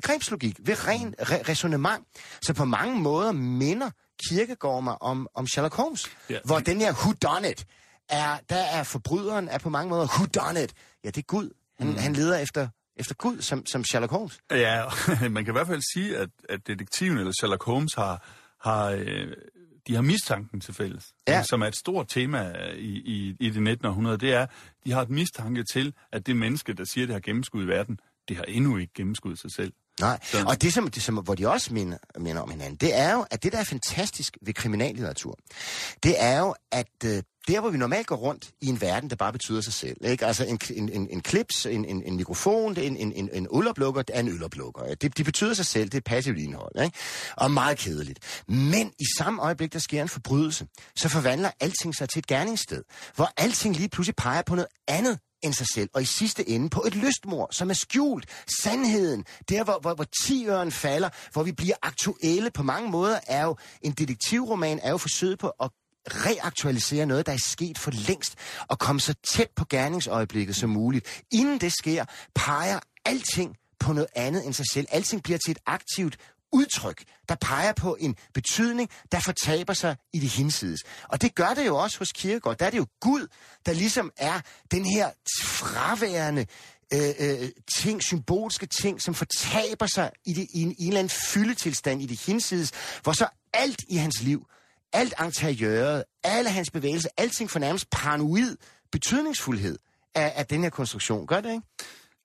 begrebslogik, 0.00 0.56
ved 0.62 0.86
ren 0.88 1.14
re- 1.20 1.48
resonemang. 1.48 2.06
Så 2.42 2.54
på 2.54 2.64
mange 2.64 3.00
måder 3.00 3.32
minder 3.32 3.90
Kierkegaard 4.28 4.84
mig 4.84 5.02
om, 5.02 5.28
om 5.34 5.46
Sherlock 5.46 5.74
Holmes, 5.74 6.06
ja. 6.30 6.38
Hvor 6.44 6.58
den 6.58 6.80
her 6.80 6.92
who 6.92 7.12
done 7.12 7.50
it, 7.50 7.66
er, 8.08 8.38
der 8.48 8.56
er 8.56 8.82
forbryderen 8.82 9.48
er 9.48 9.58
på 9.58 9.68
mange 9.70 9.88
måder 9.90 10.06
who 10.06 10.26
done 10.26 10.64
it. 10.64 10.74
Ja, 11.04 11.08
det 11.08 11.16
er 11.18 11.22
Gud. 11.22 11.50
Han, 11.78 11.88
mm. 11.88 11.96
han 11.96 12.12
leder 12.12 12.38
efter, 12.38 12.68
efter 12.96 13.14
Gud, 13.14 13.40
som, 13.42 13.66
som 13.66 13.84
Sherlock 13.84 14.12
Holmes. 14.12 14.38
Ja, 14.50 14.84
man 15.28 15.44
kan 15.44 15.52
i 15.52 15.56
hvert 15.56 15.66
fald 15.66 15.82
sige, 15.94 16.16
at, 16.16 16.28
at 16.48 16.66
detektiven 16.66 17.18
eller 17.18 17.32
Sherlock 17.40 17.64
Holmes 17.64 17.94
har, 17.94 18.26
har, 18.60 18.86
øh, 18.90 19.26
de 19.86 19.94
har 19.94 20.02
mistanken 20.02 20.60
til 20.60 20.74
fælles, 20.74 21.04
Ja. 21.28 21.42
som 21.42 21.62
er 21.62 21.66
et 21.66 21.76
stort 21.76 22.08
tema 22.08 22.52
i, 22.76 23.02
i, 23.04 23.36
i 23.40 23.50
det 23.50 23.62
19. 23.62 23.86
århundrede. 23.86 24.18
Det 24.18 24.32
er, 24.34 24.46
de 24.84 24.92
har 24.92 25.02
et 25.02 25.10
mistanke 25.10 25.64
til, 25.72 25.94
at 26.12 26.26
det 26.26 26.36
menneske, 26.36 26.72
der 26.72 26.84
siger, 26.84 27.06
det 27.06 27.14
har 27.14 27.20
gennemskud 27.20 27.64
i 27.64 27.66
verden, 27.66 27.98
det 28.28 28.36
har 28.36 28.44
endnu 28.44 28.76
ikke 28.76 28.92
gennemskud 28.94 29.36
sig 29.36 29.50
selv. 29.56 29.72
Nej, 30.00 30.18
Så- 30.22 30.44
og 30.46 30.62
det, 30.62 30.74
som, 30.74 30.88
det 30.90 31.02
som, 31.02 31.14
hvor 31.14 31.34
de 31.34 31.48
også 31.48 31.74
minder, 31.74 31.98
minder 32.18 32.42
om 32.42 32.50
hinanden, 32.50 32.76
det 32.76 32.94
er 32.98 33.12
jo, 33.12 33.26
at 33.30 33.42
det, 33.42 33.52
der 33.52 33.58
er 33.58 33.64
fantastisk 33.64 34.36
ved 34.42 34.54
kriminallitteratur, 34.54 35.38
det 36.02 36.14
er 36.18 36.38
jo, 36.38 36.54
at 36.72 36.86
øh, 37.04 37.22
der, 37.48 37.60
hvor 37.60 37.70
vi 37.70 37.78
normalt 37.78 38.06
går 38.06 38.16
rundt 38.16 38.50
i 38.60 38.66
en 38.66 38.80
verden, 38.80 39.10
der 39.10 39.16
bare 39.16 39.32
betyder 39.32 39.60
sig 39.60 39.72
selv, 39.72 39.96
ikke? 40.04 40.26
altså 40.26 40.44
en, 40.44 40.58
en, 40.74 40.88
en, 40.88 41.08
en 41.10 41.20
klips, 41.20 41.66
en, 41.66 41.84
en, 41.84 42.02
en 42.02 42.16
mikrofon, 42.16 42.76
en, 42.78 42.96
en, 42.96 43.12
en, 43.12 43.30
en 43.32 43.46
øloplukker, 43.54 44.02
det 44.02 44.16
er 44.16 44.20
en 44.20 44.28
øloplukker. 44.28 44.94
Det, 44.94 45.16
de 45.18 45.24
betyder 45.24 45.54
sig 45.54 45.66
selv, 45.66 45.88
det 45.88 45.96
er 45.98 46.02
passivt 46.10 46.38
indhold, 46.38 46.82
ikke? 46.84 46.98
og 47.36 47.50
meget 47.50 47.78
kedeligt. 47.78 48.18
Men 48.48 48.92
i 48.98 49.04
samme 49.18 49.42
øjeblik, 49.42 49.72
der 49.72 49.78
sker 49.78 50.02
en 50.02 50.08
forbrydelse, 50.08 50.66
så 50.96 51.08
forvandler 51.08 51.50
alting 51.60 51.94
sig 51.94 52.08
til 52.08 52.18
et 52.18 52.26
gerningssted, 52.26 52.82
hvor 53.16 53.30
alting 53.36 53.76
lige 53.76 53.88
pludselig 53.88 54.16
peger 54.16 54.42
på 54.42 54.54
noget 54.54 54.68
andet 54.88 55.18
end 55.46 55.54
sig 55.54 55.66
selv, 55.74 55.90
og 55.94 56.02
i 56.02 56.04
sidste 56.04 56.48
ende 56.48 56.70
på 56.70 56.82
et 56.86 56.94
lystmord, 56.94 57.48
som 57.52 57.70
er 57.70 57.74
skjult. 57.74 58.26
Sandheden, 58.62 59.24
der 59.48 59.64
hvor, 59.64 59.78
hvor, 59.80 59.94
hvor 59.94 60.06
tiøren 60.24 60.72
falder, 60.72 61.08
hvor 61.32 61.42
vi 61.42 61.52
bliver 61.52 61.76
aktuelle 61.82 62.50
på 62.50 62.62
mange 62.62 62.90
måder, 62.90 63.20
er 63.26 63.44
jo 63.44 63.56
en 63.82 63.92
detektivroman, 63.92 64.80
er 64.82 64.90
jo 64.90 64.98
forsøget 64.98 65.38
på 65.38 65.48
at 65.48 65.70
reaktualisere 66.08 67.06
noget, 67.06 67.26
der 67.26 67.32
er 67.32 67.36
sket 67.36 67.78
for 67.78 67.90
længst, 67.90 68.34
og 68.68 68.78
komme 68.78 69.00
så 69.00 69.14
tæt 69.34 69.50
på 69.56 69.64
gerningsøjeblikket 69.70 70.56
som 70.56 70.70
muligt. 70.70 71.22
Inden 71.32 71.60
det 71.60 71.72
sker, 71.72 72.04
peger 72.34 72.80
alting 73.04 73.56
på 73.80 73.92
noget 73.92 74.08
andet 74.14 74.46
end 74.46 74.54
sig 74.54 74.66
selv. 74.72 74.86
Alting 74.90 75.22
bliver 75.22 75.38
til 75.38 75.50
et 75.50 75.58
aktivt 75.66 76.16
udtryk, 76.52 77.04
der 77.28 77.34
peger 77.34 77.72
på 77.72 77.96
en 78.00 78.16
betydning, 78.34 78.90
der 79.12 79.20
fortaber 79.20 79.74
sig 79.74 79.96
i 80.12 80.18
det 80.18 80.30
hinsides. 80.30 80.80
Og 81.08 81.22
det 81.22 81.34
gør 81.34 81.54
det 81.54 81.66
jo 81.66 81.76
også 81.76 81.98
hos 81.98 82.12
Kierkegaard. 82.12 82.58
Der 82.58 82.66
er 82.66 82.70
det 82.70 82.78
jo 82.78 82.86
Gud, 83.00 83.26
der 83.66 83.72
ligesom 83.72 84.10
er 84.16 84.40
den 84.70 84.84
her 84.84 85.10
fraværende 85.44 86.46
øh, 86.92 87.14
øh, 87.18 87.48
ting, 87.76 88.02
symbolske 88.02 88.66
ting, 88.66 89.02
som 89.02 89.14
fortaber 89.14 89.86
sig 89.86 90.10
i, 90.24 90.32
det, 90.32 90.46
i, 90.54 90.62
en, 90.62 90.72
i 90.78 90.82
en 90.82 90.88
eller 90.88 90.98
anden 90.98 91.18
fyldetilstand 91.34 92.02
i 92.02 92.06
det 92.06 92.20
hinsides, 92.26 92.72
hvor 93.02 93.12
så 93.12 93.28
alt 93.52 93.84
i 93.88 93.96
hans 93.96 94.22
liv, 94.22 94.46
alt 94.92 95.14
interiøret, 95.24 96.04
alle 96.24 96.50
hans 96.50 96.70
bevægelser, 96.70 97.08
alting 97.16 97.50
for 97.50 97.58
nærmest 97.58 97.90
paranoid 97.90 98.56
betydningsfuldhed 98.92 99.78
af, 100.14 100.32
af 100.36 100.46
den 100.46 100.62
her 100.62 100.70
konstruktion. 100.70 101.26
Gør 101.26 101.40
det, 101.40 101.50
ikke? 101.50 101.66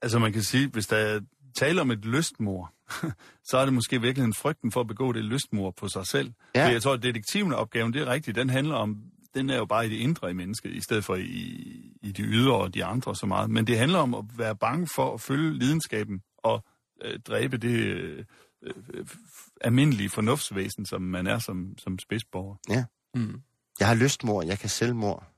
Altså 0.01 0.19
man 0.19 0.33
kan 0.33 0.43
sige, 0.43 0.67
hvis 0.67 0.87
der 0.87 0.97
er 0.97 1.19
tale 1.57 1.81
om 1.81 1.91
et 1.91 2.05
lystmor, 2.05 2.73
så 3.49 3.57
er 3.57 3.65
det 3.65 3.73
måske 3.73 4.01
virkelig 4.01 4.25
en 4.25 4.33
frygten 4.33 4.71
for 4.71 4.81
at 4.81 4.87
begå 4.87 5.11
det 5.11 5.23
lystmor 5.23 5.71
på 5.71 5.87
sig 5.87 6.07
selv. 6.07 6.31
Ja. 6.55 6.65
For 6.65 6.71
jeg 6.71 6.81
tror, 6.81 6.93
at 6.93 7.03
detektiven 7.03 7.53
opgaven, 7.53 7.93
det 7.93 8.01
er 8.01 8.05
rigtigt, 8.05 8.35
den 8.35 8.49
handler 8.49 8.75
om, 8.75 8.97
den 9.33 9.49
er 9.49 9.57
jo 9.57 9.65
bare 9.65 9.85
i 9.85 9.89
det 9.89 9.95
indre 9.95 10.29
i 10.29 10.33
mennesket, 10.33 10.73
i 10.73 10.81
stedet 10.81 11.05
for 11.05 11.15
i, 11.15 11.25
i 12.01 12.11
de 12.11 12.23
ydre 12.23 12.55
og 12.55 12.73
de 12.73 12.85
andre 12.85 13.15
så 13.15 13.25
meget. 13.25 13.49
Men 13.49 13.67
det 13.67 13.77
handler 13.77 13.99
om 13.99 14.13
at 14.13 14.25
være 14.37 14.55
bange 14.55 14.87
for 14.95 15.13
at 15.13 15.21
følge 15.21 15.53
lidenskaben 15.53 16.21
og 16.37 16.65
øh, 17.03 17.19
dræbe 17.19 17.57
det 17.57 17.75
øh, 17.75 18.25
øh, 18.63 19.05
almindelige 19.61 20.09
fornuftsvæsen, 20.09 20.85
som 20.85 21.01
man 21.01 21.27
er 21.27 21.39
som, 21.39 21.73
som 21.77 21.99
spidsborger. 21.99 22.55
Ja. 22.69 22.85
Mm. 23.15 23.41
Jeg 23.79 23.87
har 23.87 23.95
lystmor, 23.95 24.43
jeg 24.43 24.59
kan 24.59 24.69
selvmord. 24.69 25.30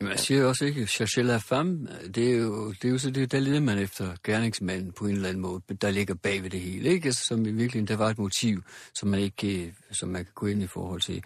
Jamen, 0.00 0.10
jeg 0.10 0.20
siger 0.20 0.40
jo 0.40 0.48
også 0.48 0.64
ikke, 0.64 0.86
Cherchez 0.86 1.24
la 1.24 1.36
femme, 1.36 1.88
det 2.14 2.30
er 2.30 2.36
jo, 2.36 2.68
det 2.72 2.84
er 2.84 2.88
jo 2.88 2.98
så 2.98 3.10
det, 3.10 3.32
der 3.32 3.40
leder 3.40 3.60
man 3.60 3.78
efter 3.78 4.14
gerningsmanden 4.24 4.92
på 4.92 5.04
en 5.04 5.12
eller 5.14 5.28
anden 5.28 5.42
måde, 5.42 5.62
der 5.82 5.90
ligger 5.90 6.14
bag 6.14 6.42
ved 6.42 6.50
det 6.50 6.60
hele, 6.60 6.88
ikke? 6.88 7.06
Altså, 7.06 7.24
som 7.24 7.40
i 7.40 7.50
virkeligheden, 7.50 7.86
der 7.86 7.96
var 7.96 8.10
et 8.10 8.18
motiv, 8.18 8.62
som 8.94 9.08
man 9.08 9.20
ikke, 9.20 9.62
øh, 9.62 9.72
som 9.90 10.08
man 10.08 10.24
kan 10.24 10.32
gå 10.34 10.46
ind 10.46 10.62
i 10.62 10.66
forhold 10.66 11.00
til. 11.00 11.22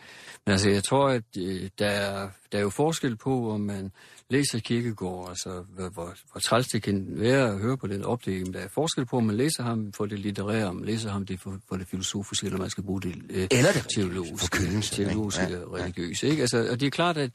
Men 0.46 0.52
altså, 0.52 0.70
jeg 0.70 0.84
tror, 0.84 1.08
at 1.08 1.24
øh, 1.38 1.70
der, 1.78 1.88
er, 1.88 2.28
der 2.52 2.58
er 2.58 2.62
jo 2.62 2.70
forskel 2.70 3.16
på, 3.16 3.50
om 3.50 3.60
man 3.60 3.92
læser 4.30 4.58
Kirkegaard, 4.58 5.28
altså, 5.28 5.64
hvor, 5.68 5.88
hvor, 5.88 6.14
hvor 6.32 6.40
træls 6.40 6.66
det 6.66 6.82
kan 6.82 7.06
være 7.08 7.48
at 7.48 7.58
høre 7.58 7.76
på 7.76 7.86
den 7.86 8.04
opdeling. 8.04 8.54
Der 8.54 8.60
er 8.60 8.68
forskel 8.68 9.06
på, 9.06 9.16
om 9.16 9.24
man 9.24 9.36
læser 9.36 9.62
ham 9.62 9.92
for 9.92 10.06
det 10.06 10.18
litterære, 10.18 10.64
om 10.64 10.76
man 10.76 10.84
læser 10.84 11.10
ham 11.10 11.26
det 11.26 11.40
for, 11.40 11.58
for 11.68 11.76
det 11.76 11.86
filosofiske, 11.88 12.46
eller 12.46 12.58
man 12.58 12.70
skal 12.70 12.84
bruge 12.84 13.02
det, 13.02 13.22
øh, 13.30 13.46
Eller 13.50 13.72
det 13.72 13.86
teologiske, 13.96 14.80
teologiske 14.82 15.42
Ja, 15.42 15.58
og 15.58 15.72
religiøse. 15.72 16.28
Ikke? 16.28 16.40
Altså, 16.40 16.68
og 16.70 16.80
det 16.80 16.86
er 16.86 16.90
klart, 16.90 17.16
at, 17.16 17.30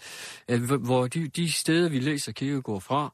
at 0.47 0.59
hvor 0.59 1.07
de, 1.07 1.27
de 1.27 1.51
steder, 1.51 1.89
vi 1.89 1.99
læser 1.99 2.31
Kierkegaard 2.31 2.81
fra, 2.81 3.13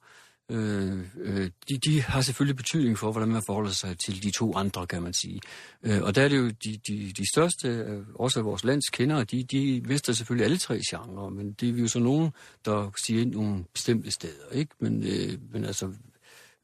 øh, 0.50 1.00
øh, 1.18 1.50
de, 1.70 1.78
de 1.78 2.02
har 2.02 2.22
selvfølgelig 2.22 2.56
betydning 2.56 2.98
for, 2.98 3.12
hvordan 3.12 3.30
man 3.30 3.42
forholder 3.46 3.72
sig 3.72 4.00
til 4.00 4.24
de 4.24 4.32
to 4.32 4.56
andre, 4.56 4.88
kan 4.88 5.04
man 5.04 5.14
sige. 5.14 5.42
Øh, 5.84 6.02
og 6.02 6.16
der 6.16 6.22
er 6.22 6.28
det 6.28 6.38
jo 6.38 6.48
de, 6.48 6.80
de, 6.88 7.14
de 7.18 7.32
største, 7.34 7.68
øh, 7.68 8.04
også 8.16 8.40
af 8.40 8.46
vores 8.46 8.64
lands 8.64 8.90
kendere, 8.90 9.24
de, 9.24 9.44
de 9.44 9.82
mister 9.86 10.14
selvfølgelig 10.14 10.46
alle 10.46 10.58
tre 10.58 10.82
genrer, 10.90 11.30
men 11.30 11.54
det 11.54 11.70
er 11.70 11.74
vi 11.74 11.82
jo 11.82 11.88
så 11.88 12.00
nogen, 12.00 12.32
der 12.66 12.92
siger 13.06 13.22
ind 13.22 13.32
nogle 13.32 13.66
bestemte 13.74 14.12
steder, 14.12 14.50
ikke? 14.52 14.76
Men, 14.80 15.04
øh, 15.04 15.38
men 15.52 15.66
altså, 15.66 15.94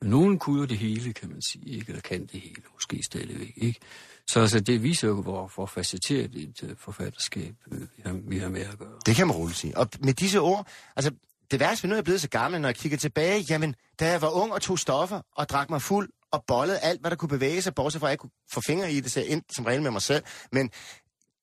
nogen 0.01 0.39
kunne 0.39 0.59
jo 0.59 0.65
det 0.65 0.77
hele, 0.77 1.13
kan 1.13 1.29
man 1.29 1.41
sige, 1.51 1.65
ikke? 1.65 1.85
Eller 1.87 2.01
kan 2.01 2.21
det 2.21 2.41
hele, 2.41 2.61
måske 2.73 2.99
stadigvæk, 3.05 3.53
ikke? 3.55 3.79
Så 4.27 4.39
altså, 4.39 4.59
det 4.59 4.83
viser 4.83 5.07
jo, 5.07 5.21
hvor, 5.21 5.51
hvor 5.55 5.65
facetteret 5.65 6.35
et 6.35 6.63
uh, 6.63 6.69
forfatterskab 6.77 7.55
uh, 7.71 7.81
vi, 7.81 7.87
har, 8.05 8.13
vi 8.13 8.37
har 8.37 8.49
med 8.49 8.61
at 8.61 8.79
gøre. 8.79 8.99
Det 9.05 9.15
kan 9.15 9.27
man 9.27 9.35
roligt 9.35 9.57
sige. 9.57 9.77
Og 9.77 9.89
med 9.99 10.13
disse 10.13 10.39
ord, 10.39 10.67
altså 10.95 11.11
det 11.51 11.59
værste, 11.59 11.87
nu 11.87 11.93
er 11.93 11.97
jeg 11.97 12.03
blevet 12.03 12.21
så 12.21 12.29
gammel, 12.29 12.61
når 12.61 12.69
jeg 12.69 12.75
kigger 12.75 12.97
tilbage, 12.97 13.45
jamen, 13.49 13.75
da 13.99 14.09
jeg 14.09 14.21
var 14.21 14.29
ung 14.29 14.53
og 14.53 14.61
tog 14.61 14.79
stoffer 14.79 15.21
og 15.35 15.49
drak 15.49 15.69
mig 15.69 15.81
fuld 15.81 16.09
og 16.31 16.43
bollede 16.47 16.79
alt, 16.79 17.01
hvad 17.01 17.11
der 17.11 17.17
kunne 17.17 17.29
bevæge 17.29 17.61
sig, 17.61 17.75
bortset 17.75 17.99
fra, 17.99 18.07
at 18.07 18.11
jeg 18.11 18.19
kunne 18.19 18.29
få 18.53 18.61
fingre 18.67 18.91
i 18.91 18.99
det, 18.99 19.11
så 19.11 19.19
jeg 19.19 19.29
endte 19.29 19.55
som 19.55 19.65
regel 19.65 19.81
med 19.81 19.91
mig 19.91 20.01
selv. 20.01 20.23
Men 20.51 20.69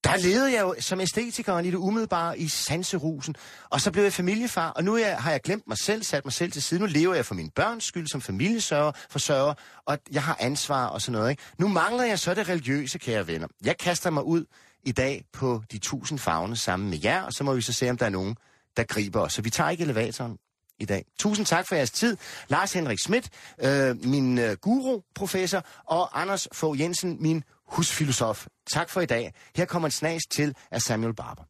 der 0.04 0.16
levede 0.16 0.52
jeg 0.52 0.60
jo 0.60 0.74
som 0.80 1.00
æstetiker 1.00 1.58
i 1.58 1.70
det 1.70 1.74
umiddelbare 1.74 2.38
i 2.38 2.48
sanserusen, 2.48 3.34
og 3.70 3.80
så 3.80 3.90
blev 3.90 4.02
jeg 4.02 4.12
familiefar, 4.12 4.70
og 4.70 4.84
nu 4.84 4.96
jeg, 4.96 5.16
har 5.16 5.30
jeg 5.30 5.40
glemt 5.40 5.68
mig 5.68 5.78
selv, 5.78 6.02
sat 6.02 6.24
mig 6.24 6.32
selv 6.32 6.52
til 6.52 6.62
side. 6.62 6.80
Nu 6.80 6.86
lever 6.86 7.14
jeg 7.14 7.26
for 7.26 7.34
mine 7.34 7.50
børns 7.50 7.84
skyld 7.84 8.06
som 8.06 8.20
familiesørger, 8.20 8.92
forsørger, 9.10 9.54
og 9.86 9.98
jeg 10.12 10.22
har 10.22 10.36
ansvar 10.40 10.86
og 10.86 11.02
sådan 11.02 11.12
noget. 11.18 11.30
Ikke? 11.30 11.42
Nu 11.58 11.68
mangler 11.68 12.04
jeg 12.04 12.18
så 12.18 12.34
det 12.34 12.48
religiøse, 12.48 12.98
kære 12.98 13.26
venner. 13.26 13.48
Jeg 13.64 13.78
kaster 13.78 14.10
mig 14.10 14.24
ud 14.24 14.44
i 14.82 14.92
dag 14.92 15.24
på 15.32 15.62
de 15.72 15.78
tusind 15.78 16.18
fagne 16.18 16.56
sammen 16.56 16.90
med 16.90 16.98
jer, 17.04 17.22
og 17.22 17.32
så 17.32 17.44
må 17.44 17.54
vi 17.54 17.62
så 17.62 17.72
se, 17.72 17.90
om 17.90 17.98
der 17.98 18.06
er 18.06 18.10
nogen, 18.10 18.36
der 18.80 18.86
griber 18.86 19.20
os. 19.20 19.32
Så 19.32 19.42
vi 19.42 19.50
tager 19.50 19.70
ikke 19.70 19.84
elevatoren 19.84 20.38
i 20.78 20.84
dag. 20.84 21.04
Tusind 21.18 21.46
tak 21.46 21.68
for 21.68 21.74
jeres 21.74 21.90
tid. 21.90 22.16
Lars 22.48 22.72
Henrik 22.72 22.98
Schmidt, 22.98 23.28
øh, 23.58 24.04
min 24.04 24.38
øh, 24.38 24.56
guru-professor, 24.56 25.64
og 25.84 26.20
Anders 26.20 26.48
Fogh 26.52 26.80
Jensen, 26.80 27.16
min 27.20 27.44
husfilosof. 27.66 28.46
Tak 28.70 28.90
for 28.90 29.00
i 29.00 29.06
dag. 29.06 29.34
Her 29.56 29.64
kommer 29.64 29.88
en 29.88 29.92
snas 29.92 30.22
til 30.30 30.54
af 30.70 30.82
Samuel 30.82 31.14
Barber. 31.14 31.49